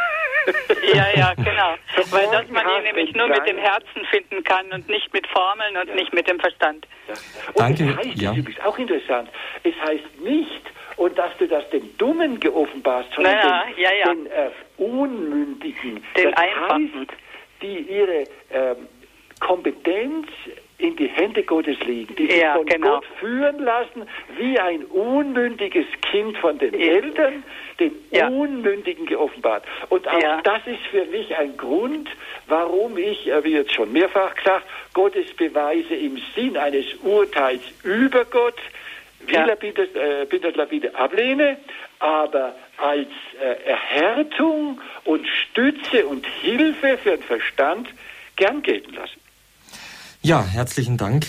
Ja, 0.93 1.05
ja, 1.13 1.33
genau. 1.33 1.75
Weil 2.09 2.23
dass 2.31 2.45
Verborgen 2.45 2.53
man 2.53 2.77
ihn 2.77 2.83
nämlich 2.83 3.13
nur 3.13 3.27
mit 3.27 3.45
dem. 3.45 3.57
Herzen 3.57 4.05
finden 4.09 4.43
kann 4.45 4.71
und 4.71 4.87
nicht 4.87 5.11
mit 5.13 5.27
Formeln 5.27 5.75
und 5.75 5.93
nicht 5.95 6.13
mit 6.13 6.25
dem 6.29 6.39
Verstand. 6.39 6.87
Ja. 7.07 7.13
Und 7.53 7.79
Danke, 7.79 7.83
es 7.91 7.97
heißt, 7.97 8.21
ja. 8.21 8.29
das 8.29 8.37
ist 8.37 8.43
übrigens 8.43 8.65
auch 8.65 8.77
interessant, 8.77 9.29
es 9.63 9.73
heißt 9.85 10.21
nicht, 10.21 10.61
und 10.97 11.17
dass 11.17 11.35
du 11.37 11.47
das 11.47 11.69
den 11.69 11.95
Dummen 11.97 12.39
geoffenbarst, 12.39 13.09
sondern 13.15 13.35
Naja, 13.35 13.65
den, 13.75 13.83
ja, 13.83 13.89
ja. 13.93 14.13
den 14.13 14.25
äh, 14.27 14.49
Unmündigen. 14.77 16.03
Den 16.15 16.31
das 16.31 16.33
Einfachen. 16.33 16.91
heißt, 16.99 17.11
die 17.61 17.77
ihre 17.79 18.23
ähm, 18.51 18.87
Kompetenz 19.39 20.27
in 20.79 20.95
die 20.95 21.07
Hände 21.07 21.41
Gottes 21.43 21.79
legen, 21.85 22.15
die 22.15 22.27
sich 22.27 22.37
Ja, 22.39 22.53
von 22.55 22.65
genau. 22.67 22.95
Gott 22.95 23.05
führen 23.19 23.59
lassen, 23.63 24.07
wie 24.37 24.59
ein 24.59 24.83
unmündiges 24.85 25.85
Kind 26.01 26.37
von 26.37 26.59
den 26.59 26.73
Eltern, 26.75 27.43
den 27.79 27.93
Ja. 28.11 28.27
Unmündigen 28.27 29.07
geoffenbart. 29.07 29.63
Und 29.89 30.07
auch 30.07 30.21
Ja. 30.21 30.39
das 30.43 30.61
ist 30.67 30.81
für 30.91 31.05
mich 31.05 31.35
ein 31.35 31.57
Grund, 31.57 32.07
warum 32.47 32.95
ich, 32.97 33.27
äh, 33.27 33.43
wie 33.43 33.53
jetzt 33.53 33.73
schon 33.73 33.91
mehrfach 33.91 34.35
gesagt, 34.35 34.65
Gottes 34.93 35.33
Beweise 35.35 35.95
im 35.95 36.19
Sinn 36.35 36.57
eines 36.57 36.85
Urteils 37.03 37.61
über 37.83 38.25
Gott 38.25 38.57
Ja. 39.29 39.43
wieder 39.43 39.55
bitte, 39.55 39.81
äh, 39.83 40.55
lapide 40.55 40.95
ablehne, 40.95 41.57
aber 41.99 42.55
als 42.77 43.07
äh, 43.41 43.69
Erhärtung 43.69 44.79
und 45.05 45.25
Stütze 45.27 46.05
und 46.05 46.25
Hilfe 46.41 46.97
für 46.97 47.11
den 47.17 47.23
Verstand 47.23 47.87
gern 48.35 48.61
gelten 48.61 48.93
lassen. 48.93 49.19
Ja, 50.21 50.43
herzlichen 50.45 50.97
Dank. 50.97 51.25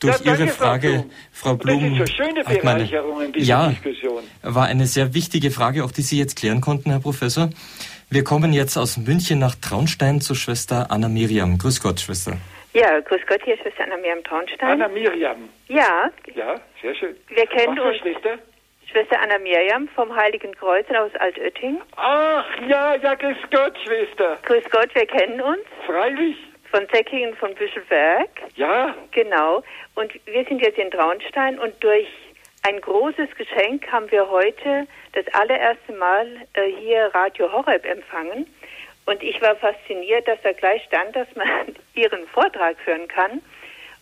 Durch 0.00 0.20
Ja, 0.20 0.32
Ihre 0.34 0.48
Frau 0.48 0.64
Frage, 0.66 0.88
Blum. 0.90 1.10
Frau 1.32 1.54
Blum, 1.56 2.04
so 2.06 2.58
meine- 2.62 2.84
ja, 3.36 3.68
Diskussion. 3.68 4.22
war 4.42 4.66
eine 4.66 4.86
sehr 4.86 5.14
wichtige 5.14 5.50
Frage, 5.50 5.84
auch 5.84 5.92
die 5.92 6.02
Sie 6.02 6.18
jetzt 6.18 6.36
klären 6.36 6.60
konnten, 6.60 6.90
Herr 6.90 7.00
Professor. 7.00 7.50
Wir 8.10 8.22
kommen 8.22 8.52
jetzt 8.52 8.76
aus 8.76 8.96
München 8.98 9.38
nach 9.38 9.54
Traunstein 9.54 10.20
zu 10.20 10.34
Schwester 10.34 10.90
Anna 10.90 11.08
Miriam. 11.08 11.56
Grüß 11.58 11.80
Gott, 11.80 12.00
Schwester. 12.00 12.36
Ja, 12.74 13.00
grüß 13.00 13.20
Gott, 13.28 13.40
hier 13.44 13.54
ist 13.54 13.62
Schwester 13.62 13.84
Anna 13.84 13.96
Miriam 13.96 14.22
Traunstein. 14.24 14.68
Anna 14.70 14.88
Miriam. 14.88 15.48
ja, 15.68 16.10
Ja, 16.34 16.60
sehr 16.82 16.94
schön. 16.94 17.16
wir 17.28 17.46
kennen 17.46 17.76
Was 17.76 17.82
für 17.84 17.88
uns. 17.90 17.98
Schwester? 17.98 18.38
Schwester 18.90 19.20
Anna 19.22 19.38
Miriam 19.38 19.88
vom 19.94 20.14
Heiligen 20.14 20.52
Kreuz 20.54 20.86
aus 20.90 21.10
Altötting. 21.20 21.80
Ach, 21.96 22.44
ja, 22.68 22.96
ja, 22.96 23.14
grüß 23.14 23.36
Gott, 23.50 23.76
Schwester. 23.84 24.38
Grüß 24.42 24.64
Gott, 24.70 24.94
wir 24.94 25.06
kennen 25.06 25.40
uns 25.40 25.62
Freilich. 25.86 26.36
von 26.70 26.86
Säckingen 26.92 27.34
von 27.36 27.54
Büschelberg. 27.54 28.28
Ja, 28.56 28.94
Genau. 29.12 29.62
Und 29.94 30.12
wir 30.26 30.44
sind 30.44 30.60
jetzt 30.60 30.78
in 30.78 30.90
Traunstein 30.90 31.58
und 31.60 31.72
durch 31.82 32.08
ein 32.66 32.80
großes 32.80 33.28
Geschenk 33.36 33.86
haben 33.92 34.10
wir 34.10 34.28
heute 34.30 34.86
das 35.12 35.26
allererste 35.34 35.92
Mal 35.92 36.26
äh, 36.54 36.70
hier 36.80 37.10
Radio 37.14 37.52
Horeb 37.52 37.84
empfangen. 37.84 38.46
Und 39.06 39.22
ich 39.22 39.40
war 39.42 39.56
fasziniert, 39.56 40.26
dass 40.26 40.40
da 40.42 40.52
gleich 40.52 40.82
stand, 40.84 41.14
dass 41.14 41.28
man 41.34 41.76
Ihren 41.94 42.26
Vortrag 42.28 42.76
hören 42.84 43.08
kann. 43.08 43.42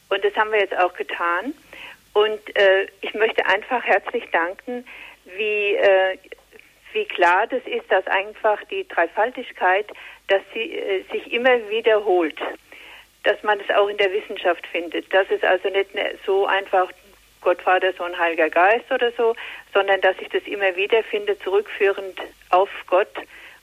Und 0.08 0.24
das 0.24 0.34
haben 0.36 0.52
wir 0.52 0.60
jetzt 0.60 0.76
auch 0.76 0.94
getan. 0.94 1.54
Und 2.12 2.56
äh, 2.56 2.86
ich 3.00 3.14
möchte 3.14 3.46
einfach 3.46 3.82
herzlich 3.82 4.24
danken, 4.30 4.86
wie, 5.24 5.74
äh, 5.76 6.18
wie 6.92 7.04
klar 7.06 7.46
das 7.46 7.62
ist, 7.64 7.90
dass 7.90 8.06
einfach 8.06 8.62
die 8.64 8.86
Dreifaltigkeit, 8.86 9.86
dass 10.28 10.42
sie 10.52 10.74
äh, 10.74 11.04
sich 11.10 11.32
immer 11.32 11.68
wiederholt 11.70 12.38
dass 13.24 13.42
man 13.42 13.60
es 13.60 13.74
auch 13.74 13.88
in 13.88 13.96
der 13.96 14.12
Wissenschaft 14.12 14.66
findet. 14.66 15.12
Dass 15.12 15.30
es 15.30 15.42
also 15.42 15.68
nicht 15.68 15.90
so 16.26 16.46
einfach 16.46 16.90
Gott, 17.40 17.60
Vater, 17.62 17.92
Sohn, 17.92 18.16
Heiliger 18.18 18.50
Geist 18.50 18.90
oder 18.90 19.10
so, 19.12 19.34
sondern 19.74 20.00
dass 20.00 20.16
ich 20.20 20.28
das 20.28 20.42
immer 20.44 20.76
wieder 20.76 21.02
finde, 21.04 21.38
zurückführend 21.40 22.20
auf 22.50 22.70
Gott 22.86 23.12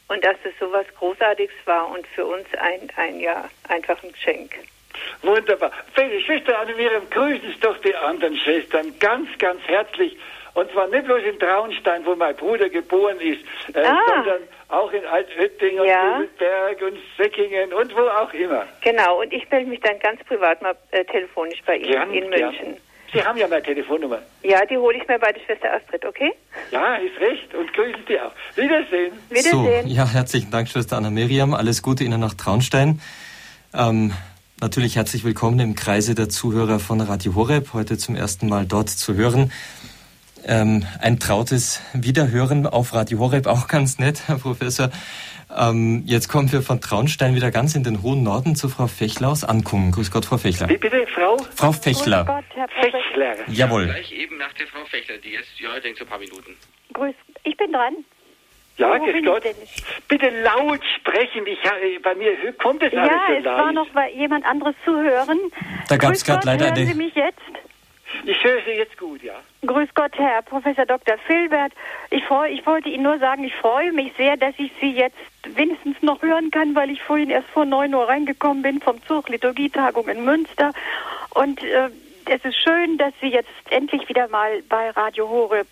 und 0.09 0.23
dass 0.23 0.35
es 0.43 0.53
so 0.59 0.71
was 0.71 0.85
Großartiges 0.97 1.55
war 1.65 1.89
und 1.91 2.05
für 2.07 2.25
uns 2.25 2.45
ein, 2.59 2.89
ein 2.97 3.19
ja, 3.19 3.49
einfach 3.69 4.01
ein 4.03 4.11
Geschenk. 4.11 4.51
wunderbar. 5.21 5.71
Schwester 6.25 6.59
Anna 6.59 6.73
Miriam, 6.75 7.09
grüßen 7.09 7.53
Sie 7.53 7.59
doch 7.61 7.77
die 7.79 7.95
anderen 7.95 8.35
Schwestern 8.37 8.97
ganz, 8.99 9.29
ganz 9.37 9.61
herzlich. 9.65 10.17
Und 10.55 10.69
zwar 10.71 10.87
nicht 10.87 11.05
bloß 11.05 11.21
in 11.23 11.39
Traunstein, 11.39 12.05
wo 12.05 12.15
mein 12.15 12.35
Bruder 12.35 12.69
geboren 12.69 13.19
ist, 13.21 13.41
äh, 13.75 13.81
Ah. 13.85 13.97
sondern 14.07 14.41
auch 14.69 14.91
in 14.91 15.05
Altötting 15.05 15.79
und 15.79 15.87
Ja. 15.87 16.17
Büdelberg 16.17 16.81
und 16.81 16.97
Säckingen 17.17 17.71
und 17.71 17.95
wo 17.95 18.01
auch 18.01 18.33
immer. 18.33 18.67
Genau, 18.81 19.21
und 19.21 19.31
ich 19.31 19.49
melde 19.49 19.69
mich 19.69 19.79
dann 19.81 19.99
ganz 19.99 20.21
privat 20.25 20.61
mal 20.61 20.75
äh, 20.91 21.05
telefonisch 21.05 21.61
bei 21.65 21.77
Ihnen 21.77 21.91
Gern, 21.91 22.13
in. 22.13 22.29
München. 22.29 22.77
Sie 23.13 23.23
haben 23.23 23.37
ja 23.37 23.47
meine 23.47 23.63
Telefonnummer. 23.63 24.19
Ja, 24.43 24.65
die 24.65 24.77
hole 24.77 24.97
ich 24.97 25.07
mir 25.07 25.17
bei 25.19 25.31
der 25.31 25.39
Schwester 25.41 25.73
Astrid, 25.73 26.05
okay? 26.05 26.31
Ja, 26.71 26.95
ist 26.95 27.19
recht. 27.19 27.53
Und 27.55 27.73
grüßen 27.73 28.03
Sie 28.07 28.19
auch. 28.19 28.31
Wiedersehen. 28.55 29.13
So, 29.29 29.63
Wiedersehen. 29.63 29.87
ja, 29.87 30.07
herzlichen 30.07 30.51
Dank, 30.51 30.69
Schwester 30.69 30.97
Anna 30.97 31.09
Miriam. 31.09 31.53
Alles 31.53 31.81
Gute 31.81 32.03
Ihnen 32.03 32.19
nach 32.19 32.35
Traunstein. 32.35 33.01
Ähm, 33.73 34.13
natürlich 34.61 34.95
herzlich 34.95 35.23
willkommen 35.23 35.59
im 35.59 35.75
Kreise 35.75 36.13
der 36.13 36.29
Zuhörer 36.29 36.79
von 36.79 37.01
Radio 37.01 37.35
Horeb, 37.35 37.73
heute 37.73 37.97
zum 37.97 38.15
ersten 38.15 38.47
Mal 38.47 38.65
dort 38.65 38.89
zu 38.89 39.15
hören. 39.15 39.51
Ähm, 40.45 40.85
ein 41.01 41.19
trautes 41.19 41.81
Wiederhören 41.93 42.65
auf 42.65 42.93
Radio 42.93 43.19
Horeb, 43.19 43.47
auch 43.47 43.67
ganz 43.67 43.99
nett, 43.99 44.27
Herr 44.27 44.37
Professor. 44.37 44.89
Ähm, 45.55 46.03
jetzt 46.05 46.27
kommen 46.29 46.51
wir 46.51 46.61
von 46.61 46.79
Traunstein 46.79 47.33
wieder 47.35 47.49
ganz 47.51 47.75
in 47.75 47.83
den 47.83 48.03
hohen 48.03 48.21
Norden 48.23 48.55
zu 48.55 48.69
Frau 48.69 48.87
Fechler 48.87 49.29
aus 49.29 49.43
Ankungen. 49.43 49.91
Grüß 49.91 50.11
Gott, 50.11 50.25
Frau 50.25 50.37
Fechler. 50.37 50.69
Wie 50.69 50.77
bitte, 50.77 51.05
Frau 51.07 51.37
Frau 51.55 51.71
Fechler. 51.71 52.23
Grüß 52.23 52.35
Gott, 52.35 52.45
Herr. 52.55 52.67
Fechler? 52.67 53.35
Jawohl. 53.47 53.85
Gleich 53.85 54.11
eben 54.11 54.37
nach 54.37 54.53
der 54.53 54.67
Frau 54.67 54.85
Fechler, 54.85 55.17
die 55.17 55.31
jetzt, 55.31 55.59
ja, 55.59 55.75
ich 55.75 55.81
denke 55.83 55.97
so 55.99 56.05
ein 56.05 56.09
paar 56.09 56.19
Minuten. 56.19 56.55
Grüß. 56.93 57.15
Ich 57.43 57.57
bin 57.57 57.71
dran. 57.71 57.95
Ja, 58.77 58.93
Wo 58.99 59.03
grüß 59.03 59.13
bin 59.13 59.25
Gott. 59.25 59.43
Bitte 60.07 60.29
laut 60.43 60.79
sprechen. 60.99 61.45
Ich, 61.47 61.59
bei 62.01 62.15
mir 62.15 62.31
kommt 62.61 62.83
es 62.83 62.93
alles 62.93 63.09
Ja, 63.09 63.19
so 63.27 63.33
es 63.33 63.43
leid. 63.43 63.57
war 63.57 63.71
noch 63.73 63.87
jemand 64.15 64.45
anderes 64.45 64.75
zu 64.85 64.95
hören. 64.95 65.37
Da 65.89 65.97
Grüß 65.97 66.23
grad 66.23 66.37
Gott, 66.37 66.45
leider 66.45 66.65
hören 66.65 66.77
eine- 66.77 66.85
Sie 66.85 66.93
mich 66.93 67.15
jetzt? 67.15 67.39
Ich 68.25 68.43
höre 68.43 68.61
Sie 68.65 68.71
jetzt 68.77 68.97
gut, 68.97 69.21
ja. 69.23 69.33
Grüß 69.65 69.89
Gott, 69.93 70.13
Herr 70.17 70.41
Professor 70.41 70.85
Dr. 70.85 71.17
Filbert. 71.17 71.73
Ich, 72.11 72.23
freu, 72.23 72.49
ich 72.49 72.65
wollte 72.65 72.87
Ihnen 72.87 73.03
nur 73.03 73.19
sagen, 73.19 73.43
ich 73.43 73.55
freue 73.55 73.91
mich 73.91 74.13
sehr, 74.15 74.37
dass 74.37 74.53
ich 74.57 74.71
Sie 74.79 74.91
jetzt 74.91 75.17
wenigstens 75.43 76.01
noch 76.01 76.21
hören 76.21 76.49
kann, 76.49 76.75
weil 76.75 76.89
ich 76.89 77.01
vorhin 77.01 77.29
erst 77.29 77.49
vor 77.49 77.65
9 77.65 77.93
Uhr 77.93 78.07
reingekommen 78.07 78.63
bin 78.63 78.79
vom 78.79 79.03
Zug 79.05 79.27
Liturgietagung 79.27 80.07
in 80.07 80.23
Münster. 80.23 80.71
Und 81.31 81.61
äh, 81.61 81.89
es 82.25 82.43
ist 82.45 82.57
schön, 82.57 82.97
dass 82.97 83.13
Sie 83.19 83.27
jetzt 83.27 83.49
endlich 83.69 84.07
wieder 84.07 84.29
mal 84.29 84.61
bei 84.69 84.91
Radio 84.91 85.27
Horeb 85.27 85.67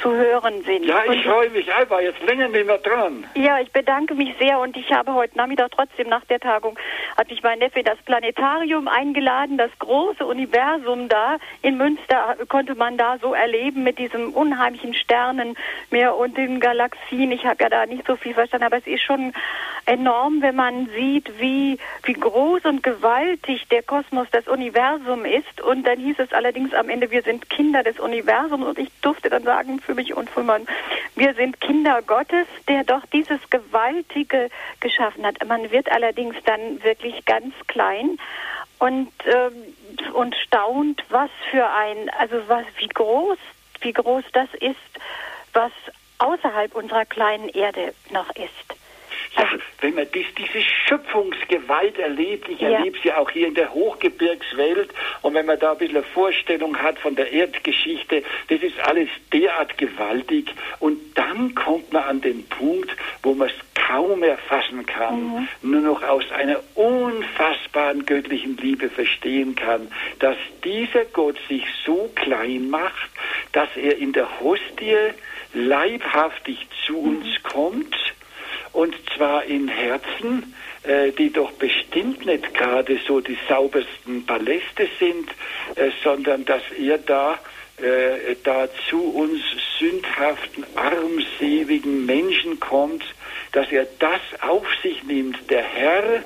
zu 0.00 0.12
hören 0.12 0.62
sind. 0.64 0.84
Ja, 0.84 1.04
ich 1.10 1.24
freue 1.24 1.50
mich, 1.50 1.68
ich 1.68 1.90
war 1.90 2.02
jetzt 2.02 2.22
länger 2.22 2.48
nicht 2.48 2.66
mehr 2.66 2.78
dran. 2.78 3.24
Ja, 3.34 3.60
ich 3.60 3.70
bedanke 3.72 4.14
mich 4.14 4.34
sehr 4.38 4.58
und 4.58 4.76
ich 4.76 4.92
habe 4.92 5.14
heute 5.14 5.36
Nachmittag 5.36 5.70
trotzdem 5.72 6.08
nach 6.08 6.24
der 6.24 6.40
Tagung, 6.40 6.78
hat 7.16 7.30
mich 7.30 7.42
mein 7.42 7.58
Neffe 7.58 7.82
das 7.82 7.98
Planetarium 8.04 8.88
eingeladen, 8.88 9.58
das 9.58 9.70
große 9.78 10.24
Universum 10.24 11.08
da 11.08 11.36
in 11.62 11.76
Münster 11.76 12.36
konnte 12.48 12.74
man 12.74 12.96
da 12.96 13.18
so 13.18 13.34
erleben 13.34 13.82
mit 13.82 13.98
diesem 13.98 14.32
unheimlichen 14.32 14.94
Sternenmeer 14.94 16.16
und 16.16 16.36
den 16.36 16.60
Galaxien. 16.60 17.32
Ich 17.32 17.44
habe 17.44 17.62
ja 17.62 17.68
da 17.68 17.86
nicht 17.86 18.06
so 18.06 18.16
viel 18.16 18.34
verstanden, 18.34 18.66
aber 18.66 18.78
es 18.78 18.86
ist 18.86 19.02
schon 19.02 19.32
enorm, 19.86 20.40
wenn 20.42 20.56
man 20.56 20.88
sieht, 20.94 21.38
wie, 21.38 21.78
wie 22.04 22.12
groß 22.14 22.64
und 22.64 22.82
gewaltig 22.82 23.68
der 23.68 23.82
Kosmos, 23.82 24.26
das 24.30 24.48
Universum 24.48 25.24
ist. 25.24 25.60
Und 25.60 25.86
dann 25.86 25.98
hieß 25.98 26.18
es 26.18 26.32
allerdings 26.32 26.74
am 26.74 26.88
Ende, 26.88 27.10
wir 27.10 27.22
sind 27.22 27.50
Kinder 27.50 27.82
des 27.82 27.98
Universums 28.00 28.66
und 28.66 28.78
ich 28.78 28.88
durfte 29.02 29.30
dann 29.30 29.42
sagen, 29.42 29.80
für 29.84 29.94
mich 29.94 30.14
und 30.14 30.30
für 30.30 30.42
meinen, 30.42 30.66
wir 31.14 31.34
sind 31.34 31.60
Kinder 31.60 32.02
Gottes, 32.02 32.46
der 32.68 32.84
doch 32.84 33.04
dieses 33.12 33.40
Gewaltige 33.50 34.50
geschaffen 34.80 35.24
hat. 35.24 35.44
Man 35.46 35.70
wird 35.70 35.90
allerdings 35.90 36.36
dann 36.44 36.82
wirklich 36.82 37.24
ganz 37.24 37.54
klein 37.66 38.18
und, 38.78 39.12
ähm, 39.26 40.12
und 40.12 40.34
staunt, 40.36 41.02
was 41.08 41.30
für 41.50 41.68
ein, 41.70 42.10
also 42.18 42.36
was, 42.48 42.64
wie 42.78 42.88
groß, 42.88 43.38
wie 43.80 43.92
groß 43.92 44.24
das 44.32 44.48
ist, 44.60 44.76
was 45.52 45.72
außerhalb 46.18 46.74
unserer 46.74 47.04
kleinen 47.04 47.48
Erde 47.48 47.94
noch 48.10 48.30
ist. 48.36 48.83
Ja, 49.36 49.48
wenn 49.80 49.94
man 49.94 50.06
dies, 50.14 50.26
diese 50.38 50.62
Schöpfungsgewalt 50.86 51.98
erlebt, 51.98 52.48
ich 52.48 52.60
Ja. 52.60 52.70
erlebe 52.70 52.98
sie 53.02 53.12
auch 53.12 53.30
hier 53.30 53.48
in 53.48 53.54
der 53.54 53.72
Hochgebirgswelt. 53.74 54.90
Und 55.22 55.34
wenn 55.34 55.46
man 55.46 55.58
da 55.58 55.72
ein 55.72 55.78
bisschen 55.78 55.96
eine 55.96 56.06
Vorstellung 56.06 56.76
hat 56.80 56.98
von 57.00 57.16
der 57.16 57.32
Erdgeschichte, 57.32 58.22
das 58.48 58.62
ist 58.62 58.78
alles 58.80 59.08
derart 59.32 59.76
gewaltig. 59.78 60.50
Und 60.78 60.98
dann 61.16 61.54
kommt 61.54 61.92
man 61.92 62.04
an 62.04 62.20
den 62.20 62.46
Punkt, 62.46 62.90
wo 63.22 63.34
man 63.34 63.48
es 63.48 63.54
kaum 63.74 64.22
erfassen 64.22 64.86
kann, 64.86 65.48
nur 65.62 65.80
noch 65.80 66.02
aus 66.02 66.24
einer 66.32 66.60
unfassbaren 66.74 68.06
göttlichen 68.06 68.56
Liebe 68.56 68.88
verstehen 68.88 69.54
kann, 69.56 69.88
dass 70.20 70.36
dieser 70.64 71.04
Gott 71.06 71.36
sich 71.48 71.64
so 71.84 72.10
klein 72.14 72.70
macht, 72.70 73.10
dass 73.52 73.68
er 73.76 73.98
in 73.98 74.12
der 74.12 74.40
Hostie 74.40 74.96
leibhaftig 75.52 76.66
zu 76.86 76.98
uns 76.98 77.26
kommt 77.42 77.94
und 78.74 78.94
zwar 79.16 79.44
in 79.44 79.68
Herzen, 79.68 80.54
äh, 80.82 81.12
die 81.12 81.32
doch 81.32 81.52
bestimmt 81.52 82.26
nicht 82.26 82.52
gerade 82.54 82.98
so 83.06 83.20
die 83.20 83.38
saubersten 83.48 84.26
Paläste 84.26 84.88
sind, 84.98 85.30
äh, 85.76 85.90
sondern 86.02 86.44
dass 86.44 86.62
er 86.78 86.98
da, 86.98 87.38
äh, 87.78 88.34
da 88.42 88.68
zu 88.90 89.00
uns 89.00 89.40
sündhaften, 89.78 90.66
armseligen 90.74 92.04
Menschen 92.04 92.60
kommt, 92.60 93.04
dass 93.52 93.70
er 93.70 93.86
das 93.98 94.20
auf 94.42 94.66
sich 94.82 95.02
nimmt, 95.04 95.50
der 95.50 95.62
Herr 95.62 96.24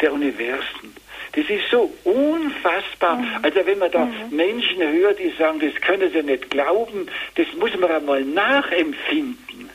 der 0.00 0.12
Universen. 0.12 0.94
Das 1.32 1.48
ist 1.48 1.70
so 1.70 1.92
unfassbar. 2.04 3.22
Also 3.42 3.64
wenn 3.64 3.78
man 3.78 3.90
da 3.90 4.08
Menschen 4.30 4.82
hört, 4.82 5.18
die 5.18 5.32
sagen, 5.38 5.60
das 5.60 5.74
können 5.82 6.10
sie 6.10 6.22
nicht 6.22 6.50
glauben, 6.50 7.08
das 7.34 7.46
muss 7.58 7.74
man 7.78 7.90
einmal 7.90 8.22
nachempfinden. 8.22 9.70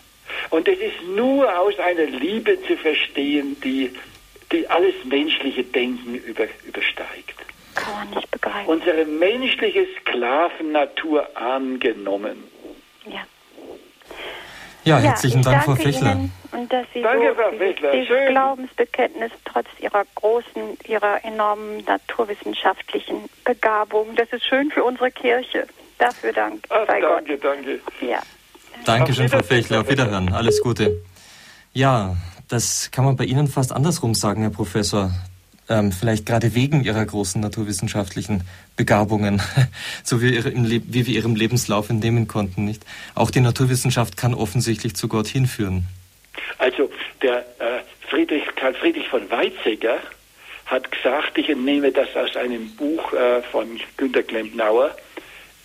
Und 0.49 0.67
das 0.67 0.77
ist 0.77 1.01
nur 1.15 1.57
aus 1.59 1.77
einer 1.79 2.05
Liebe 2.05 2.57
zu 2.67 2.75
verstehen, 2.77 3.57
die, 3.63 3.93
die 4.51 4.67
alles 4.69 4.95
menschliche 5.05 5.63
Denken 5.63 6.15
über, 6.15 6.45
übersteigt. 6.65 7.35
Kann 7.75 7.93
man 7.93 8.09
nicht 8.11 8.29
begreifen. 8.31 8.67
Unsere 8.69 9.05
menschliche 9.05 9.87
Sklavennatur 10.01 11.27
angenommen. 11.35 12.43
ja. 13.05 13.25
Ja, 14.83 14.97
herzlichen 14.97 15.41
ich 15.41 15.45
Dank, 15.45 15.63
Frau 15.63 15.73
danke 15.73 15.91
Fechler. 15.91 16.11
Ihnen 16.13 16.31
und 16.53 16.73
dass 16.73 16.87
Sie 16.91 17.03
Danke, 17.03 17.29
so 17.29 17.35
Frau 17.35 17.51
dieses, 17.51 17.67
Fechler. 17.67 17.91
dieses 17.91 18.07
Schön. 18.07 18.27
Glaubensbekenntnis 18.29 19.31
trotz 19.45 19.67
Ihrer 19.79 20.03
großen, 20.15 20.77
Ihrer 20.87 21.23
enormen 21.23 21.83
naturwissenschaftlichen 21.85 23.29
Begabung, 23.45 24.15
das 24.15 24.27
ist 24.33 24.43
schön 24.43 24.71
für 24.71 24.83
unsere 24.83 25.11
Kirche. 25.11 25.67
Dafür 25.99 26.33
Dank 26.33 26.65
Ach, 26.69 26.87
danke, 26.87 27.37
danke. 27.37 27.77
Gott. 27.77 28.09
Ja. 28.09 28.21
Dankeschön, 28.85 29.29
Frau 29.29 29.43
Fechler. 29.43 29.81
Auf. 29.81 29.89
Wiederhören. 29.89 30.33
Alles 30.33 30.61
Gute. 30.61 31.01
Ja, 31.73 32.15
das 32.47 32.89
kann 32.91 33.05
man 33.05 33.15
bei 33.15 33.25
Ihnen 33.25 33.47
fast 33.47 33.71
andersrum 33.71 34.13
sagen, 34.13 34.41
Herr 34.41 34.49
Professor. 34.49 35.11
Ähm, 35.69 35.91
vielleicht 35.91 36.25
gerade 36.25 36.53
wegen 36.53 36.83
Ihrer 36.83 37.05
großen 37.05 37.39
naturwissenschaftlichen 37.39 38.43
Begabungen, 38.75 39.41
so 40.03 40.21
wie, 40.21 40.43
wie 40.43 41.07
wir 41.07 41.15
Ihrem 41.15 41.35
Lebenslauf 41.35 41.89
entnehmen 41.89 42.27
konnten, 42.27 42.65
nicht? 42.65 42.83
Auch 43.15 43.31
die 43.31 43.39
Naturwissenschaft 43.39 44.17
kann 44.17 44.33
offensichtlich 44.33 44.95
zu 44.95 45.07
Gott 45.07 45.27
hinführen. 45.27 45.85
Also 46.57 46.89
der 47.21 47.39
äh, 47.59 47.83
Friedrich, 48.09 48.43
Karl 48.55 48.73
Friedrich 48.73 49.07
von 49.07 49.29
Weizsäcker 49.29 49.99
hat 50.65 50.91
gesagt, 50.91 51.37
ich 51.37 51.49
entnehme 51.49 51.91
das 51.91 52.09
aus 52.15 52.35
einem 52.35 52.69
Buch 52.75 53.13
äh, 53.13 53.41
von 53.43 53.79
Günter 53.97 54.23
Klempnauer, 54.23 54.95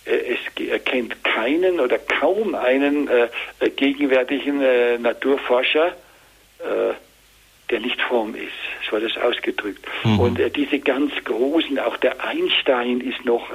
es 0.07 0.55
ge- 0.55 0.69
er 0.69 0.79
kennt 0.79 1.23
keinen 1.23 1.79
oder 1.79 1.97
kaum 1.97 2.55
einen 2.55 3.07
äh, 3.07 3.27
äh, 3.59 3.69
gegenwärtigen 3.69 4.61
äh, 4.61 4.97
Naturforscher, 4.97 5.87
äh, 6.59 6.93
der 7.69 7.79
nicht 7.81 8.01
fromm 8.01 8.33
ist. 8.35 8.53
So 8.85 8.93
war 8.93 9.01
das 9.01 9.17
ausgedrückt. 9.17 9.85
Mhm. 10.03 10.19
Und 10.19 10.39
äh, 10.39 10.49
diese 10.49 10.79
ganz 10.79 11.11
großen, 11.25 11.77
auch 11.79 11.97
der 11.97 12.23
Einstein 12.23 13.01
ist 13.01 13.25
noch 13.25 13.49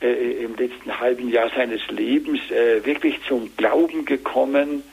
äh, 0.00 0.06
äh, 0.06 0.44
im 0.44 0.54
letzten 0.56 1.00
halben 1.00 1.28
Jahr 1.30 1.50
seines 1.56 1.80
Lebens 1.88 2.40
äh, 2.50 2.84
wirklich 2.86 3.16
zum 3.26 3.50
Glauben 3.56 4.04
gekommen. 4.04 4.84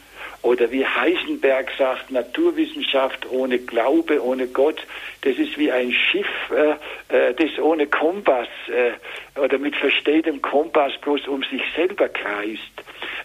Oder 0.46 0.70
wie 0.70 0.86
Heisenberg 0.86 1.72
sagt, 1.76 2.12
Naturwissenschaft 2.12 3.28
ohne 3.32 3.58
Glaube, 3.58 4.24
ohne 4.24 4.46
Gott, 4.46 4.86
das 5.22 5.38
ist 5.38 5.58
wie 5.58 5.72
ein 5.72 5.92
Schiff, 5.92 6.28
äh, 6.52 6.76
äh, 7.10 7.34
das 7.34 7.58
ohne 7.58 7.88
Kompass 7.88 8.48
äh, 8.68 9.40
oder 9.40 9.58
mit 9.58 9.76
verstelltem 9.76 10.44
Kompass 10.44 10.94
bloß 11.02 11.28
um 11.30 11.42
sich 11.42 11.64
selber 11.76 12.10
kreist. 12.10 12.62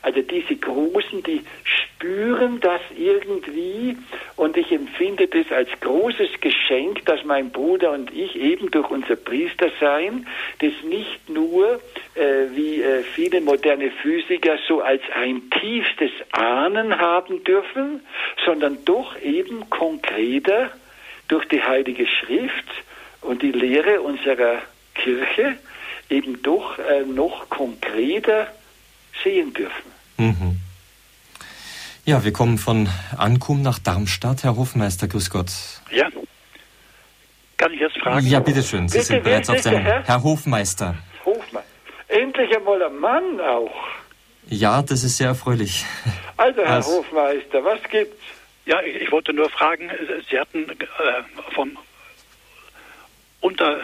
Also 0.03 0.23
diese 0.23 0.57
Großen, 0.57 1.23
die 1.23 1.43
spüren 1.65 2.61
das 2.61 2.81
irgendwie 2.97 3.97
und 4.37 4.57
ich 4.57 4.73
empfinde 4.73 5.27
das 5.27 5.53
als 5.53 5.69
großes 5.81 6.41
Geschenk, 6.41 7.05
dass 7.05 7.25
mein 7.25 7.51
Bruder 7.51 7.93
und 7.93 8.11
ich 8.15 8.35
eben 8.37 8.71
durch 8.71 8.91
unser 8.91 9.17
Priestersein 9.17 10.27
das 10.61 10.73
nicht 10.85 11.29
nur 11.29 11.81
äh, 12.15 12.47
wie 12.55 12.81
äh, 12.81 13.03
viele 13.03 13.43
moderne 13.43 13.91
Physiker 13.91 14.59
so 14.67 14.81
als 14.81 15.03
ein 15.15 15.51
tiefstes 15.51 16.13
Ahnen 16.33 16.99
haben 16.99 17.45
dürfen, 17.45 18.01
sondern 18.45 18.79
doch 18.87 19.21
eben 19.21 19.69
konkreter 19.69 20.71
durch 21.29 21.45
die 21.47 21.63
Heilige 21.63 22.07
Schrift 22.07 22.67
und 23.21 23.43
die 23.43 23.53
Lehre 23.53 24.01
unserer 24.01 24.63
Kirche 24.95 25.59
eben 26.09 26.43
doch 26.43 26.79
äh, 26.79 27.03
noch 27.03 27.49
konkreter 27.51 28.49
sehen 29.23 29.53
dürfen. 29.55 29.91
Mhm. 30.17 30.61
Ja, 32.05 32.25
wir 32.25 32.33
kommen 32.33 32.59
von 32.59 32.89
Ankum 33.17 33.63
nach 33.63 33.79
Darmstadt. 33.79 34.43
Herr 34.43 34.57
Hofmeister, 34.57 35.07
grüß 35.07 35.31
Gott. 35.31 35.53
Ja. 35.91 36.09
Kann 37.57 37.73
ich 37.73 37.81
jetzt 37.81 37.99
fragen? 37.99 38.27
Ja, 38.27 38.41
bitteschön. 38.41 38.89
Sie 38.89 38.99
Bitte, 38.99 39.07
sind 39.07 39.23
bereits 39.23 39.49
auf 39.49 39.57
der 39.57 39.63
Sendung. 39.63 39.83
Herr? 39.83 40.03
Herr 40.05 40.23
Hofmeister. 40.23 40.95
Hofmann. 41.25 41.63
Endlich 42.09 42.57
einmal 42.57 42.83
ein 42.83 42.97
Mann 42.99 43.41
auch. 43.41 43.71
Ja, 44.49 44.83
das 44.83 45.05
ist 45.05 45.19
sehr 45.19 45.29
erfreulich. 45.29 45.85
Also, 46.37 46.63
Herr 46.63 46.79
Was? 46.79 46.87
Hofmeister, 46.87 47.63
was 47.65 47.83
gibt's? 47.91 48.17
Ja, 48.67 48.81
ich, 48.81 48.97
ich 48.97 49.13
wollte 49.13 49.33
nur 49.33 49.51
fragen, 49.51 49.91
Sie 50.29 50.39
hatten 50.39 50.69
äh, 50.71 50.75
vom 51.55 51.77
unter 53.41 53.79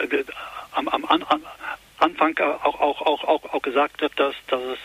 äh, 0.00 0.04
äh, 0.04 0.24
am, 0.72 0.88
am 0.88 1.04
an, 1.04 1.24
Anfang 1.98 2.38
auch, 2.38 2.80
auch, 2.80 3.00
auch, 3.02 3.24
auch, 3.24 3.54
auch 3.54 3.62
gesagt, 3.62 4.02
dass, 4.02 4.34
dass 4.48 4.62
es 4.62 4.78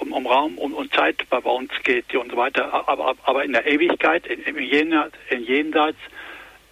um, 0.00 0.12
um 0.12 0.26
Raum 0.26 0.58
und 0.58 0.72
um, 0.72 0.78
um 0.78 0.90
Zeit 0.92 1.16
bei 1.28 1.38
uns 1.38 1.70
geht 1.82 2.14
und 2.14 2.30
so 2.30 2.36
weiter. 2.36 2.88
Aber, 2.88 3.14
aber 3.24 3.44
in 3.44 3.52
der 3.52 3.66
Ewigkeit, 3.66 4.26
in, 4.26 4.42
in, 4.42 4.62
Jenseits, 4.62 5.16
in 5.30 5.44
Jenseits 5.44 5.98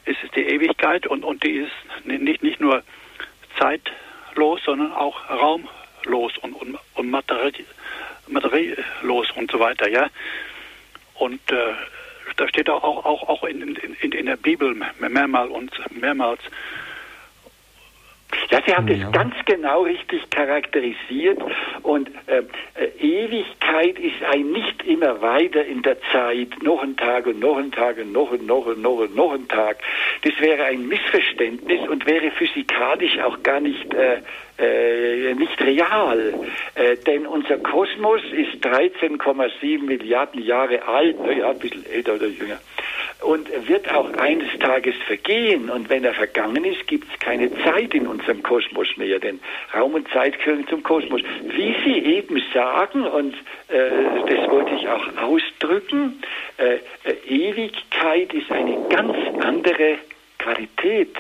ist 0.05 0.19
es 0.23 0.31
die 0.33 0.45
Ewigkeit 0.45 1.07
und, 1.07 1.25
und 1.25 1.43
die 1.43 1.59
ist 1.59 1.73
nicht, 2.05 2.43
nicht 2.43 2.61
nur 2.61 2.83
zeitlos, 3.59 4.61
sondern 4.65 4.93
auch 4.93 5.29
raumlos 5.29 6.37
und, 6.39 6.55
und, 6.55 6.79
und 6.95 7.11
materiell, 7.11 7.53
materiellos 8.29 9.31
und 9.35 9.51
so 9.51 9.59
weiter, 9.59 9.89
ja. 9.89 10.09
Und 11.15 11.41
äh, 11.51 11.75
da 12.37 12.49
steht 12.49 12.69
auch, 12.69 12.83
auch, 12.83 13.05
auch, 13.05 13.29
auch 13.29 13.45
in, 13.45 13.77
in, 13.77 14.13
in 14.13 14.27
der 14.27 14.37
Bibel 14.37 14.75
mehrmals 14.99 15.51
und 15.51 15.73
mehrmals. 16.01 16.41
Ja, 18.51 18.61
Sie 18.67 18.75
haben 18.75 18.89
ja. 18.89 19.05
das 19.05 19.13
ganz 19.13 19.35
genau 19.45 19.83
richtig 19.83 20.29
charakterisiert 20.31 21.39
und 21.83 22.11
äh, 22.27 22.43
äh, 22.75 22.87
Ewigkeit 23.01 23.99
ist 23.99 24.23
ein 24.31 24.51
nicht 24.53 24.85
immer 24.87 25.21
weiter 25.21 25.65
in 25.65 25.83
der 25.83 25.97
Zeit, 26.13 26.49
noch 26.63 26.83
ein 26.83 26.97
Tag 26.97 27.27
und 27.27 27.41
noch 27.41 27.57
ein 27.57 27.73
Tag 27.73 27.99
und 27.99 28.13
noch 28.13 28.31
und 28.31 28.47
noch 28.47 28.67
und 28.67 28.83
noch 28.83 28.99
und 28.99 29.15
noch 29.15 29.33
ein 29.33 29.49
Tag. 29.49 29.79
Das 30.23 30.39
wäre 30.41 30.65
ein 30.65 30.87
Missverständnis 30.87 31.89
und 31.89 32.07
wäre 32.07 32.31
physikalisch 32.31 33.19
auch 33.21 33.43
gar 33.43 33.61
nicht 33.61 33.93
äh, 33.95 34.19
äh, 34.59 35.35
nicht 35.35 35.61
real. 35.61 36.35
Äh, 36.75 36.97
denn 36.97 37.27
unser 37.27 37.59
Kosmos 37.59 38.23
ist 38.33 38.65
13,7 38.65 39.83
Milliarden 39.83 40.43
Jahre 40.43 40.87
alt, 40.87 41.17
ja, 41.39 41.51
ein 41.51 41.59
bisschen 41.59 41.85
älter 41.87 42.15
oder 42.15 42.27
jünger 42.27 42.59
und 43.23 43.49
wird 43.69 43.93
auch 43.93 44.13
eines 44.15 44.59
Tages 44.59 44.95
vergehen. 45.07 45.71
Und 45.71 45.89
wenn 45.89 46.05
er 46.05 46.15
vergangen 46.15 46.65
ist, 46.65 46.87
gibt 46.87 47.13
es 47.13 47.19
keine 47.19 47.51
Zeit 47.65 47.95
in 47.95 48.07
unserem 48.07 48.43
Kosmos 48.43 48.89
mehr, 48.97 49.19
denn 49.19 49.41
Raum 49.75 49.95
und 49.95 50.09
Zeit 50.09 50.39
gehören 50.39 50.67
zum 50.69 50.83
Kosmos. 50.83 51.23
Wie 51.43 51.75
Sie 51.85 51.99
eben 51.99 52.43
sagen, 52.53 53.05
und 53.05 53.35
äh, 53.69 53.91
das 54.29 54.51
wollte 54.51 54.75
ich 54.75 54.89
auch 54.89 55.17
ausdrücken, 55.17 56.21
äh, 56.59 56.77
äh, 57.05 57.15
Ewigkeit 57.29 58.33
ist 58.35 58.51
eine 58.53 58.87
ganz 58.91 59.17
andere 59.41 59.99
Qualität. 60.39 61.17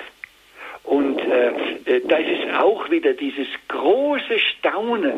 Und 0.85 1.19
äh, 1.19 1.49
äh 1.87 2.01
da 2.07 2.17
ist 2.19 2.55
auch 2.59 2.91
wieder 2.91 3.15
dieses 3.15 3.49
große 3.69 4.39
Staunen, 4.39 5.15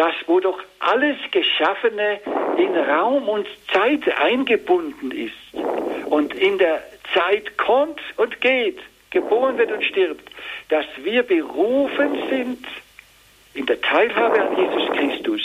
das, 0.00 0.14
wo 0.26 0.40
doch 0.40 0.58
alles 0.78 1.18
Geschaffene 1.30 2.20
in 2.56 2.74
Raum 2.74 3.28
und 3.28 3.46
Zeit 3.70 4.10
eingebunden 4.18 5.10
ist 5.10 5.54
und 6.06 6.32
in 6.32 6.56
der 6.56 6.82
Zeit 7.12 7.58
kommt 7.58 8.00
und 8.16 8.40
geht, 8.40 8.78
geboren 9.10 9.58
wird 9.58 9.70
und 9.70 9.84
stirbt, 9.84 10.26
dass 10.70 10.86
wir 11.02 11.22
berufen 11.22 12.18
sind, 12.30 12.66
in 13.52 13.66
der 13.66 13.78
Teilhabe 13.82 14.40
an 14.40 14.56
Jesus 14.56 14.90
Christus, 14.96 15.42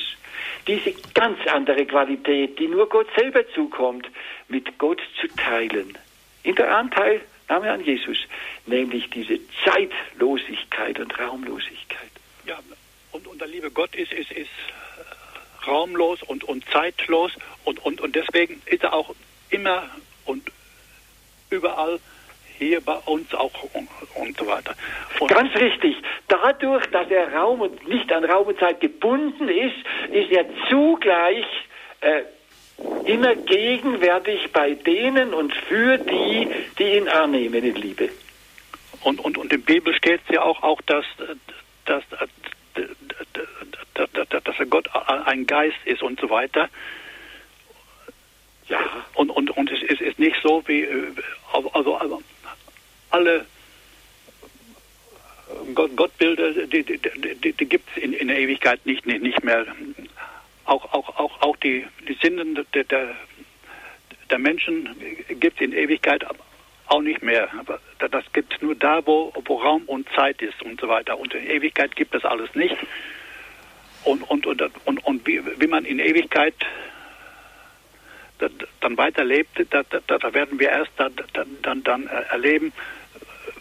diese 0.67 0.93
ganz 1.13 1.37
andere 1.47 1.85
Qualität, 1.85 2.57
die 2.57 2.69
nur 2.69 2.87
Gott 2.87 3.07
selber 3.17 3.45
zukommt, 3.49 4.07
mit 4.47 4.77
Gott 4.77 5.01
zu 5.19 5.27
teilen. 5.35 5.97
In 6.43 6.55
der 6.55 6.77
Anteilnahme 6.77 7.71
an 7.71 7.83
Jesus, 7.83 8.19
nämlich 8.65 9.09
diese 9.09 9.37
Zeitlosigkeit 9.65 10.97
und 10.97 11.19
Raumlosigkeit. 11.19 12.11
Ja, 12.45 12.57
und, 13.15 13.27
und 13.27 13.39
der 13.39 13.47
liebe 13.47 13.71
Gott 13.71 13.95
ist, 13.95 14.11
ist, 14.11 14.31
ist 14.31 14.49
äh, 14.49 15.65
raumlos 15.69 16.21
und, 16.23 16.43
und 16.43 16.65
zeitlos 16.69 17.31
und, 17.63 17.83
und, 17.85 18.01
und 18.01 18.15
deswegen 18.15 18.61
ist 18.65 18.83
er 18.83 18.93
auch 18.93 19.15
immer 19.49 19.89
und 20.25 20.51
überall 21.49 21.99
hier 22.57 22.81
bei 22.81 22.95
uns 23.05 23.33
auch 23.33 23.51
und, 23.73 23.87
und 24.15 24.37
so 24.37 24.47
weiter. 24.47 24.75
Und 25.19 25.29
Ganz 25.29 25.53
richtig. 25.55 25.95
Dadurch, 26.27 26.85
dass 26.87 27.09
er 27.09 27.33
Raum 27.33 27.61
und 27.61 27.87
nicht 27.87 28.11
an 28.11 28.23
Raum 28.23 28.47
und 28.47 28.59
Zeit 28.59 28.79
gebunden 28.79 29.49
ist, 29.49 29.75
ist 30.11 30.31
er 30.31 30.45
zugleich 30.69 31.45
äh, 32.01 32.23
immer 33.05 33.35
gegenwärtig 33.35 34.51
bei 34.51 34.73
denen 34.73 35.33
und 35.33 35.53
für 35.53 35.97
die, 35.97 36.49
die 36.77 36.97
ihn 36.97 37.07
annehmen 37.07 37.63
in 37.63 37.75
Liebe. 37.75 38.09
Und, 39.01 39.19
und, 39.19 39.37
und 39.37 39.53
in 39.53 39.61
der 39.61 39.73
Bibel 39.73 39.93
steht 39.93 40.21
ja 40.29 40.41
auch, 40.41 40.63
auch 40.63 40.81
dass, 40.81 41.05
dass, 41.85 42.03
dass, 43.93 44.69
Gott 44.69 44.89
ein 44.93 45.45
Geist 45.45 45.77
ist 45.85 46.01
und 46.01 46.19
so 46.19 46.29
weiter. 46.29 46.69
Ja. 48.67 48.79
Und, 49.13 49.29
und, 49.29 49.51
und 49.51 49.71
es 49.71 49.81
ist, 49.83 50.01
ist 50.01 50.19
nicht 50.19 50.37
so 50.41 50.63
wie, 50.67 50.87
also, 51.53 51.71
also 51.71 52.21
alle 53.11 53.45
Gott, 55.73 55.95
Gottbilder, 55.95 56.51
die, 56.51 56.83
die, 56.83 56.99
die, 56.99 57.53
die 57.53 57.65
gibt 57.65 57.89
es 57.95 58.03
in, 58.03 58.13
in 58.13 58.27
der 58.27 58.39
Ewigkeit 58.39 58.85
nicht, 58.85 59.05
nicht, 59.05 59.21
nicht 59.21 59.43
mehr. 59.43 59.65
Auch, 60.65 60.93
auch, 60.93 61.17
auch, 61.19 61.41
auch 61.41 61.55
die, 61.57 61.85
die 62.07 62.17
Sinnen 62.21 62.55
der, 62.73 62.83
der, 62.83 63.15
der 64.29 64.39
Menschen 64.39 64.89
gibt 65.39 65.61
es 65.61 65.65
in 65.65 65.73
Ewigkeit 65.73 66.23
auch 66.87 67.01
nicht 67.01 67.21
mehr. 67.21 67.49
Aber 67.59 67.79
das 67.99 68.23
gibt 68.33 68.53
es 68.53 68.61
nur 68.61 68.75
da, 68.75 69.05
wo, 69.05 69.33
wo 69.45 69.55
Raum 69.57 69.83
und 69.87 70.07
Zeit 70.15 70.41
ist 70.41 70.61
und 70.61 70.79
so 70.79 70.87
weiter. 70.87 71.17
Und 71.17 71.33
in 71.33 71.47
Ewigkeit 71.47 71.95
gibt 71.95 72.15
es 72.15 72.25
alles 72.25 72.53
nicht. 72.55 72.77
Und, 74.03 74.21
und, 74.29 74.45
und, 74.45 74.61
und, 74.85 75.05
und 75.05 75.27
wie, 75.27 75.41
wie 75.59 75.67
man 75.67 75.85
in 75.85 75.99
Ewigkeit 75.99 76.53
dann 78.81 78.97
weiterlebt, 78.97 79.49
da, 79.69 79.83
da, 79.83 79.99
da 80.17 80.33
werden 80.33 80.59
wir 80.59 80.69
erst 80.69 80.91
dann, 80.97 81.13
dann, 81.61 81.83
dann 81.83 82.07
erleben. 82.07 82.73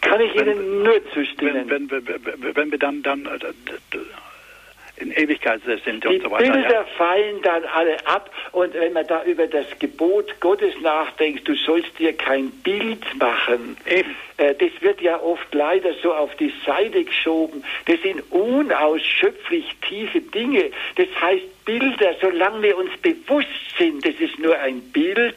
Kann 0.01 0.19
ich 0.21 0.35
wenn, 0.35 0.47
Ihnen 0.47 0.83
nur 0.83 1.01
zustimmen. 1.13 1.69
Wenn, 1.69 1.89
wenn, 1.89 2.07
wenn, 2.07 2.55
wenn 2.55 2.71
wir 2.71 2.77
dann, 2.77 3.01
dann 3.01 3.25
äh, 3.25 3.39
in 4.97 5.11
Ewigkeit 5.11 5.61
sind 5.83 6.03
die 6.03 6.07
und 6.07 6.23
so 6.23 6.31
weiter. 6.31 6.45
Die 6.45 6.51
Bilder 6.51 6.69
ja. 6.69 6.85
fallen 6.97 7.41
dann 7.41 7.63
alle 7.65 8.07
ab 8.07 8.31
und 8.51 8.73
wenn 8.73 8.93
man 8.93 9.05
da 9.07 9.23
über 9.23 9.47
das 9.47 9.65
Gebot 9.79 10.39
Gottes 10.39 10.73
nachdenkt, 10.81 11.47
du 11.47 11.55
sollst 11.55 11.97
dir 11.99 12.13
kein 12.13 12.49
Bild 12.49 13.03
machen. 13.17 13.77
Eben. 13.85 14.15
Äh, 14.37 14.55
das 14.55 14.71
wird 14.81 15.01
ja 15.01 15.19
oft 15.21 15.53
leider 15.53 15.93
so 16.01 16.13
auf 16.13 16.35
die 16.35 16.53
Seite 16.65 17.03
geschoben. 17.03 17.63
Das 17.85 18.01
sind 18.01 18.23
unausschöpflich 18.31 19.65
tiefe 19.87 20.21
Dinge. 20.21 20.71
Das 20.95 21.07
heißt 21.21 21.65
Bilder, 21.65 22.15
solange 22.21 22.61
wir 22.61 22.77
uns 22.77 22.91
bewusst 23.01 23.49
sind, 23.77 24.05
das 24.05 24.15
ist 24.15 24.39
nur 24.39 24.57
ein 24.59 24.81
Bild, 24.91 25.35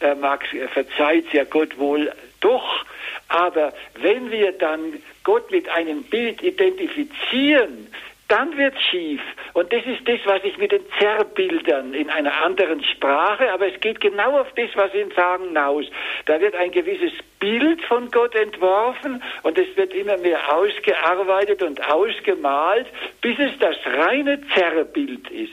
äh, 0.00 0.14
mag, 0.14 0.44
verzeiht 0.72 1.32
ja 1.32 1.44
Gott 1.44 1.78
wohl 1.78 2.12
doch, 2.40 2.84
aber 3.28 3.72
wenn 4.00 4.30
wir 4.30 4.52
dann 4.52 4.94
Gott 5.24 5.50
mit 5.50 5.68
einem 5.68 6.02
Bild 6.04 6.42
identifizieren, 6.42 7.88
dann 8.28 8.56
wird 8.56 8.74
schief. 8.90 9.20
Und 9.54 9.72
das 9.72 9.84
ist 9.84 10.06
das, 10.06 10.20
was 10.24 10.44
ich 10.44 10.56
mit 10.58 10.70
den 10.70 10.84
Zerrbildern 10.98 11.94
in 11.94 12.10
einer 12.10 12.44
anderen 12.44 12.84
Sprache, 12.84 13.50
aber 13.52 13.72
es 13.72 13.80
geht 13.80 14.00
genau 14.00 14.38
auf 14.38 14.48
das, 14.54 14.68
was 14.74 14.92
Sie 14.92 15.04
sagen, 15.16 15.48
hinaus. 15.48 15.86
Da 16.26 16.40
wird 16.40 16.54
ein 16.54 16.70
gewisses 16.70 17.12
Bild 17.40 17.82
von 17.86 18.10
Gott 18.10 18.34
entworfen 18.34 19.22
und 19.42 19.58
es 19.58 19.76
wird 19.76 19.94
immer 19.94 20.18
mehr 20.18 20.54
ausgearbeitet 20.54 21.62
und 21.62 21.82
ausgemalt, 21.90 22.86
bis 23.20 23.38
es 23.38 23.58
das 23.58 23.76
reine 23.86 24.40
Zerrbild 24.54 25.30
ist. 25.30 25.52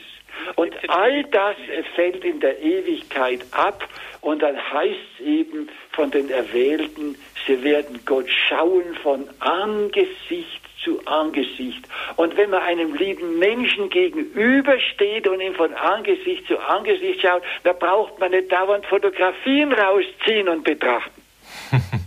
Und 0.54 0.74
all 0.88 1.24
das 1.24 1.56
fällt 1.94 2.24
in 2.24 2.40
der 2.40 2.60
Ewigkeit 2.60 3.40
ab 3.52 3.88
und 4.20 4.42
dann 4.42 4.56
heißt 4.56 4.98
es 5.18 5.24
eben 5.24 5.68
von 5.92 6.10
den 6.10 6.28
Erwählten, 6.28 7.16
sie 7.46 7.62
werden 7.64 8.00
Gott 8.04 8.28
schauen 8.28 8.94
von 9.02 9.28
Angesicht 9.40 10.65
zu 10.86 11.04
Angesicht. 11.04 11.86
Und 12.16 12.36
wenn 12.36 12.48
man 12.50 12.62
einem 12.62 12.94
lieben 12.94 13.38
Menschen 13.38 13.90
gegenübersteht 13.90 15.28
und 15.28 15.40
ihn 15.40 15.54
von 15.54 15.74
Angesicht 15.74 16.46
zu 16.46 16.58
Angesicht 16.58 17.20
schaut, 17.20 17.42
da 17.64 17.72
braucht 17.72 18.18
man 18.20 18.30
nicht 18.30 18.50
dauernd 18.50 18.86
Fotografien 18.86 19.72
rausziehen 19.72 20.48
und 20.48 20.64
betrachten. 20.64 21.22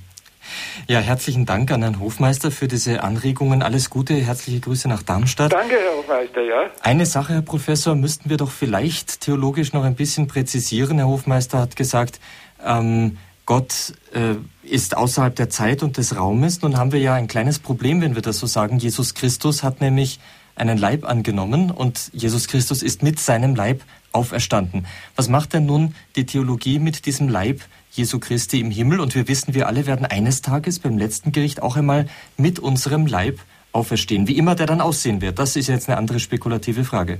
Ja, 0.88 1.01
herzlichen 1.01 1.45
Dank 1.45 1.72
an 1.72 1.84
Herrn 1.84 1.99
Hofmeister 1.99 2.49
für 2.49 2.68
diese 2.68 3.03
Anregungen. 3.03 3.61
Alles 3.61 3.91
Gute, 3.91 4.15
herzliche 4.15 4.60
Grüße 4.60 4.89
nach 4.89 5.03
Darmstadt. 5.03 5.53
Danke, 5.53 5.76
Herr 5.76 5.97
Hofmeister, 5.97 6.41
ja. 6.41 6.72
Eine 6.81 7.06
Sache, 7.06 7.34
Herr 7.34 7.41
Professor, 7.43 7.93
müssten 7.93 8.31
wir 8.31 8.38
doch 8.38 8.49
vielleicht 8.49 9.22
theologisch 9.22 9.72
noch 9.72 9.84
ein 9.84 9.93
bisschen 9.93 10.26
präzisieren. 10.26 10.97
Herr 10.97 11.06
Hofmeister 11.07 11.60
hat 11.60 11.76
gesagt, 11.76 12.19
ähm, 12.65 13.19
Gott 13.49 13.93
äh, 14.13 14.35
ist 14.61 14.95
außerhalb 14.95 15.35
der 15.35 15.49
Zeit 15.49 15.81
und 15.81 15.97
des 15.97 16.15
Raumes. 16.15 16.61
Nun 16.61 16.77
haben 16.77 16.91
wir 16.91 16.99
ja 16.99 17.15
ein 17.15 17.27
kleines 17.27 17.57
Problem, 17.57 17.99
wenn 17.99 18.13
wir 18.13 18.21
das 18.21 18.38
so 18.38 18.45
sagen. 18.45 18.77
Jesus 18.77 19.15
Christus 19.15 19.63
hat 19.63 19.81
nämlich 19.81 20.19
einen 20.55 20.77
Leib 20.77 21.03
angenommen 21.03 21.71
und 21.71 22.11
Jesus 22.13 22.47
Christus 22.47 22.84
ist 22.84 23.01
mit 23.01 23.19
seinem 23.19 23.55
Leib 23.55 23.81
auferstanden. 24.11 24.85
Was 25.15 25.30
macht 25.30 25.53
denn 25.53 25.65
nun 25.65 25.95
die 26.15 26.27
Theologie 26.27 26.77
mit 26.77 27.07
diesem 27.07 27.27
Leib 27.27 27.61
Jesu 27.89 28.19
Christi 28.19 28.59
im 28.59 28.69
Himmel? 28.69 28.99
Und 28.99 29.15
wir 29.15 29.27
wissen, 29.27 29.55
wir 29.55 29.65
alle 29.65 29.88
werden 29.88 30.05
eines 30.05 30.43
Tages 30.43 30.77
beim 30.77 30.99
letzten 30.99 31.31
Gericht 31.31 31.63
auch 31.63 31.76
einmal 31.76 32.05
mit 32.38 32.59
unserem 32.59 33.07
Leib 33.07 33.39
auferstehen. 33.71 34.27
Wie 34.27 34.38
immer 34.38 34.53
der 34.53 34.67
dann 34.67 34.80
aussehen 34.80 35.21
wird, 35.21 35.39
das 35.39 35.55
ist 35.55 35.69
jetzt 35.69 35.89
eine 35.89 35.97
andere 35.97 36.19
spekulative 36.19 36.84
Frage. 36.84 37.17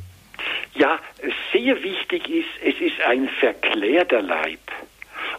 Ja, 0.76 1.00
sehr 1.52 1.76
wichtig 1.82 2.30
ist, 2.30 2.50
es 2.64 2.80
ist 2.80 3.02
ein 3.08 3.28
verklärter 3.40 4.22
Leib. 4.22 4.60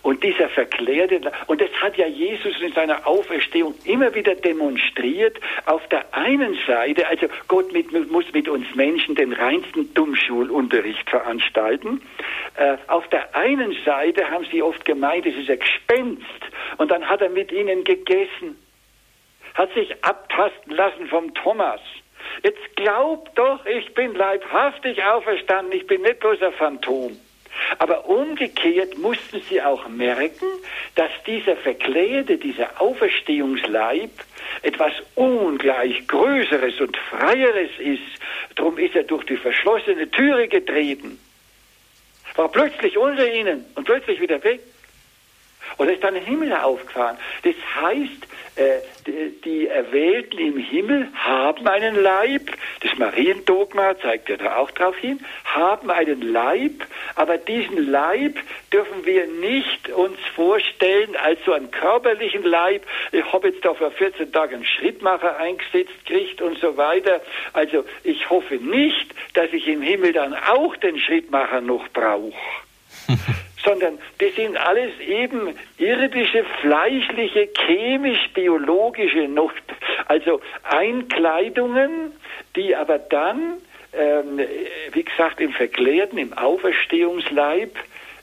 Und 0.02 0.24
dieser 0.24 0.48
verklärte, 0.48 1.20
und 1.46 1.60
das 1.60 1.70
hat 1.80 1.96
ja 1.96 2.06
Jesus 2.06 2.58
in 2.60 2.72
seiner 2.72 3.06
Auferstehung 3.06 3.74
immer 3.84 4.14
wieder 4.14 4.34
demonstriert. 4.34 5.38
Auf 5.66 5.86
der 5.88 6.14
einen 6.14 6.58
Seite, 6.66 7.06
also 7.06 7.26
Gott 7.48 7.72
mit, 7.72 7.92
muss 8.10 8.24
mit 8.32 8.48
uns 8.48 8.74
Menschen 8.74 9.14
den 9.14 9.32
reinsten 9.32 9.92
Dummschulunterricht 9.92 11.08
veranstalten. 11.10 12.00
Äh, 12.56 12.78
auf 12.86 13.06
der 13.08 13.34
einen 13.34 13.76
Seite 13.84 14.30
haben 14.30 14.46
sie 14.50 14.62
oft 14.62 14.84
gemeint, 14.84 15.26
es 15.26 15.36
ist 15.36 15.50
ein 15.50 15.58
Gespenst. 15.58 16.24
Und 16.78 16.90
dann 16.90 17.08
hat 17.08 17.20
er 17.20 17.30
mit 17.30 17.52
ihnen 17.52 17.84
gegessen, 17.84 18.56
hat 19.54 19.72
sich 19.74 20.02
abtasten 20.02 20.74
lassen 20.74 21.08
vom 21.08 21.34
Thomas. 21.34 21.80
Jetzt 22.42 22.76
glaubt 22.76 23.36
doch, 23.36 23.64
ich 23.66 23.92
bin 23.94 24.14
leibhaftig 24.14 25.02
auferstanden, 25.04 25.72
ich 25.72 25.86
bin 25.86 26.02
nicht 26.02 26.20
bloß 26.20 26.40
ein 26.42 26.52
Phantom. 26.54 27.18
Aber 27.78 28.06
umgekehrt 28.06 28.98
mussten 28.98 29.42
sie 29.48 29.62
auch 29.62 29.88
merken, 29.88 30.46
dass 30.94 31.10
dieser 31.26 31.56
verklärte, 31.56 32.36
dieser 32.36 32.80
Auferstehungsleib 32.80 34.10
etwas 34.62 34.92
ungleich 35.14 36.06
Größeres 36.06 36.80
und 36.80 36.96
Freieres 36.96 37.70
ist. 37.78 38.02
Darum 38.56 38.78
ist 38.78 38.94
er 38.94 39.04
durch 39.04 39.24
die 39.24 39.36
verschlossene 39.36 40.10
Türe 40.10 40.48
getreten. 40.48 41.18
War 42.36 42.48
plötzlich 42.48 42.96
unter 42.96 43.32
ihnen 43.32 43.64
und 43.74 43.84
plötzlich 43.84 44.20
wieder 44.20 44.42
weg. 44.44 44.60
Und 45.76 45.88
ist 45.88 46.02
dann 46.02 46.16
im 46.16 46.24
Himmel 46.24 46.52
aufgefahren. 46.52 47.16
Das 47.42 47.54
heißt, 47.80 48.26
äh, 48.56 48.80
die, 49.44 49.66
Erwählten 49.68 50.38
im 50.38 50.58
Himmel 50.58 51.08
haben 51.14 51.66
einen 51.66 51.94
Leib, 52.02 52.50
das 52.80 52.96
Mariendogma 52.98 53.98
zeigt 53.98 54.28
ja 54.28 54.36
da 54.36 54.56
auch 54.56 54.70
darauf 54.72 54.96
hin, 54.96 55.20
haben 55.44 55.90
einen 55.90 56.20
Leib, 56.20 56.84
aber 57.14 57.38
diesen 57.38 57.90
Leib 57.90 58.36
dürfen 58.72 59.04
wir 59.06 59.26
nicht 59.26 59.88
uns 59.90 60.18
vorstellen 60.34 61.16
als 61.16 61.38
so 61.46 61.52
einen 61.52 61.70
körperlichen 61.70 62.42
Leib. 62.42 62.84
Ich 63.12 63.32
habe 63.32 63.48
jetzt 63.48 63.64
da 63.64 63.74
vor 63.74 63.90
14 63.90 64.32
Tagen 64.32 64.56
einen 64.56 64.64
Schrittmacher 64.64 65.36
eingesetzt 65.38 66.04
kriegt 66.06 66.42
und 66.42 66.58
so 66.58 66.76
weiter. 66.76 67.20
Also 67.52 67.84
ich 68.04 68.28
hoffe 68.28 68.56
nicht, 68.56 69.14
dass 69.34 69.52
ich 69.52 69.66
im 69.68 69.82
Himmel 69.82 70.12
dann 70.12 70.34
auch 70.34 70.76
den 70.76 70.98
Schrittmacher 70.98 71.60
noch 71.60 71.88
brauche. 71.88 72.34
sondern 73.64 73.98
das 74.18 74.34
sind 74.34 74.56
alles 74.56 74.98
eben 75.00 75.54
irdische, 75.78 76.44
fleischliche, 76.60 77.48
chemisch-biologische, 77.66 79.28
noch, 79.28 79.52
also 80.06 80.40
Einkleidungen, 80.64 82.12
die 82.56 82.74
aber 82.74 82.98
dann, 82.98 83.54
ähm, 83.92 84.40
wie 84.92 85.02
gesagt, 85.02 85.40
im 85.40 85.52
verklärten, 85.52 86.18
im 86.18 86.32
Auferstehungsleib 86.32 87.76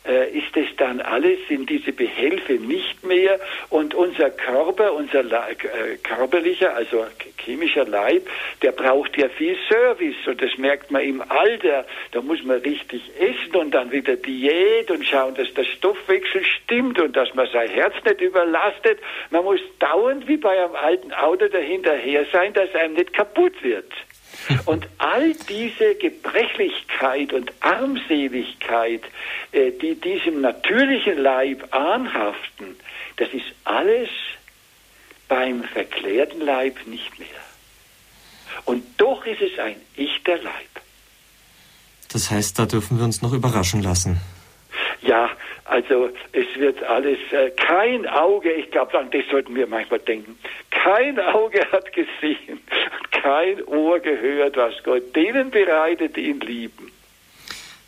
äh, 0.07 0.29
ist 0.31 0.55
es 0.55 0.67
dann 0.77 1.01
alles, 1.01 1.39
sind 1.47 1.69
diese 1.69 1.91
Behelfe 1.91 2.53
nicht 2.53 3.05
mehr 3.05 3.39
und 3.69 3.93
unser 3.93 4.29
Körper, 4.29 4.93
unser 4.93 5.23
Leib, 5.23 5.63
äh, 5.63 5.97
körperlicher, 5.97 6.75
also 6.75 7.05
chemischer 7.37 7.85
Leib, 7.85 8.27
der 8.61 8.71
braucht 8.71 9.17
ja 9.17 9.29
viel 9.29 9.57
Service 9.69 10.15
und 10.25 10.41
das 10.41 10.57
merkt 10.57 10.91
man 10.91 11.01
im 11.01 11.21
Alter. 11.21 11.85
Da 12.11 12.21
muss 12.21 12.43
man 12.43 12.59
richtig 12.59 13.01
essen 13.19 13.55
und 13.55 13.71
dann 13.71 13.91
wieder 13.91 14.15
Diät 14.15 14.89
und 14.91 15.05
schauen, 15.05 15.35
dass 15.35 15.53
der 15.53 15.63
Stoffwechsel 15.63 16.43
stimmt 16.43 16.99
und 16.99 17.15
dass 17.15 17.33
man 17.33 17.47
sein 17.51 17.69
Herz 17.69 17.93
nicht 18.05 18.21
überlastet. 18.21 18.99
Man 19.29 19.43
muss 19.43 19.61
dauernd 19.79 20.27
wie 20.27 20.37
bei 20.37 20.63
einem 20.63 20.75
alten 20.75 21.13
Auto 21.13 21.47
dahinterher 21.47 22.25
sein, 22.31 22.53
dass 22.53 22.73
einem 22.75 22.93
nicht 22.95 23.13
kaputt 23.13 23.53
wird. 23.63 23.91
Und 24.65 24.87
all 24.97 25.33
diese 25.49 25.95
Gebrechlichkeit 25.95 27.33
und 27.33 27.51
Armseligkeit, 27.61 29.01
äh, 29.51 29.71
die 29.71 29.95
diesem 29.95 30.41
natürlichen 30.41 31.17
Leib 31.17 31.73
anhaften, 31.73 32.75
das 33.17 33.29
ist 33.33 33.45
alles 33.63 34.09
beim 35.27 35.63
verklärten 35.63 36.41
Leib 36.41 36.75
nicht 36.87 37.19
mehr. 37.19 37.27
Und 38.65 38.83
doch 38.97 39.25
ist 39.25 39.41
es 39.41 39.59
ein 39.59 39.75
echter 39.95 40.37
Leib. 40.37 40.81
Das 42.11 42.31
heißt, 42.31 42.57
da 42.57 42.65
dürfen 42.65 42.97
wir 42.97 43.05
uns 43.05 43.21
noch 43.21 43.33
überraschen 43.33 43.81
lassen. 43.81 44.19
Ja, 45.01 45.29
also 45.65 46.09
es 46.31 46.45
wird 46.59 46.83
alles, 46.83 47.19
äh, 47.31 47.51
kein 47.51 48.07
Auge, 48.07 48.51
ich 48.51 48.71
glaube, 48.71 48.97
an 48.97 49.09
das 49.11 49.23
sollten 49.29 49.55
wir 49.55 49.67
manchmal 49.67 49.99
denken, 49.99 50.37
kein 50.71 51.19
Auge 51.19 51.59
hat 51.71 51.93
gesehen, 51.93 52.59
kein 53.11 53.63
Ohr 53.65 53.99
gehört, 53.99 54.57
was 54.57 54.73
Gott 54.83 55.15
denen 55.15 55.51
bereitet, 55.51 56.15
die 56.15 56.29
ihn 56.29 56.39
lieben. 56.39 56.91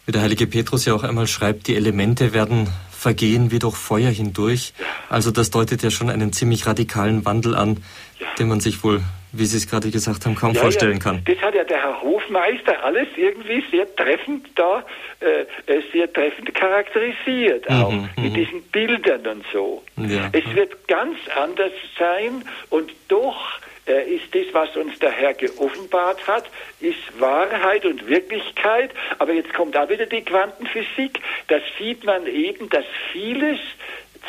Wie 0.05 0.11
der 0.11 0.21
heilige 0.21 0.47
Petrus 0.47 0.85
ja 0.85 0.93
auch 0.93 1.03
einmal 1.03 1.27
schreibt, 1.27 1.67
die 1.67 1.75
Elemente 1.75 2.33
werden 2.33 2.67
vergehen 2.91 3.51
wie 3.51 3.59
durch 3.59 3.75
Feuer 3.75 4.09
hindurch. 4.09 4.73
Also 5.09 5.31
das 5.31 5.51
deutet 5.51 5.83
ja 5.83 5.91
schon 5.91 6.09
einen 6.09 6.33
ziemlich 6.33 6.65
radikalen 6.65 7.25
Wandel 7.25 7.55
an, 7.55 7.77
ja. 8.19 8.27
den 8.37 8.49
man 8.49 8.59
sich 8.59 8.83
wohl, 8.83 9.01
wie 9.31 9.45
Sie 9.45 9.57
es 9.57 9.69
gerade 9.69 9.89
gesagt 9.89 10.25
haben, 10.25 10.35
kaum 10.35 10.53
ja, 10.53 10.61
vorstellen 10.61 10.93
ja. 10.93 10.99
kann. 10.99 11.21
Das 11.25 11.37
hat 11.41 11.55
ja 11.55 11.63
der 11.63 11.81
Herr 11.81 12.01
Hofmeister 12.01 12.83
alles 12.83 13.07
irgendwie 13.15 13.63
sehr 13.71 13.93
treffend 13.95 14.47
da, 14.55 14.83
äh, 15.19 15.41
äh 15.71 15.81
sehr 15.91 16.11
treffend 16.11 16.53
charakterisiert, 16.53 17.69
auch 17.69 17.91
mhm, 17.91 18.09
mit 18.17 18.31
mhm. 18.31 18.33
diesen 18.33 18.61
Bildern 18.63 19.25
und 19.27 19.45
so. 19.51 19.83
Es 20.31 20.55
wird 20.55 20.87
ganz 20.87 21.17
anders 21.35 21.71
sein 21.97 22.43
und 22.69 22.91
doch 23.07 23.59
äh, 23.89 24.15
ist 24.15 24.33
das, 24.33 24.45
was 24.53 24.75
uns 24.75 24.97
der 24.99 25.11
Herr 25.11 25.33
geoffenbart 25.33 26.25
hat, 26.27 26.45
ist 26.79 27.19
Wahrheit 27.19 27.85
und 27.85 28.07
Wirklichkeit. 28.07 28.91
Aber 29.17 29.33
jetzt 29.33 29.53
kommt 29.53 29.75
da 29.75 29.89
wieder 29.89 30.05
die 30.05 30.21
Quantenphysik. 30.21 31.19
Da 31.47 31.57
sieht 31.77 32.03
man 32.03 32.27
eben, 32.27 32.69
dass 32.69 32.85
vieles 33.11 33.59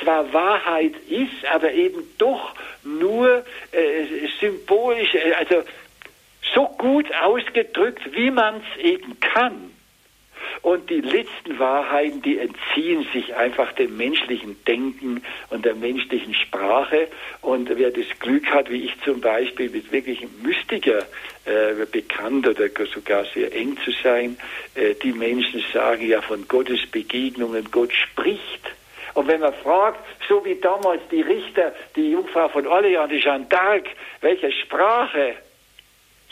zwar 0.02 0.32
Wahrheit 0.32 0.94
ist, 1.08 1.44
aber 1.52 1.72
eben 1.72 2.02
doch 2.18 2.54
nur 2.84 3.44
äh, 3.72 4.28
symbolisch, 4.40 5.14
äh, 5.14 5.32
also 5.34 5.62
so 6.54 6.66
gut 6.78 7.06
ausgedrückt, 7.22 8.12
wie 8.12 8.30
man 8.30 8.56
es 8.56 8.84
eben 8.84 9.18
kann. 9.20 9.70
Und 10.62 10.90
die 10.90 11.00
letzten 11.00 11.58
Wahrheiten, 11.58 12.20
die 12.22 12.38
entziehen 12.38 13.06
sich 13.12 13.34
einfach 13.34 13.72
dem 13.72 13.96
menschlichen 13.96 14.62
Denken 14.64 15.22
und 15.48 15.64
der 15.64 15.74
menschlichen 15.74 16.34
Sprache. 16.34 17.08
Und 17.40 17.70
wer 17.70 17.90
das 17.90 18.06
Glück 18.18 18.46
hat, 18.46 18.70
wie 18.70 18.84
ich 18.84 19.00
zum 19.02 19.20
Beispiel, 19.20 19.70
mit 19.70 19.90
wirklichen 19.90 20.28
Mystiker 20.42 21.06
äh, 21.46 21.86
bekannt 21.90 22.46
oder 22.46 22.68
sogar 22.92 23.24
sehr 23.32 23.54
eng 23.54 23.78
zu 23.84 23.90
sein, 24.02 24.36
äh, 24.74 24.94
die 25.02 25.12
Menschen 25.12 25.62
sagen 25.72 26.06
ja 26.06 26.20
von 26.20 26.46
Gottes 26.46 26.86
Begegnungen, 26.90 27.70
Gott 27.70 27.92
spricht. 27.92 28.79
Und 29.14 29.26
wenn 29.26 29.40
man 29.40 29.54
fragt, 29.54 30.00
so 30.28 30.44
wie 30.44 30.54
damals 30.56 31.02
die 31.10 31.22
Richter, 31.22 31.72
die 31.96 32.12
Jungfrau 32.12 32.48
von 32.48 32.66
Orleans, 32.66 33.10
die 33.10 33.18
Jeanne 33.20 33.46
d'Arc, 33.46 33.86
welche 34.20 34.52
Sprache? 34.52 35.34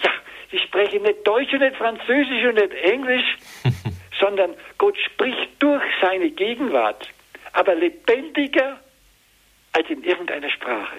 Ja, 0.02 0.10
sie 0.50 0.58
sprechen 0.58 1.02
nicht 1.02 1.26
Deutsch 1.26 1.52
und 1.52 1.60
nicht 1.60 1.76
Französisch 1.76 2.44
und 2.44 2.54
nicht 2.54 2.74
Englisch. 2.74 3.36
sondern 4.20 4.54
Gott 4.78 4.96
spricht 4.98 5.50
durch 5.60 5.82
seine 6.00 6.30
Gegenwart, 6.30 7.08
aber 7.52 7.74
lebendiger 7.74 8.80
als 9.72 9.88
in 9.90 10.02
irgendeiner 10.02 10.50
Sprache. 10.50 10.96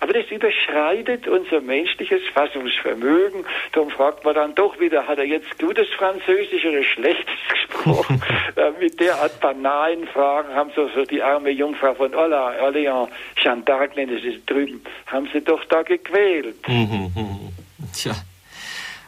Aber 0.00 0.12
das 0.12 0.30
überschreitet 0.30 1.28
unser 1.28 1.60
menschliches 1.60 2.22
Fassungsvermögen. 2.32 3.44
Darum 3.72 3.90
fragt 3.90 4.24
man 4.24 4.34
dann 4.34 4.54
doch 4.54 4.78
wieder, 4.78 5.06
hat 5.06 5.18
er 5.18 5.24
jetzt 5.24 5.58
gutes 5.58 5.88
Französisch 5.96 6.64
oder 6.64 6.82
schlechtes 6.82 7.38
gesprochen? 7.48 8.22
Äh, 8.56 8.70
mit 8.78 9.00
derart 9.00 9.40
banalen 9.40 10.06
Fragen 10.06 10.54
haben 10.54 10.70
so, 10.76 10.88
so 10.94 11.04
die 11.04 11.20
arme 11.20 11.50
Jungfrau 11.50 11.92
von 11.94 12.12
Orléans, 12.12 13.08
Jeanne 13.34 13.62
d'Arc 13.64 13.94
sie 13.94 14.28
es 14.28 14.46
drüben, 14.46 14.80
haben 15.06 15.28
sie 15.32 15.40
doch 15.40 15.64
da 15.64 15.82
gequält. 15.82 16.68
Mhm. 16.68 17.10
Tja. 17.92 18.14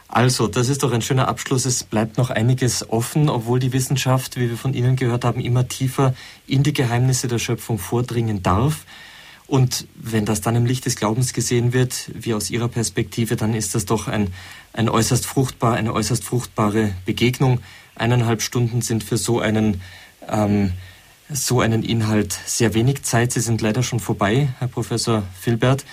Also, 0.09 0.47
das 0.47 0.69
ist 0.69 0.83
doch 0.83 0.93
ein 0.93 1.01
schöner 1.01 1.27
Abschluss. 1.27 1.65
Es 1.65 1.83
bleibt 1.83 2.17
noch 2.17 2.29
einiges 2.29 2.89
offen, 2.89 3.29
obwohl 3.29 3.59
die 3.59 3.73
Wissenschaft, 3.73 4.37
wie 4.37 4.49
wir 4.49 4.57
von 4.57 4.73
Ihnen 4.73 4.95
gehört 4.95 5.25
haben, 5.25 5.41
immer 5.41 5.67
tiefer 5.67 6.13
in 6.47 6.63
die 6.63 6.73
Geheimnisse 6.73 7.27
der 7.27 7.39
Schöpfung 7.39 7.77
vordringen 7.77 8.41
darf. 8.41 8.85
Und 9.47 9.87
wenn 9.95 10.25
das 10.25 10.41
dann 10.41 10.57
im 10.57 10.65
Licht 10.65 10.85
des 10.85 10.97
Glaubens 10.97 11.31
gesehen 11.31 11.71
wird, 11.71 12.11
wie 12.13 12.33
aus 12.33 12.49
Ihrer 12.49 12.67
Perspektive, 12.67 13.37
dann 13.37 13.53
ist 13.53 13.75
das 13.75 13.85
doch 13.85 14.09
ein, 14.09 14.33
ein 14.73 14.89
äußerst 14.89 15.25
fruchtbar, 15.25 15.75
eine 15.75 15.93
äußerst 15.93 16.23
fruchtbare 16.23 16.93
Begegnung. 17.05 17.61
Eineinhalb 17.95 18.41
Stunden 18.41 18.81
sind 18.81 19.05
für 19.05 19.17
so 19.17 19.39
einen, 19.39 19.81
ähm, 20.27 20.73
so 21.29 21.61
einen 21.61 21.83
Inhalt 21.83 22.37
sehr 22.45 22.73
wenig 22.73 23.03
Zeit. 23.03 23.31
Sie 23.31 23.39
sind 23.39 23.61
leider 23.61 23.83
schon 23.83 24.01
vorbei, 24.01 24.49
Herr 24.59 24.67
Professor 24.67 25.23
Filbert. 25.39 25.85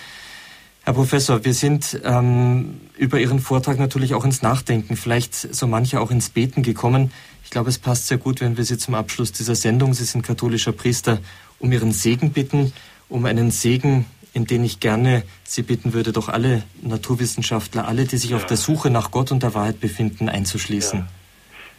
Herr 0.82 0.92
Professor, 0.92 1.44
wir 1.44 1.54
sind 1.54 1.98
ähm, 2.04 2.80
über 2.98 3.18
Ihren 3.20 3.38
Vortrag 3.38 3.78
natürlich 3.78 4.14
auch 4.14 4.24
ins 4.24 4.42
Nachdenken, 4.42 4.96
vielleicht 4.96 5.34
so 5.34 5.66
manche 5.66 6.00
auch 6.00 6.10
ins 6.10 6.28
Beten 6.28 6.62
gekommen. 6.62 7.12
Ich 7.44 7.50
glaube, 7.50 7.70
es 7.70 7.78
passt 7.78 8.08
sehr 8.08 8.18
gut, 8.18 8.40
wenn 8.40 8.56
wir 8.56 8.64
Sie 8.64 8.78
zum 8.78 8.94
Abschluss 8.94 9.32
dieser 9.32 9.54
Sendung, 9.54 9.94
Sie 9.94 10.04
sind 10.04 10.22
katholischer 10.22 10.72
Priester, 10.72 11.20
um 11.58 11.72
Ihren 11.72 11.92
Segen 11.92 12.32
bitten, 12.32 12.72
um 13.14 13.26
einen 13.26 13.52
Segen, 13.52 14.06
in 14.32 14.44
den 14.44 14.64
ich 14.64 14.80
gerne 14.80 15.22
Sie 15.44 15.62
bitten 15.62 15.92
würde, 15.92 16.10
doch 16.10 16.28
alle 16.28 16.64
Naturwissenschaftler, 16.82 17.86
alle, 17.86 18.06
die 18.06 18.16
sich 18.16 18.30
ja. 18.30 18.36
auf 18.36 18.44
der 18.44 18.56
Suche 18.56 18.90
nach 18.90 19.12
Gott 19.12 19.30
und 19.30 19.44
der 19.44 19.54
Wahrheit 19.54 19.80
befinden, 19.80 20.28
einzuschließen. 20.28 20.98
Ja. 20.98 21.08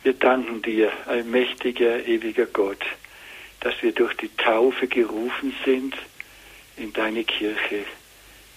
Wir 0.03 0.13
danken 0.13 0.61
dir, 0.61 0.91
allmächtiger, 1.07 2.07
ewiger 2.07 2.45
Gott, 2.45 2.85
dass 3.59 3.73
wir 3.81 3.91
durch 3.91 4.15
die 4.15 4.29
Taufe 4.37 4.87
gerufen 4.87 5.53
sind 5.65 5.95
in 6.77 6.93
deine 6.93 7.25
Kirche 7.25 7.83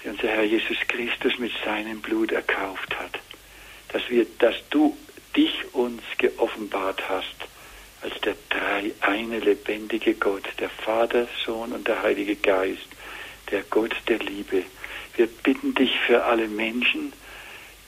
die 0.04 0.08
unser 0.10 0.28
Herr 0.28 0.44
Jesus 0.44 0.76
Christus 0.86 1.38
mit 1.40 1.50
seinem 1.64 2.00
Blut 2.00 2.30
erkauft 2.30 2.96
hat. 2.96 3.18
Dass 3.92 4.02
wir, 4.08 4.24
dass 4.38 4.54
du 4.70 4.96
dich 5.36 5.52
uns 5.72 6.02
geoffenbart 6.18 7.08
hast 7.08 7.34
als 8.02 8.20
der 8.20 8.36
drei 8.48 8.92
eine 9.00 9.40
lebendige 9.40 10.14
Gott, 10.14 10.44
der 10.58 10.70
Vater, 10.70 11.26
Sohn 11.44 11.72
und 11.72 11.88
der 11.88 12.02
Heilige 12.02 12.36
Geist, 12.36 12.88
der 13.50 13.62
Gott 13.70 13.94
der 14.08 14.18
Liebe. 14.18 14.64
Wir 15.16 15.26
bitten 15.26 15.74
dich 15.74 15.98
für 16.06 16.24
alle 16.24 16.46
Menschen, 16.48 17.12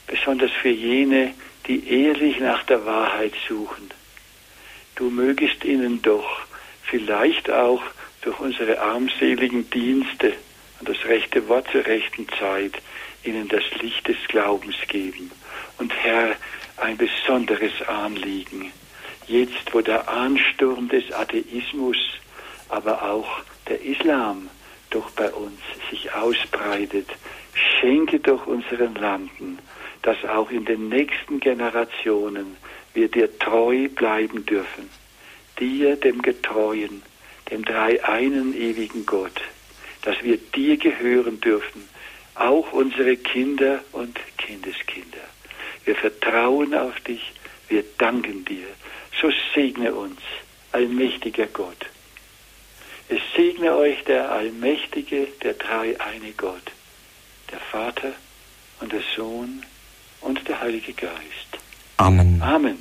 besonders 0.06 0.50
für 0.52 0.70
jene, 0.70 1.34
die 1.66 1.88
ehrlich 1.88 2.40
nach 2.40 2.64
der 2.64 2.84
Wahrheit 2.84 3.34
suchen. 3.48 3.90
du 4.96 5.08
mögest 5.10 5.64
ihnen 5.64 6.02
doch 6.02 6.42
vielleicht 6.82 7.50
auch 7.50 7.82
durch 8.22 8.38
unsere 8.40 8.80
armseligen 8.80 9.70
Dienste 9.70 10.34
und 10.78 10.88
das 10.88 11.02
rechte 11.06 11.48
Wort 11.48 11.68
zur 11.72 11.86
rechten 11.86 12.26
Zeit 12.38 12.74
ihnen 13.24 13.48
das 13.48 13.62
Licht 13.80 14.08
des 14.08 14.16
Glaubens 14.28 14.76
geben. 14.88 15.30
Und 15.78 15.94
Herr, 15.94 16.36
ein 16.76 16.96
besonderes 16.96 17.72
Anliegen, 17.86 18.72
jetzt 19.30 19.72
wo 19.72 19.80
der 19.80 20.08
Ansturm 20.08 20.88
des 20.88 21.12
Atheismus, 21.12 21.96
aber 22.68 23.10
auch 23.10 23.40
der 23.68 23.82
Islam 23.82 24.48
doch 24.90 25.10
bei 25.12 25.30
uns 25.30 25.60
sich 25.90 26.12
ausbreitet, 26.12 27.08
schenke 27.54 28.18
doch 28.18 28.46
unseren 28.46 28.94
Landen, 28.96 29.58
dass 30.02 30.24
auch 30.24 30.50
in 30.50 30.64
den 30.64 30.88
nächsten 30.88 31.38
Generationen 31.40 32.56
wir 32.94 33.08
dir 33.08 33.38
treu 33.38 33.88
bleiben 33.88 34.44
dürfen, 34.46 34.90
dir, 35.58 35.96
dem 35.96 36.22
Getreuen, 36.22 37.02
dem 37.50 37.64
dreieinen 37.64 38.54
ewigen 38.54 39.06
Gott, 39.06 39.40
dass 40.02 40.22
wir 40.22 40.38
dir 40.38 40.76
gehören 40.76 41.40
dürfen, 41.40 41.88
auch 42.34 42.72
unsere 42.72 43.16
Kinder 43.16 43.84
und 43.92 44.18
Kindeskinder. 44.38 45.18
Wir 45.84 45.94
vertrauen 45.94 46.74
auf 46.74 46.98
dich, 47.00 47.32
wir 47.68 47.84
danken 47.98 48.44
dir. 48.44 48.66
So 49.20 49.30
segne 49.54 49.92
uns, 49.92 50.20
allmächtiger 50.72 51.46
Gott. 51.46 51.86
Es 53.08 53.20
segne 53.36 53.74
euch 53.74 54.02
der 54.04 54.30
allmächtige, 54.30 55.26
der 55.42 55.54
dreieine 55.54 56.32
Gott, 56.36 56.62
der 57.50 57.58
Vater 57.58 58.12
und 58.80 58.92
der 58.92 59.02
Sohn 59.16 59.62
und 60.20 60.46
der 60.48 60.60
Heilige 60.60 60.92
Geist. 60.92 61.58
Amen. 61.96 62.40
Amen. 62.40 62.78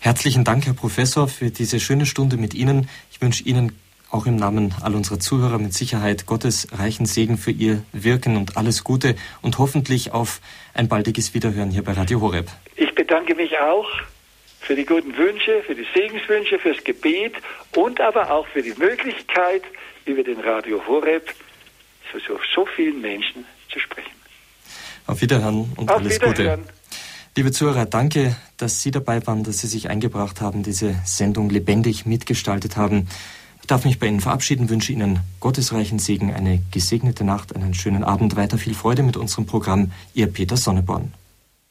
Herzlichen 0.00 0.44
Dank, 0.44 0.66
Herr 0.66 0.72
Professor, 0.72 1.28
für 1.28 1.50
diese 1.50 1.78
schöne 1.78 2.06
Stunde 2.06 2.36
mit 2.36 2.54
Ihnen. 2.54 2.88
Ich 3.12 3.20
wünsche 3.20 3.44
Ihnen 3.44 3.78
auch 4.10 4.26
im 4.26 4.36
Namen 4.36 4.74
all 4.82 4.96
unserer 4.96 5.20
Zuhörer 5.20 5.58
mit 5.58 5.74
Sicherheit 5.74 6.26
Gottes 6.26 6.68
reichen 6.72 7.06
Segen 7.06 7.36
für 7.38 7.52
Ihr 7.52 7.84
Wirken 7.92 8.36
und 8.36 8.56
alles 8.56 8.82
Gute 8.82 9.14
und 9.42 9.58
hoffentlich 9.58 10.12
auf 10.12 10.40
ein 10.74 10.88
baldiges 10.88 11.34
Wiederhören 11.34 11.70
hier 11.70 11.84
bei 11.84 11.92
Radio 11.92 12.20
Horeb. 12.20 12.48
Ich 12.76 12.92
bedanke 12.94 13.34
mich 13.34 13.56
auch 13.58 13.86
für 14.70 14.76
die 14.76 14.86
guten 14.86 15.16
Wünsche, 15.16 15.64
für 15.66 15.74
die 15.74 15.86
Segenswünsche, 15.92 16.56
fürs 16.60 16.84
Gebet 16.84 17.34
und 17.74 18.00
aber 18.00 18.30
auch 18.30 18.46
für 18.46 18.62
die 18.62 18.72
Möglichkeit, 18.78 19.62
über 20.04 20.22
den 20.22 20.38
Radio 20.38 20.80
Horeb 20.86 21.28
zu 22.12 22.20
so, 22.20 22.38
so 22.54 22.66
vielen 22.76 23.00
Menschen 23.00 23.44
zu 23.68 23.80
sprechen. 23.80 24.12
Auf 25.08 25.20
Wiederhören 25.22 25.72
und 25.76 25.90
Auf 25.90 25.96
alles 25.96 26.14
Wiederhören. 26.22 26.60
Gute. 26.60 26.72
Liebe 27.34 27.50
Zuhörer, 27.50 27.84
danke, 27.84 28.36
dass 28.58 28.80
Sie 28.80 28.92
dabei 28.92 29.26
waren, 29.26 29.42
dass 29.42 29.58
Sie 29.58 29.66
sich 29.66 29.90
eingebracht 29.90 30.40
haben, 30.40 30.62
diese 30.62 30.94
Sendung 31.04 31.50
lebendig 31.50 32.06
mitgestaltet 32.06 32.76
haben. 32.76 33.08
Ich 33.62 33.66
darf 33.66 33.84
mich 33.84 33.98
bei 33.98 34.06
Ihnen 34.06 34.20
verabschieden, 34.20 34.70
wünsche 34.70 34.92
Ihnen 34.92 35.18
gottesreichen 35.40 35.98
Segen, 35.98 36.32
eine 36.32 36.60
gesegnete 36.70 37.24
Nacht, 37.24 37.56
einen 37.56 37.74
schönen 37.74 38.04
Abend, 38.04 38.36
weiter 38.36 38.56
viel 38.56 38.74
Freude 38.74 39.02
mit 39.02 39.16
unserem 39.16 39.46
Programm. 39.46 39.90
Ihr 40.14 40.28
Peter 40.28 40.56
Sonneborn. 40.56 41.12